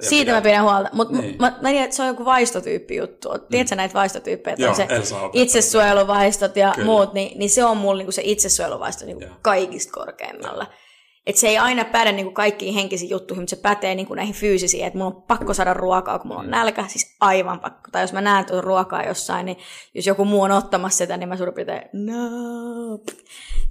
Ja 0.02 0.08
Siitä 0.08 0.24
pidät... 0.24 0.34
mä 0.34 0.40
pidän 0.42 0.64
huolta, 0.64 0.90
mutta 0.92 1.18
niin. 1.18 1.36
mä, 1.38 1.58
mä 1.62 1.68
tiedän, 1.68 1.84
että 1.84 1.96
se 1.96 2.02
on 2.02 2.08
joku 2.08 2.24
vaistotyyppi 2.24 2.96
juttu. 2.96 3.28
Mm. 3.28 3.40
Tiedätkö 3.50 3.76
näitä 3.76 3.94
vaistotyyppejä, 3.94 4.52
että 4.52 4.62
Joo, 4.62 4.70
on 4.70 4.76
se 4.76 4.88
itsesuojeluvaistot 5.32 6.56
ja 6.56 6.72
Kyllä. 6.74 6.86
muut, 6.86 7.12
niin, 7.12 7.38
niin 7.38 7.50
se 7.50 7.64
on 7.64 7.76
mulla 7.76 7.98
niinku 7.98 8.12
se 8.12 8.22
itsesuojeluvaisto 8.24 9.04
niinku 9.04 9.24
kaikista 9.42 9.92
korkeimmalla. 9.92 10.64
Ja. 10.64 10.78
Et 11.26 11.36
se 11.36 11.48
ei 11.48 11.58
aina 11.58 11.84
päde 11.84 12.12
niin 12.12 12.26
kuin 12.26 12.34
kaikkiin 12.34 12.74
henkisiin 12.74 13.10
juttuihin, 13.10 13.42
mutta 13.42 13.56
se 13.56 13.62
pätee 13.62 13.94
niin 13.94 14.06
kuin 14.06 14.16
näihin 14.16 14.34
fyysisiin, 14.34 14.86
että 14.86 14.98
mulla 14.98 15.14
on 15.14 15.22
pakko 15.22 15.54
saada 15.54 15.74
ruokaa, 15.74 16.18
kun 16.18 16.28
mulla 16.28 16.40
on 16.40 16.46
mm. 16.46 16.50
nälkä, 16.50 16.88
siis 16.88 17.16
aivan 17.20 17.60
pakko. 17.60 17.90
Tai 17.92 18.02
jos 18.02 18.12
mä 18.12 18.20
näen 18.20 18.46
tuota 18.46 18.60
ruokaa 18.60 19.04
jossain, 19.04 19.46
niin 19.46 19.56
jos 19.94 20.06
joku 20.06 20.24
muu 20.24 20.42
on 20.42 20.50
ottamassa 20.50 20.98
sitä, 20.98 21.16
niin 21.16 21.28
mä 21.28 21.36
suurin 21.36 21.54
piirtein, 21.54 21.82
no. 21.92 22.18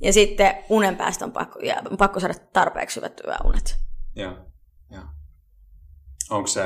Ja 0.02 0.14
sitten 0.14 0.56
unen 0.70 0.96
päästä 0.96 1.26
on 1.26 1.32
pakko, 1.32 1.60
ja 1.60 1.82
on 1.92 1.98
pakko 1.98 2.20
saada 2.20 2.36
tarpeeksi 2.54 2.96
hyvät 2.96 3.22
yöunet. 3.28 3.76
Joo, 4.16 4.38
joo. 4.92 5.04
Onko 6.30 6.48
se, 6.48 6.62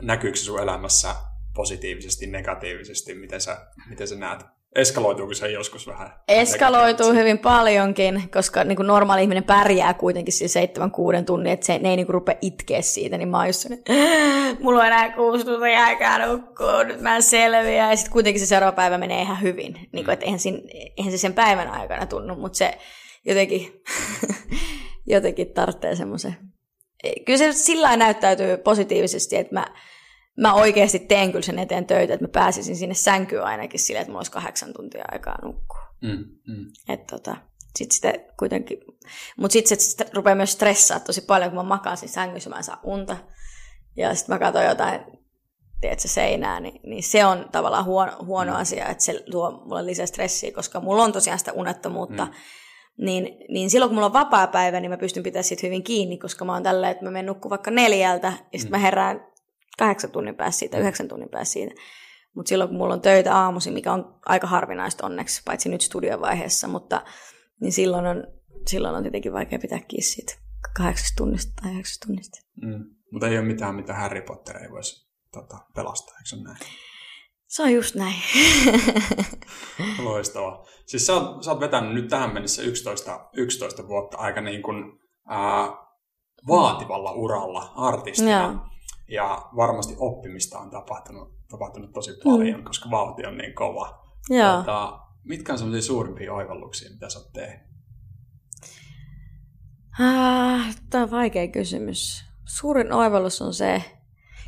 näkyykö 0.00 0.36
se 0.36 0.44
sun 0.44 0.62
elämässä 0.62 1.14
positiivisesti, 1.54 2.26
negatiivisesti, 2.26 3.14
miten 3.14 3.40
sä, 3.40 3.66
miten 3.88 4.08
sä 4.08 4.16
näet 4.16 4.57
Eskaloituuko 4.78 5.34
se 5.34 5.50
joskus 5.50 5.86
vähän? 5.86 6.10
Eskaloituu 6.28 7.12
hyvin 7.12 7.38
paljonkin, 7.38 8.30
koska 8.32 8.64
niin 8.64 8.76
kuin 8.76 8.86
normaali 8.86 9.22
ihminen 9.22 9.44
pärjää 9.44 9.94
kuitenkin 9.94 10.32
siis 10.32 10.52
seitsemän 10.52 10.90
kuuden 10.90 11.24
tunnin, 11.24 11.52
että 11.52 11.66
se, 11.66 11.78
ne 11.78 11.90
ei 11.90 11.96
niin 11.96 12.06
kuin 12.06 12.14
rupea 12.14 12.34
itkeä 12.40 12.82
siitä, 12.82 13.18
niin 13.18 13.28
mä 13.28 13.36
oon 13.36 13.46
just 13.46 13.66
mulla 14.62 14.80
on 14.80 14.86
enää 14.86 15.12
kuusi 15.12 15.44
tuntia 15.44 15.84
aikaa 15.84 16.26
nukkua, 16.26 16.84
nyt 16.84 17.00
mä 17.00 17.20
selviä. 17.20 17.90
Ja 17.90 17.96
sitten 17.96 18.12
kuitenkin 18.12 18.40
se 18.40 18.46
seuraava 18.46 18.76
päivä 18.76 18.98
menee 18.98 19.22
ihan 19.22 19.42
hyvin, 19.42 19.88
niin 19.92 20.04
kuin, 20.04 20.12
että 20.12 20.24
eihän, 20.24 20.40
siinä, 20.40 20.58
eihän 20.96 21.12
se 21.12 21.18
sen 21.18 21.34
päivän 21.34 21.68
aikana 21.68 22.06
tunnu, 22.06 22.34
mutta 22.34 22.58
se 22.58 22.78
jotenkin, 23.24 23.82
jotenkin 25.14 25.52
tarvitsee 25.52 25.96
semmoisen. 25.96 26.36
Kyllä 27.26 27.38
se 27.38 27.52
sillä 27.52 27.96
näyttäytyy 27.96 28.56
positiivisesti, 28.56 29.36
että 29.36 29.54
mä 29.54 29.66
mä 30.40 30.54
oikeasti 30.54 30.98
teen 30.98 31.32
kyllä 31.32 31.42
sen 31.42 31.58
eteen 31.58 31.86
töitä, 31.86 32.14
että 32.14 32.24
mä 32.24 32.30
pääsisin 32.32 32.76
sinne 32.76 32.94
sänkyyn 32.94 33.44
ainakin 33.44 33.80
silleen, 33.80 34.00
että 34.00 34.10
mulla 34.10 34.18
olisi 34.18 34.32
kahdeksan 34.32 34.72
tuntia 34.72 35.04
aikaa 35.12 35.38
nukkua. 35.44 35.82
Mm, 36.02 36.24
mm. 36.46 36.66
Että 36.88 37.16
tota, 37.16 37.36
sit 37.76 37.92
sitä 37.92 38.14
kuitenkin, 38.38 38.78
mutta 39.36 39.52
sitten 39.52 39.80
se 39.80 40.06
rupeaa 40.14 40.36
myös 40.36 40.52
stressaa 40.52 41.00
tosi 41.00 41.20
paljon, 41.20 41.50
kun 41.50 41.58
mä 41.58 41.62
makaan 41.62 41.96
siinä 41.96 42.12
sängyssä, 42.12 42.50
mä 42.50 42.56
en 42.56 42.64
saa 42.64 42.80
unta. 42.82 43.16
Ja 43.96 44.14
sitten 44.14 44.34
mä 44.34 44.38
katson 44.38 44.64
jotain, 44.64 45.00
tiedätkö, 45.80 46.08
seinää, 46.08 46.60
niin, 46.60 46.80
niin 46.86 47.02
se 47.02 47.24
on 47.24 47.48
tavallaan 47.52 47.84
huono, 47.84 48.12
huono 48.24 48.52
mm. 48.52 48.58
asia, 48.58 48.88
että 48.88 49.04
se 49.04 49.24
tuo 49.30 49.50
mulle 49.50 49.86
lisää 49.86 50.06
stressiä, 50.06 50.52
koska 50.52 50.80
mulla 50.80 51.02
on 51.02 51.12
tosiaan 51.12 51.38
sitä 51.38 51.52
unettomuutta. 51.52 52.24
Mm. 52.24 52.32
Niin, 53.04 53.28
niin 53.48 53.70
silloin 53.70 53.88
kun 53.88 53.94
mulla 53.94 54.06
on 54.06 54.12
vapaa 54.12 54.46
päivä, 54.46 54.80
niin 54.80 54.90
mä 54.90 54.96
pystyn 54.96 55.22
pitämään 55.22 55.44
siitä 55.44 55.66
hyvin 55.66 55.82
kiinni, 55.84 56.18
koska 56.18 56.44
mä 56.44 56.52
oon 56.52 56.62
tällä, 56.62 56.90
että 56.90 57.04
mä 57.04 57.10
menen 57.10 57.26
nukkumaan 57.26 57.50
vaikka 57.50 57.70
neljältä, 57.70 58.32
ja 58.52 58.58
sitten 58.58 58.70
mm. 58.70 58.70
mä 58.70 58.78
herään 58.78 59.27
kahdeksan 59.78 60.10
tunnin 60.10 60.34
päässä 60.34 60.58
siitä, 60.58 60.78
yhdeksän 60.78 61.08
tunnin 61.08 61.28
päässä 61.28 61.52
siitä. 61.52 61.74
Mutta 62.34 62.48
silloin 62.48 62.68
kun 62.68 62.78
mulla 62.78 62.94
on 62.94 63.00
töitä 63.00 63.36
aamuisin, 63.36 63.72
mikä 63.72 63.92
on 63.92 64.20
aika 64.26 64.46
harvinaista 64.46 65.06
onneksi, 65.06 65.42
paitsi 65.44 65.68
nyt 65.68 65.80
studiovaiheessa, 65.80 66.68
mutta 66.68 67.02
niin 67.60 67.72
silloin 67.72 68.06
on, 68.06 68.24
silloin 68.66 68.94
on 68.94 69.02
tietenkin 69.02 69.32
vaikea 69.32 69.58
pitää 69.58 69.80
kiinni 69.88 70.02
siitä 70.02 70.34
kahdeksasta 70.76 71.16
tunnista 71.16 71.52
tai 71.62 71.72
yhdeksästä 71.72 72.06
tunnista. 72.06 72.38
Mm. 72.62 72.84
Mutta 73.12 73.28
ei 73.28 73.38
ole 73.38 73.46
mitään, 73.46 73.74
mitä 73.74 73.94
Harry 73.94 74.22
Potter 74.22 74.56
ei 74.56 74.70
voisi 74.70 75.08
tota, 75.32 75.58
pelastaa, 75.74 76.14
eikö 76.14 76.44
näin? 76.44 76.58
Se 77.46 77.62
on 77.62 77.72
just 77.72 77.94
näin. 77.94 78.16
Loistavaa. 80.04 80.66
Siis 80.86 81.06
sä 81.06 81.14
oot, 81.14 81.42
sä 81.42 81.50
oot 81.50 81.60
vetänyt 81.60 81.94
nyt 81.94 82.08
tähän 82.08 82.34
mennessä 82.34 82.62
11, 82.62 83.28
11 83.32 83.88
vuotta 83.88 84.18
aika 84.18 84.40
niin 84.40 84.62
kuin, 84.62 85.00
ää, 85.28 85.68
vaativalla 86.48 87.12
uralla 87.12 87.72
artistina. 87.76 88.30
Joo. 88.30 88.68
Ja 89.08 89.48
varmasti 89.56 89.94
oppimista 89.98 90.58
on 90.58 90.70
tapahtunut, 90.70 91.34
tapahtunut 91.48 91.92
tosi 91.92 92.12
paljon, 92.24 92.60
mm. 92.60 92.64
koska 92.64 92.90
vauhti 92.90 93.26
on 93.26 93.38
niin 93.38 93.54
kova. 93.54 94.04
Joo. 94.30 94.56
Tota, 94.56 95.00
mitkä 95.24 95.52
on 95.52 95.58
sellaisia 95.58 95.86
suurimpia 95.86 96.34
oivalluksia, 96.34 96.90
mitä 96.90 97.10
sä 97.10 97.18
oot 97.18 97.32
tehnyt? 97.32 97.68
Ah, 100.00 100.76
tämä 100.90 101.04
on 101.04 101.10
vaikea 101.10 101.48
kysymys. 101.48 102.24
Suurin 102.44 102.92
oivallus 102.92 103.42
on 103.42 103.54
se, 103.54 103.82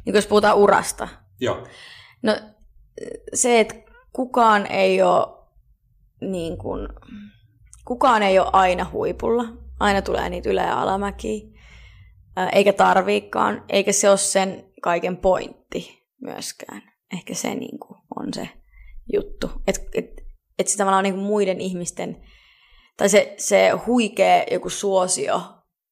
niin 0.04 0.14
jos 0.14 0.26
puhutaan 0.26 0.56
urasta. 0.56 1.08
Joo. 1.40 1.66
No 2.22 2.36
se, 3.34 3.60
että 3.60 3.74
kukaan 4.12 4.66
ei 4.66 5.02
ole 5.02 5.26
niin 6.20 6.58
kuin, 6.58 6.88
kukaan 7.84 8.22
ei 8.22 8.38
ole 8.38 8.50
aina 8.52 8.86
huipulla. 8.92 9.44
Aina 9.80 10.02
tulee 10.02 10.30
niitä 10.30 10.50
ylä- 10.50 10.66
ja 10.66 10.82
alamäkiä 10.82 11.59
eikä 12.48 12.72
tarviikaan, 12.72 13.64
eikä 13.68 13.92
se 13.92 14.08
ole 14.10 14.16
sen 14.16 14.72
kaiken 14.82 15.16
pointti 15.16 16.02
myöskään. 16.20 16.82
Ehkä 17.12 17.34
se 17.34 17.54
niin 17.54 17.78
kuin 17.78 17.98
on 18.16 18.34
se 18.34 18.48
juttu. 19.12 19.50
Et, 19.66 19.88
et, 19.94 20.06
että 20.58 20.72
se 20.72 20.78
tavallaan 20.78 21.04
niin 21.04 21.14
kuin 21.14 21.26
muiden 21.26 21.60
ihmisten, 21.60 22.22
tai 22.96 23.08
se, 23.08 23.34
se 23.38 23.70
huikea 23.86 24.44
joku 24.50 24.70
suosio 24.70 25.42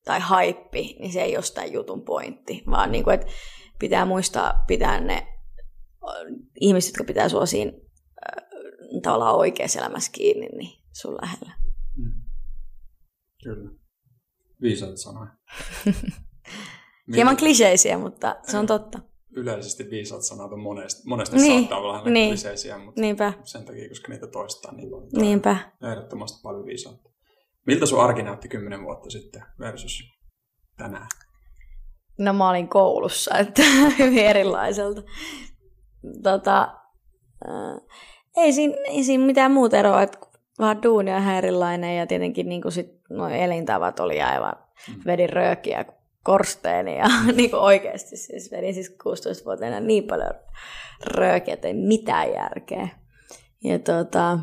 tai 0.04 0.20
haippi, 0.20 0.96
niin 0.98 1.12
se 1.12 1.22
ei 1.22 1.36
ole 1.36 1.44
sitä 1.44 1.64
jutun 1.64 2.04
pointti, 2.04 2.62
vaan 2.70 2.92
niin 2.92 3.04
kuin, 3.04 3.14
että 3.14 3.26
pitää 3.78 4.04
muistaa 4.04 4.64
pitää 4.66 5.00
ne 5.00 5.26
ihmiset, 6.60 6.88
jotka 6.88 7.04
pitää 7.04 7.28
sua 7.28 7.46
siinä 7.46 7.72
äh, 7.72 8.44
tavallaan 9.02 9.36
oikeassa 9.36 9.78
elämässä 9.78 10.12
kiinni, 10.12 10.46
niin 10.46 10.84
sun 10.92 11.14
lähellä. 11.14 11.52
Mm. 11.96 12.12
Kyllä. 13.42 13.70
Viisaat 14.62 14.96
sanoja. 14.96 15.30
Hieman 17.14 17.36
kliseisiä, 17.36 17.98
mutta 17.98 18.36
se 18.42 18.58
on 18.58 18.66
totta. 18.66 18.98
Yleisesti 19.30 19.90
viisaat 19.90 20.22
sanat 20.22 20.52
on 20.52 20.60
monesti, 20.60 21.02
monesti 21.06 21.36
niin, 21.36 21.60
saattaa 21.60 21.78
olla 21.78 21.92
vähän 21.92 22.12
niin, 22.12 22.30
kliseisiä, 22.30 22.78
mutta 22.78 23.00
Niinpä. 23.00 23.32
sen 23.42 23.64
takia, 23.64 23.88
koska 23.88 24.12
niitä 24.12 24.26
toistaa 24.26 24.72
niin 24.72 24.90
paljon. 24.90 25.08
Niinpä. 25.12 25.56
Ehdottomasti 25.90 26.38
paljon 26.42 26.66
viisautta. 26.66 27.10
Miltä 27.66 27.86
sun 27.86 28.00
arki 28.00 28.22
näytti 28.22 28.48
kymmenen 28.48 28.84
vuotta 28.84 29.10
sitten 29.10 29.42
versus 29.58 29.98
tänään? 30.76 31.08
No 32.18 32.32
mä 32.32 32.50
olin 32.50 32.68
koulussa, 32.68 33.38
että 33.38 33.62
hyvin 33.98 34.24
erilaiselta. 34.24 35.02
Tota, 36.22 36.74
äh, 37.48 37.80
ei, 38.36 38.52
siinä, 38.52 38.74
ei 38.84 39.04
siinä 39.04 39.26
mitään 39.26 39.52
muuta 39.52 39.76
eroa, 39.76 40.02
että 40.02 40.18
vaan 40.58 40.82
duuni 40.82 41.12
on 41.12 41.22
ihan 41.22 41.34
erilainen 41.34 41.96
ja 41.96 42.06
tietenkin 42.06 42.48
niin 42.48 42.62
sit, 42.72 42.86
nuo 43.10 43.28
elintavat 43.28 44.00
oli 44.00 44.22
aivan, 44.22 44.52
mm. 44.88 44.94
vedin 45.06 45.30
röökiä 45.30 45.84
korsteeni 46.28 46.98
ja 46.98 47.06
niin 47.36 47.50
kuin 47.50 47.60
oikeasti 47.60 48.16
siis 48.16 48.50
vedin 48.50 48.74
siis 48.74 48.96
16-vuotiaana 49.04 49.80
niin 49.80 50.04
paljon 50.04 50.34
röökiä, 51.04 51.54
että 51.54 51.68
ei 51.68 51.74
mitään 51.74 52.32
järkeä. 52.32 52.88
Ja 53.64 53.78
tota, 53.78 54.38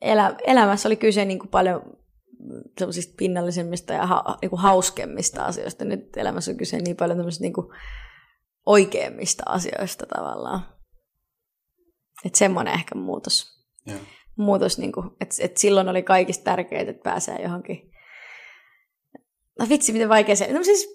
elä, 0.00 0.34
elämässä 0.46 0.88
oli 0.88 0.96
kyse 0.96 1.24
niin 1.24 1.38
kuin 1.38 1.50
paljon 1.50 1.82
semmoisista 2.78 3.14
pinnallisemmista 3.16 3.92
ja 3.92 4.06
ha, 4.06 4.38
niin 4.42 4.50
kuin 4.50 4.60
hauskemmista 4.60 5.44
asioista. 5.44 5.84
Nyt 5.84 6.16
elämässä 6.16 6.50
on 6.50 6.56
kyse 6.56 6.78
niin 6.78 6.96
paljon 6.96 7.16
tämmöisistä 7.16 7.42
niin 7.42 7.52
kuin 7.52 7.66
oikeimmista 8.66 9.42
asioista 9.46 10.06
tavallaan. 10.06 10.60
Että 12.24 12.38
semmoinen 12.38 12.74
ehkä 12.74 12.94
muutos. 12.94 13.46
Yeah. 13.88 14.00
Muutos, 14.36 14.78
niin 14.78 14.92
kuin, 14.92 15.06
että, 15.20 15.34
että 15.40 15.60
silloin 15.60 15.88
oli 15.88 16.02
kaikista 16.02 16.44
tärkeää, 16.44 16.82
että 16.82 17.02
pääsee 17.02 17.42
johonkin. 17.42 17.90
No 19.60 19.66
vitsi, 19.68 19.92
miten 19.92 20.08
vaikea 20.08 20.36
se. 20.36 20.52
No 20.52 20.64
siis 20.64 20.88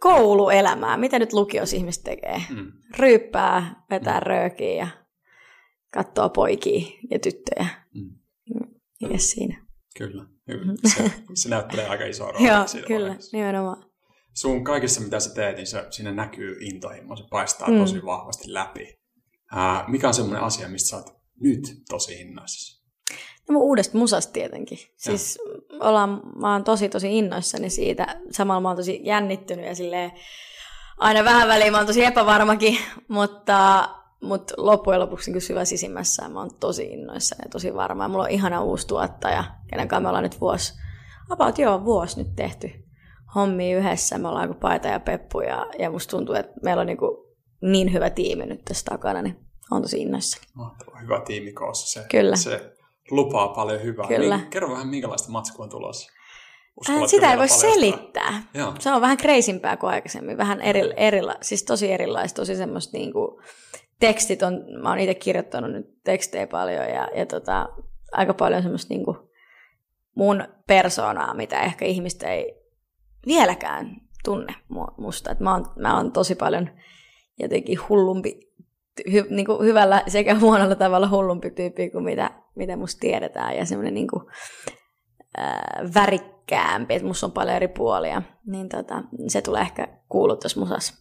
kouluelämää. 0.00 0.96
Mitä 0.96 1.18
nyt 1.18 1.32
lukios 1.32 1.72
ihmiset 1.72 2.04
tekee? 2.04 2.42
Mm. 2.50 2.72
Ryyppää, 2.98 3.84
vetää 3.90 4.20
mm. 4.20 4.26
röökiä 4.26 4.74
ja 4.74 4.88
katsoo 5.92 6.28
poikia 6.28 6.90
ja 7.10 7.18
tyttöjä. 7.18 7.66
Mm. 7.94 8.10
Mikä 9.00 9.18
siinä? 9.18 9.66
Kyllä, 9.98 10.26
kyllä. 10.46 10.72
Se, 10.96 11.12
se 11.34 11.48
näyttelee 11.48 11.88
aika 11.88 12.04
isoa 12.04 12.32
roolia 12.32 12.52
Joo, 12.52 12.84
kyllä, 12.86 13.06
vaiheessa. 13.06 13.36
nimenomaan. 13.36 13.90
Sun 14.34 14.64
kaikessa, 14.64 15.00
mitä 15.00 15.20
sä 15.20 15.34
teet, 15.34 15.56
niin 15.56 15.66
se, 15.66 15.86
siinä 15.90 16.12
näkyy 16.12 16.56
intohimo, 16.60 17.16
se 17.16 17.24
paistaa 17.30 17.68
mm. 17.68 17.78
tosi 17.78 18.04
vahvasti 18.04 18.52
läpi. 18.52 19.00
Ää, 19.52 19.84
mikä 19.88 20.08
on 20.08 20.14
semmoinen 20.14 20.42
asia, 20.42 20.68
mistä 20.68 20.88
sä 20.88 20.96
oot 20.96 21.20
nyt 21.40 21.82
tosi 21.88 22.20
innoissasi? 22.20 22.79
No 23.50 23.54
mun 23.54 23.62
uudesta 23.62 23.98
musasta 23.98 24.32
tietenkin. 24.32 24.78
Siis 24.96 25.38
ollaan, 25.80 26.20
mä 26.36 26.52
oon 26.52 26.64
tosi 26.64 26.88
tosi 26.88 27.18
innoissani 27.18 27.70
siitä. 27.70 28.20
Samalla 28.30 28.60
mä 28.60 28.68
oon 28.68 28.76
tosi 28.76 29.00
jännittynyt 29.04 29.66
ja 29.66 29.74
silleen 29.74 30.12
aina 30.98 31.24
vähän 31.24 31.48
väliin 31.48 31.72
mä 31.72 31.78
oon 31.78 31.86
tosi 31.86 32.04
epävarmakin, 32.04 32.78
mutta 33.08 33.88
mutta 34.22 34.54
loppujen 34.56 35.00
lopuksi 35.00 35.32
niin 35.32 35.40
syvä 35.40 35.64
sisimmässä 35.64 36.28
mä 36.28 36.40
oon 36.40 36.54
tosi 36.60 36.84
innoissa 36.84 37.36
ja 37.42 37.48
tosi 37.48 37.74
varma. 37.74 38.08
Mulla 38.08 38.24
on 38.24 38.30
ihana 38.30 38.62
uusi 38.62 38.86
tuottaja, 38.86 39.44
kenen 39.70 39.88
kanssa 39.88 40.02
me 40.02 40.08
ollaan 40.08 40.24
nyt 40.24 40.40
vuosi, 40.40 40.74
about 41.30 41.58
joo, 41.58 41.84
vuosi 41.84 42.22
nyt 42.22 42.36
tehty 42.36 42.70
hommi 43.34 43.72
yhdessä. 43.72 44.18
Me 44.18 44.28
ollaan 44.28 44.48
kuin 44.48 44.60
Paita 44.60 44.88
ja 44.88 45.00
Peppu 45.00 45.40
ja, 45.40 45.66
ja 45.78 45.90
musta 45.90 46.10
tuntuu, 46.10 46.34
että 46.34 46.52
meillä 46.62 46.80
on 46.80 46.86
niin, 46.86 46.98
kuin 46.98 47.16
niin 47.62 47.92
hyvä 47.92 48.10
tiimi 48.10 48.46
nyt 48.46 48.64
tässä 48.64 48.84
takana, 48.84 49.22
niin 49.22 49.36
on 49.70 49.82
tosi 49.82 50.00
innoissa. 50.02 50.40
Mahtava, 50.54 50.98
hyvä 50.98 51.20
tiimi 51.20 51.52
koossa. 51.52 52.00
Se, 52.00 52.08
Kyllä. 52.08 52.36
se 52.36 52.79
lupaa 53.10 53.48
paljon 53.48 53.82
hyvää. 53.82 54.06
Kyllä. 54.06 54.36
Niin, 54.36 54.50
kerro 54.50 54.70
vähän, 54.70 54.88
minkälaista 54.88 55.32
matskua 55.32 55.64
on 55.64 55.70
tulossa. 55.70 56.12
Uskallatko 56.80 57.08
Sitä 57.08 57.30
ei 57.30 57.38
voi 57.38 57.46
paljastaa? 57.48 57.70
selittää. 57.70 58.42
Joo. 58.54 58.74
Se 58.78 58.92
on 58.92 59.00
vähän 59.00 59.16
kreisimpää 59.16 59.76
kuin 59.76 59.90
aikaisemmin, 59.90 60.38
vähän 60.38 60.60
eri, 60.60 60.92
erila, 60.96 61.34
siis 61.42 61.62
tosi 61.64 61.92
erilaista, 61.92 62.42
tosi 62.42 62.56
semmoista 62.56 62.96
niin 62.96 63.12
kuin, 63.12 63.42
tekstit 64.00 64.42
on, 64.42 64.64
mä 64.82 64.88
oon 64.88 64.98
itse 64.98 65.14
kirjoittanut 65.14 65.72
nyt 65.72 66.02
tekstejä 66.04 66.46
paljon 66.46 66.84
ja, 66.84 67.08
ja 67.14 67.26
tota, 67.26 67.68
aika 68.12 68.34
paljon 68.34 68.62
semmoista 68.62 68.94
niin 68.94 69.04
kuin 69.04 69.16
mun 70.14 70.44
persoonaa, 70.66 71.34
mitä 71.34 71.60
ehkä 71.60 71.84
ihmistä 71.84 72.28
ei 72.28 72.54
vieläkään 73.26 73.96
tunne 74.24 74.54
musta. 74.98 75.30
Et 75.30 75.40
mä, 75.40 75.52
oon, 75.52 75.66
mä 75.76 75.96
oon 75.96 76.12
tosi 76.12 76.34
paljon 76.34 76.70
jotenkin 77.38 77.78
hullumpi, 77.88 78.49
hy, 79.12 79.26
niin 79.30 79.46
kuin 79.46 79.64
hyvällä 79.64 80.02
sekä 80.08 80.34
huonolla 80.34 80.74
tavalla 80.74 81.08
hullumpi 81.08 81.50
tyyppi 81.50 81.90
kuin 81.90 82.04
mitä, 82.04 82.30
mitä 82.56 82.76
musta 82.76 83.00
tiedetään 83.00 83.56
ja 83.56 83.64
semmoinen 83.64 83.94
niin 83.94 84.08
kuin, 84.08 84.24
ää, 85.36 85.90
värikkäämpi, 85.94 86.94
että 86.94 87.08
musta 87.08 87.26
on 87.26 87.32
paljon 87.32 87.56
eri 87.56 87.68
puolia, 87.68 88.22
niin 88.46 88.68
tota, 88.68 89.02
se 89.28 89.42
tulee 89.42 89.60
ehkä 89.60 89.88
kuulua 90.08 90.36
tuossa 90.36 90.60
musassa. 90.60 90.94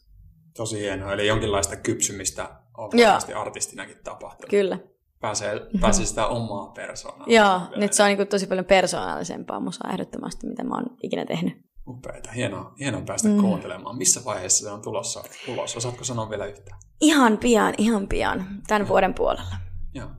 Tosi 0.58 0.80
hienoa, 0.80 1.14
eli 1.14 1.28
jonkinlaista 1.28 1.76
kypsymistä 1.76 2.50
on 2.78 2.90
varmasti 3.06 3.34
artistinakin 3.34 3.98
tapahtunut. 4.04 4.50
Kyllä. 4.50 4.80
Pääsee, 5.22 5.56
mm-hmm. 5.56 5.80
pääsee 5.80 6.06
sitä 6.06 6.28
omaa 6.28 6.72
persoonaa. 6.72 7.28
Joo, 7.30 7.62
nyt 7.76 7.94
se 7.94 8.04
on 8.04 8.10
niin 8.10 8.28
tosi 8.28 8.48
paljon 8.48 8.66
persoonallisempaa 8.66 9.60
musaa 9.60 9.92
ehdottomasti, 9.92 10.48
mitä 10.48 10.64
mä 10.64 10.76
oon 10.76 10.86
ikinä 11.04 11.26
tehnyt. 11.26 11.69
Upeita, 11.90 12.32
hienoa, 12.32 12.74
hienoa 12.80 13.02
päästä 13.02 13.28
mm. 13.28 13.42
kuuntelemaan. 13.42 13.98
Missä 13.98 14.26
vaiheessa 14.26 14.66
se 14.66 14.72
on 14.72 14.82
tulossa 14.82 15.24
ulos? 15.48 15.78
Osaatko 15.78 16.04
sanoa 16.04 16.30
vielä 16.30 16.46
yhtään? 16.46 16.80
Ihan 17.02 17.38
pian, 17.38 17.74
ihan 17.78 18.08
pian, 18.08 18.46
tämän 18.68 18.82
ja. 18.82 18.88
vuoden 18.88 19.14
puolella. 19.14 19.56
Joo, 19.94 20.10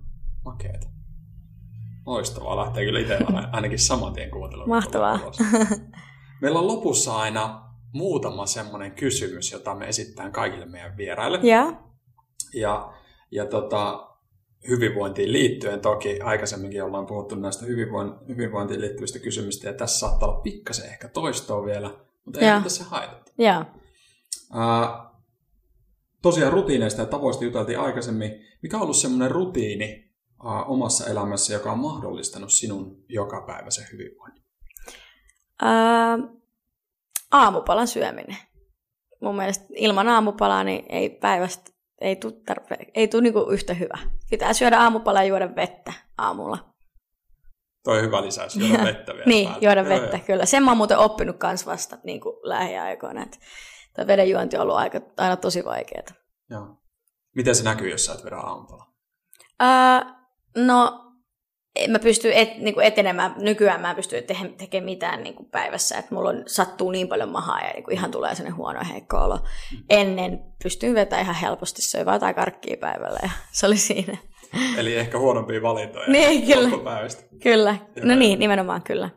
makeeta. 0.44 0.86
Loistavaa, 2.06 2.56
lähtee 2.56 2.84
kyllä 2.84 3.00
itse 3.00 3.18
ainakin 3.52 3.78
saman 3.78 4.12
tien 4.12 4.30
kuuntelemaan. 4.30 4.68
Mahtavaa. 4.68 5.18
Meillä 6.42 6.58
on 6.58 6.66
lopussa 6.66 7.16
aina 7.16 7.70
muutama 7.92 8.46
semmoinen 8.46 8.92
kysymys, 8.92 9.52
jota 9.52 9.74
me 9.74 9.88
esittää 9.88 10.30
kaikille 10.30 10.66
meidän 10.66 10.96
vieraille. 10.96 11.40
Yeah. 11.44 11.76
Ja, 12.54 12.92
ja 13.30 13.46
tota, 13.46 14.09
hyvinvointiin 14.68 15.32
liittyen 15.32 15.80
toki 15.80 16.20
aikaisemminkin 16.20 16.84
ollaan 16.84 17.06
puhuttu 17.06 17.34
näistä 17.34 17.66
hyvinvoin, 17.66 18.12
hyvinvointiin 18.28 18.80
liittyvistä 18.80 19.18
kysymystä 19.18 19.68
ja 19.68 19.74
tässä 19.74 19.98
saattaa 19.98 20.28
olla 20.28 20.40
pikkasen 20.40 20.90
ehkä 20.90 21.08
toistoa 21.08 21.64
vielä, 21.64 21.90
mutta 22.24 22.40
ei 22.40 22.62
tässä 22.62 22.84
haitata. 22.84 23.32
Yeah. 23.40 23.66
Uh, 24.54 25.10
tosiaan 26.22 26.52
rutiineista 26.52 27.02
ja 27.02 27.06
tavoista 27.06 27.44
juteltiin 27.44 27.80
aikaisemmin. 27.80 28.30
Mikä 28.62 28.76
on 28.76 28.82
ollut 28.82 28.96
semmoinen 28.96 29.30
rutiini 29.30 30.10
uh, 30.44 30.70
omassa 30.70 31.10
elämässä, 31.10 31.52
joka 31.52 31.72
on 31.72 31.78
mahdollistanut 31.78 32.52
sinun 32.52 33.04
jokapäiväisen 33.08 33.86
hyvinvoinnin? 33.92 34.44
Uh, 35.62 36.40
aamupalan 37.30 37.88
syöminen. 37.88 38.36
Mun 39.20 39.36
mielestä 39.36 39.64
ilman 39.76 40.08
aamupalaa 40.08 40.64
niin 40.64 40.84
ei 40.88 41.10
päivästä 41.10 41.70
ei 42.00 42.16
tule, 42.16 42.32
tarpe- 42.50 42.90
ei 42.94 43.08
tule 43.08 43.22
niinku 43.22 43.50
yhtä 43.50 43.74
hyvä. 43.74 43.98
Pitää 44.30 44.52
syödä 44.52 44.78
aamupala 44.80 45.22
ja 45.22 45.28
juoda 45.28 45.56
vettä 45.56 45.92
aamulla. 46.18 46.74
Toi 47.84 48.02
hyvä 48.02 48.22
lisäys, 48.22 48.56
juoda 48.56 48.84
vettä 48.92 49.12
vielä 49.12 49.24
Niin, 49.26 49.48
päälle. 49.48 49.66
juoda 49.66 49.84
vettä, 49.84 50.16
joo, 50.16 50.24
kyllä. 50.26 50.46
Sen 50.46 50.62
mä 50.62 50.70
oon 50.70 50.76
muuten 50.78 50.98
oppinut 50.98 51.36
kans 51.36 51.66
vasta 51.66 51.98
niin 52.04 52.20
kuin 52.20 52.36
lähiaikoina, 52.42 53.26
tämä 53.94 54.06
vedenjuonti 54.06 54.56
on 54.56 54.62
ollut 54.62 54.76
aika, 54.76 55.00
aina 55.16 55.36
tosi 55.36 55.64
vaikeaa. 55.64 56.04
Joo. 56.50 56.76
Miten 57.36 57.54
se 57.54 57.64
näkyy, 57.64 57.90
jos 57.90 58.06
sä 58.06 58.12
et 58.12 58.24
vedä 58.24 58.36
aamupala? 58.36 58.86
Uh, 59.62 60.12
no, 60.56 61.09
en 61.76 61.90
mä 61.90 61.98
pysty 61.98 62.30
et, 62.34 62.58
niin 62.58 62.74
kuin 62.74 62.86
etenemään, 62.86 63.34
nykyään 63.36 63.80
mä 63.80 63.90
en 63.90 63.96
pysty 63.96 64.22
te- 64.22 64.54
tekemään 64.58 64.84
mitään 64.84 65.22
niin 65.22 65.34
kuin 65.34 65.50
päivässä, 65.50 65.98
että 65.98 66.14
mulla 66.14 66.30
on, 66.30 66.42
sattuu 66.46 66.90
niin 66.90 67.08
paljon 67.08 67.28
mahaa 67.28 67.60
ja 67.60 67.72
niin 67.72 67.84
kuin 67.84 67.94
ihan 67.94 68.10
tulee 68.10 68.34
sellainen 68.34 68.56
huono 68.56 68.80
heikko 68.92 69.16
olo. 69.16 69.36
Mm. 69.36 69.84
Ennen 69.90 70.40
pystyin 70.62 70.94
vetämään 70.94 71.24
ihan 71.24 71.34
helposti, 71.34 71.82
söi 71.82 72.06
vaan 72.06 72.14
jotain 72.14 72.34
karkkia 72.34 72.76
päivällä 72.76 73.18
ja 73.22 73.30
se 73.52 73.66
oli 73.66 73.76
siinä. 73.76 74.18
Eli 74.76 74.94
ehkä 74.94 75.18
huonompia 75.18 75.62
valintoja 75.62 76.06
niin, 76.08 76.46
kyllä. 76.46 76.70
Kyllä, 77.42 77.76
no 78.02 78.14
niin, 78.14 78.38
nimenomaan 78.38 78.82
kyllä. 78.82 79.10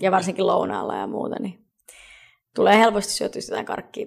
Ja 0.00 0.10
varsinkin 0.10 0.46
lounaalla 0.46 0.96
ja 0.96 1.06
muuta, 1.06 1.36
niin 1.40 1.64
tulee 2.54 2.78
helposti 2.78 3.12
syötyä 3.12 3.42
jotain 3.48 3.66
karkkia 3.66 4.06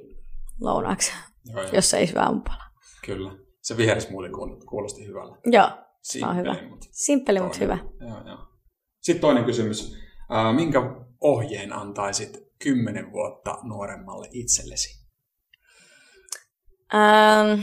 lounaaksi, 0.62 1.12
joo, 1.46 1.64
jos 1.74 1.94
ei 1.94 2.08
syö 2.08 2.22
aamupala. 2.22 2.64
Kyllä. 3.06 3.32
Se 3.62 3.78
viheris 3.78 4.10
muuten 4.10 4.32
kuulosti 4.70 5.08
hyvällä. 5.08 5.38
Joo, 5.46 5.70
Simppeli, 6.12 6.32
on 6.32 6.38
hyvä. 6.38 6.70
Mut 6.70 6.86
Simppeli, 6.92 7.40
mutta 7.40 7.58
hyvä. 7.60 7.78
Joo, 8.00 8.28
joo. 8.28 8.38
Sitten 9.02 9.22
toinen 9.22 9.46
kysymys. 9.46 9.98
Äh, 10.36 10.56
minkä 10.56 10.80
ohjeen 11.22 11.74
antaisit 11.74 12.38
kymmenen 12.64 13.12
vuotta 13.12 13.58
nuoremmalle 13.64 14.28
itsellesi? 14.32 15.08
Ähm, 16.94 17.62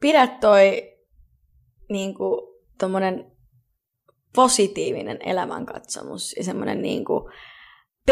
pidä 0.00 0.26
toi 0.26 0.96
niin 1.88 2.14
kuin, 2.14 2.40
tommonen 2.78 3.32
positiivinen 4.34 5.18
elämänkatsomus 5.20 6.34
ja 6.36 6.44
semmoinen 6.44 6.82
niin 6.82 7.04
kuin, 7.04 7.32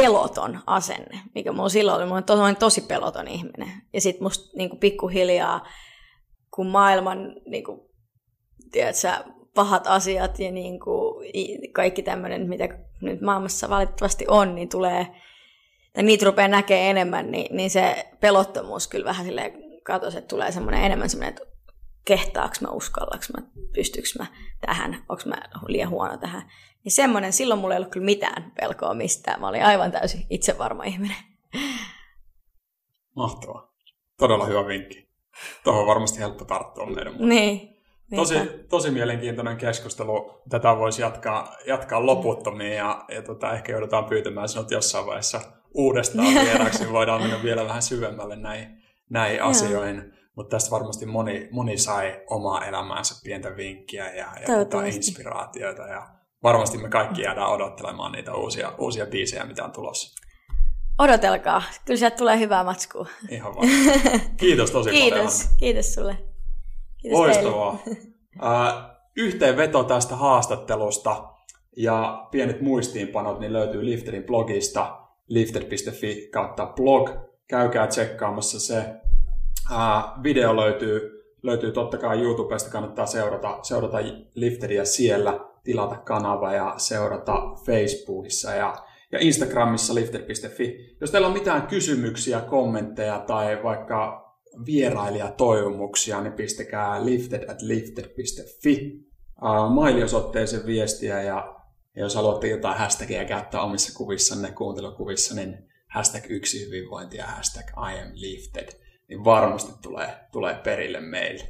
peloton 0.01 0.61
asenne, 0.66 1.20
mikä 1.34 1.53
mulla 1.53 1.68
silloin 1.68 1.97
oli. 1.97 2.07
Mulla 2.07 2.44
oli 2.47 2.55
tosi, 2.55 2.80
peloton 2.80 3.28
ihminen. 3.28 3.72
Ja 3.92 4.01
sitten 4.01 4.22
musta 4.22 4.57
niin 4.57 4.78
pikkuhiljaa, 4.78 5.66
kun 6.51 6.66
maailman 6.66 7.36
niin 7.47 7.64
kuin, 7.64 7.80
tiedätkö, 8.72 9.09
pahat 9.55 9.86
asiat 9.86 10.38
ja 10.38 10.53
niin 10.53 10.80
kuin, 10.80 11.32
kaikki 11.72 12.03
tämmöinen, 12.03 12.49
mitä 12.49 12.68
nyt 13.03 13.20
maailmassa 13.20 13.68
valitettavasti 13.68 14.24
on, 14.28 14.55
niin 14.55 14.68
tulee, 14.68 15.07
tai 15.92 16.03
niitä 16.03 16.24
rupeaa 16.24 16.49
näkemään 16.49 16.90
enemmän, 16.90 17.30
niin, 17.30 17.57
niin 17.57 17.70
se 17.70 18.07
pelottomuus 18.20 18.88
kyllä 18.88 19.05
vähän 19.05 19.26
silleen 19.26 19.53
katosi, 19.82 20.18
että 20.18 20.28
tulee 20.28 20.53
semmoinen 20.53 20.84
enemmän 20.84 21.11
semmoinen, 21.11 21.28
että 21.28 21.55
kehtaaks 22.07 22.61
mä, 22.61 22.68
uskallaks 22.68 23.30
mä, 23.30 23.42
pystyks 23.74 24.18
mä 24.18 24.26
tähän, 24.66 25.04
onks 25.09 25.26
mä 25.26 25.36
liian 25.66 25.90
huono 25.90 26.16
tähän. 26.16 26.42
Niin 26.84 26.92
semmoinen, 26.92 27.32
silloin 27.32 27.61
mulla 27.61 27.74
ei 27.74 27.78
ollut 27.78 27.92
kyllä 27.92 28.04
mitään 28.04 28.52
pelkoa 28.61 28.94
mistään. 28.94 29.40
Mä 29.40 29.48
olin 29.48 29.64
aivan 29.64 29.92
täysin 29.92 30.26
itsevarma 30.30 30.84
ihminen. 30.84 31.16
Mahtavaa. 33.16 33.72
Todella 34.18 34.46
hyvä 34.46 34.66
vinkki. 34.66 35.09
Tuohon 35.64 35.80
on 35.80 35.86
varmasti 35.86 36.18
helppo 36.18 36.44
tarttua 36.44 36.86
meidän 36.86 37.14
Niin. 37.18 37.76
Tosi, 38.16 38.34
tosi 38.68 38.90
mielenkiintoinen 38.90 39.57
keskustelu. 39.57 40.42
Tätä 40.48 40.76
voisi 40.76 41.02
jatkaa, 41.02 41.57
jatkaa 41.66 42.07
loputtomiin 42.07 42.76
ja, 42.76 43.04
ja 43.09 43.22
tota, 43.22 43.52
ehkä 43.52 43.72
joudutaan 43.72 44.04
pyytämään 44.04 44.48
sinut 44.48 44.70
jossain 44.70 45.07
vaiheessa 45.07 45.40
uudestaan 45.74 46.34
vieraksi. 46.34 46.82
Niin 46.82 46.92
voidaan 46.92 47.22
mennä 47.22 47.42
vielä 47.42 47.64
vähän 47.64 47.82
syvemmälle 47.82 48.36
näihin, 48.36 48.82
näihin 49.11 49.42
asioihin. 49.42 50.16
Mutta 50.37 50.57
tästä 50.57 50.70
varmasti 50.70 51.07
moni, 51.07 51.49
moni 51.51 51.78
sai 51.78 52.22
omaa 52.30 52.66
elämäänsä 52.66 53.20
pientä 53.24 53.57
vinkkiä 53.57 54.14
ja, 54.14 54.26
ja 54.41 54.87
inspiraatioita. 54.87 55.82
Ja 55.82 56.09
varmasti 56.43 56.78
me 56.78 56.89
kaikki 56.89 57.22
jäädään 57.22 57.49
odottelemaan 57.49 58.12
niitä 58.12 58.34
uusia, 58.34 58.72
uusia 58.78 59.07
biisejä, 59.07 59.45
mitä 59.45 59.64
on 59.64 59.72
tulossa. 59.72 60.22
Odotelkaa. 60.99 61.62
Kyllä 61.84 61.99
sieltä 61.99 62.16
tulee 62.16 62.39
hyvää 62.39 62.64
matskua. 62.64 63.07
Ihan 63.30 63.55
vaan. 63.55 63.68
Kiitos 64.41 64.70
tosi 64.70 64.91
Kiitos. 64.91 65.18
paljon. 65.43 65.59
Kiitos 65.59 65.95
sulle. 65.95 66.16
Kiitos 66.99 67.18
Loistavaa. 67.18 67.78
Äh, 68.45 68.97
yhteenveto 69.16 69.84
tästä 69.84 70.16
haastattelusta 70.16 71.28
ja 71.76 72.26
pienet 72.30 72.61
muistiinpanot 72.61 73.41
niin 73.41 73.53
löytyy 73.53 73.84
Lifterin 73.84 74.24
blogista 74.24 75.01
lifter.fi 75.28 76.28
kautta 76.32 76.66
blog. 76.66 77.11
Käykää 77.49 77.87
tsekkaamassa 77.87 78.61
se. 78.61 78.95
Video 80.23 80.57
löytyy, 80.57 81.25
löytyy 81.43 81.73
totta 81.73 81.99
kai 81.99 82.23
YouTubesta, 82.23 82.71
kannattaa 82.71 83.07
seurata, 83.07 83.59
seurata 83.62 83.99
Lifteria 84.35 84.85
siellä, 84.85 85.41
tilata 85.64 85.97
kanava 85.97 86.53
ja 86.53 86.75
seurata 86.77 87.35
Facebookissa 87.67 88.55
ja, 88.55 88.75
ja 89.12 89.19
Instagramissa 89.21 89.95
lifter.fi. 89.95 90.97
Jos 91.01 91.11
teillä 91.11 91.27
on 91.27 91.33
mitään 91.33 91.67
kysymyksiä, 91.67 92.41
kommentteja 92.41 93.19
tai 93.19 93.62
vaikka 93.62 94.27
vierailijatoivomuksia, 94.67 96.21
niin 96.21 96.33
pistäkää 96.33 97.05
lifted 97.05 97.51
at 97.51 97.62
lifted.fi 97.62 99.01
uh, 99.43 99.75
mailiosoitteeseen 99.75 100.67
viestiä 100.67 101.23
ja, 101.23 101.57
ja 101.97 102.03
jos 102.03 102.14
haluatte 102.14 102.49
jotain 102.49 102.79
hashtagia 102.79 103.25
käyttää 103.25 103.61
omissa 103.61 103.99
kuvissanne, 103.99 104.51
kuuntelukuvissa, 104.51 105.35
niin 105.35 105.59
hashtag 105.89 106.25
yksi 106.29 106.67
hyvinvointi 106.67 107.17
ja 107.17 107.27
hashtag 107.27 107.67
I 107.69 108.01
am 108.01 108.11
lifted, 108.14 108.86
niin 109.09 109.24
varmasti 109.24 109.72
tulee, 109.82 110.16
tulee 110.32 110.54
perille 110.54 111.00
meille. 111.00 111.44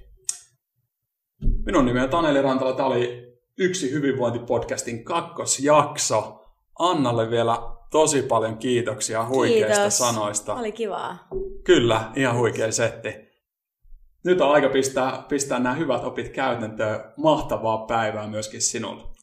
Minun 1.66 1.86
nimi 1.86 2.00
on 2.00 2.09
Taneli 2.09 2.42
Rantala. 2.42 2.72
Tämä 2.72 2.88
oli 2.88 3.26
yksi 3.59 3.92
hyvinvointipodcastin 3.92 5.04
kakkosjakso. 5.04 6.44
Annalle 6.78 7.30
vielä 7.30 7.59
tosi 7.90 8.22
paljon 8.22 8.59
kiitoksia 8.59 9.26
huikeista 9.26 9.76
Kiitos. 9.76 9.98
sanoista. 9.98 10.54
Oli 10.54 10.72
kivaa. 10.72 11.28
Kyllä, 11.64 12.11
ihan 12.16 12.36
huikea 12.36 12.72
setti. 12.72 13.26
Nyt 14.24 14.40
on 14.40 14.50
aika 14.50 14.68
pistää, 14.68 15.24
pistää 15.28 15.59
nämä 15.59 15.74
hyvät 15.74 16.04
opit 16.04 16.28
käytäntöön. 16.28 17.12
Mahtavaa 17.16 17.78
päivää 17.86 18.26
myöskin 18.26 18.62
sinulle. 18.62 19.16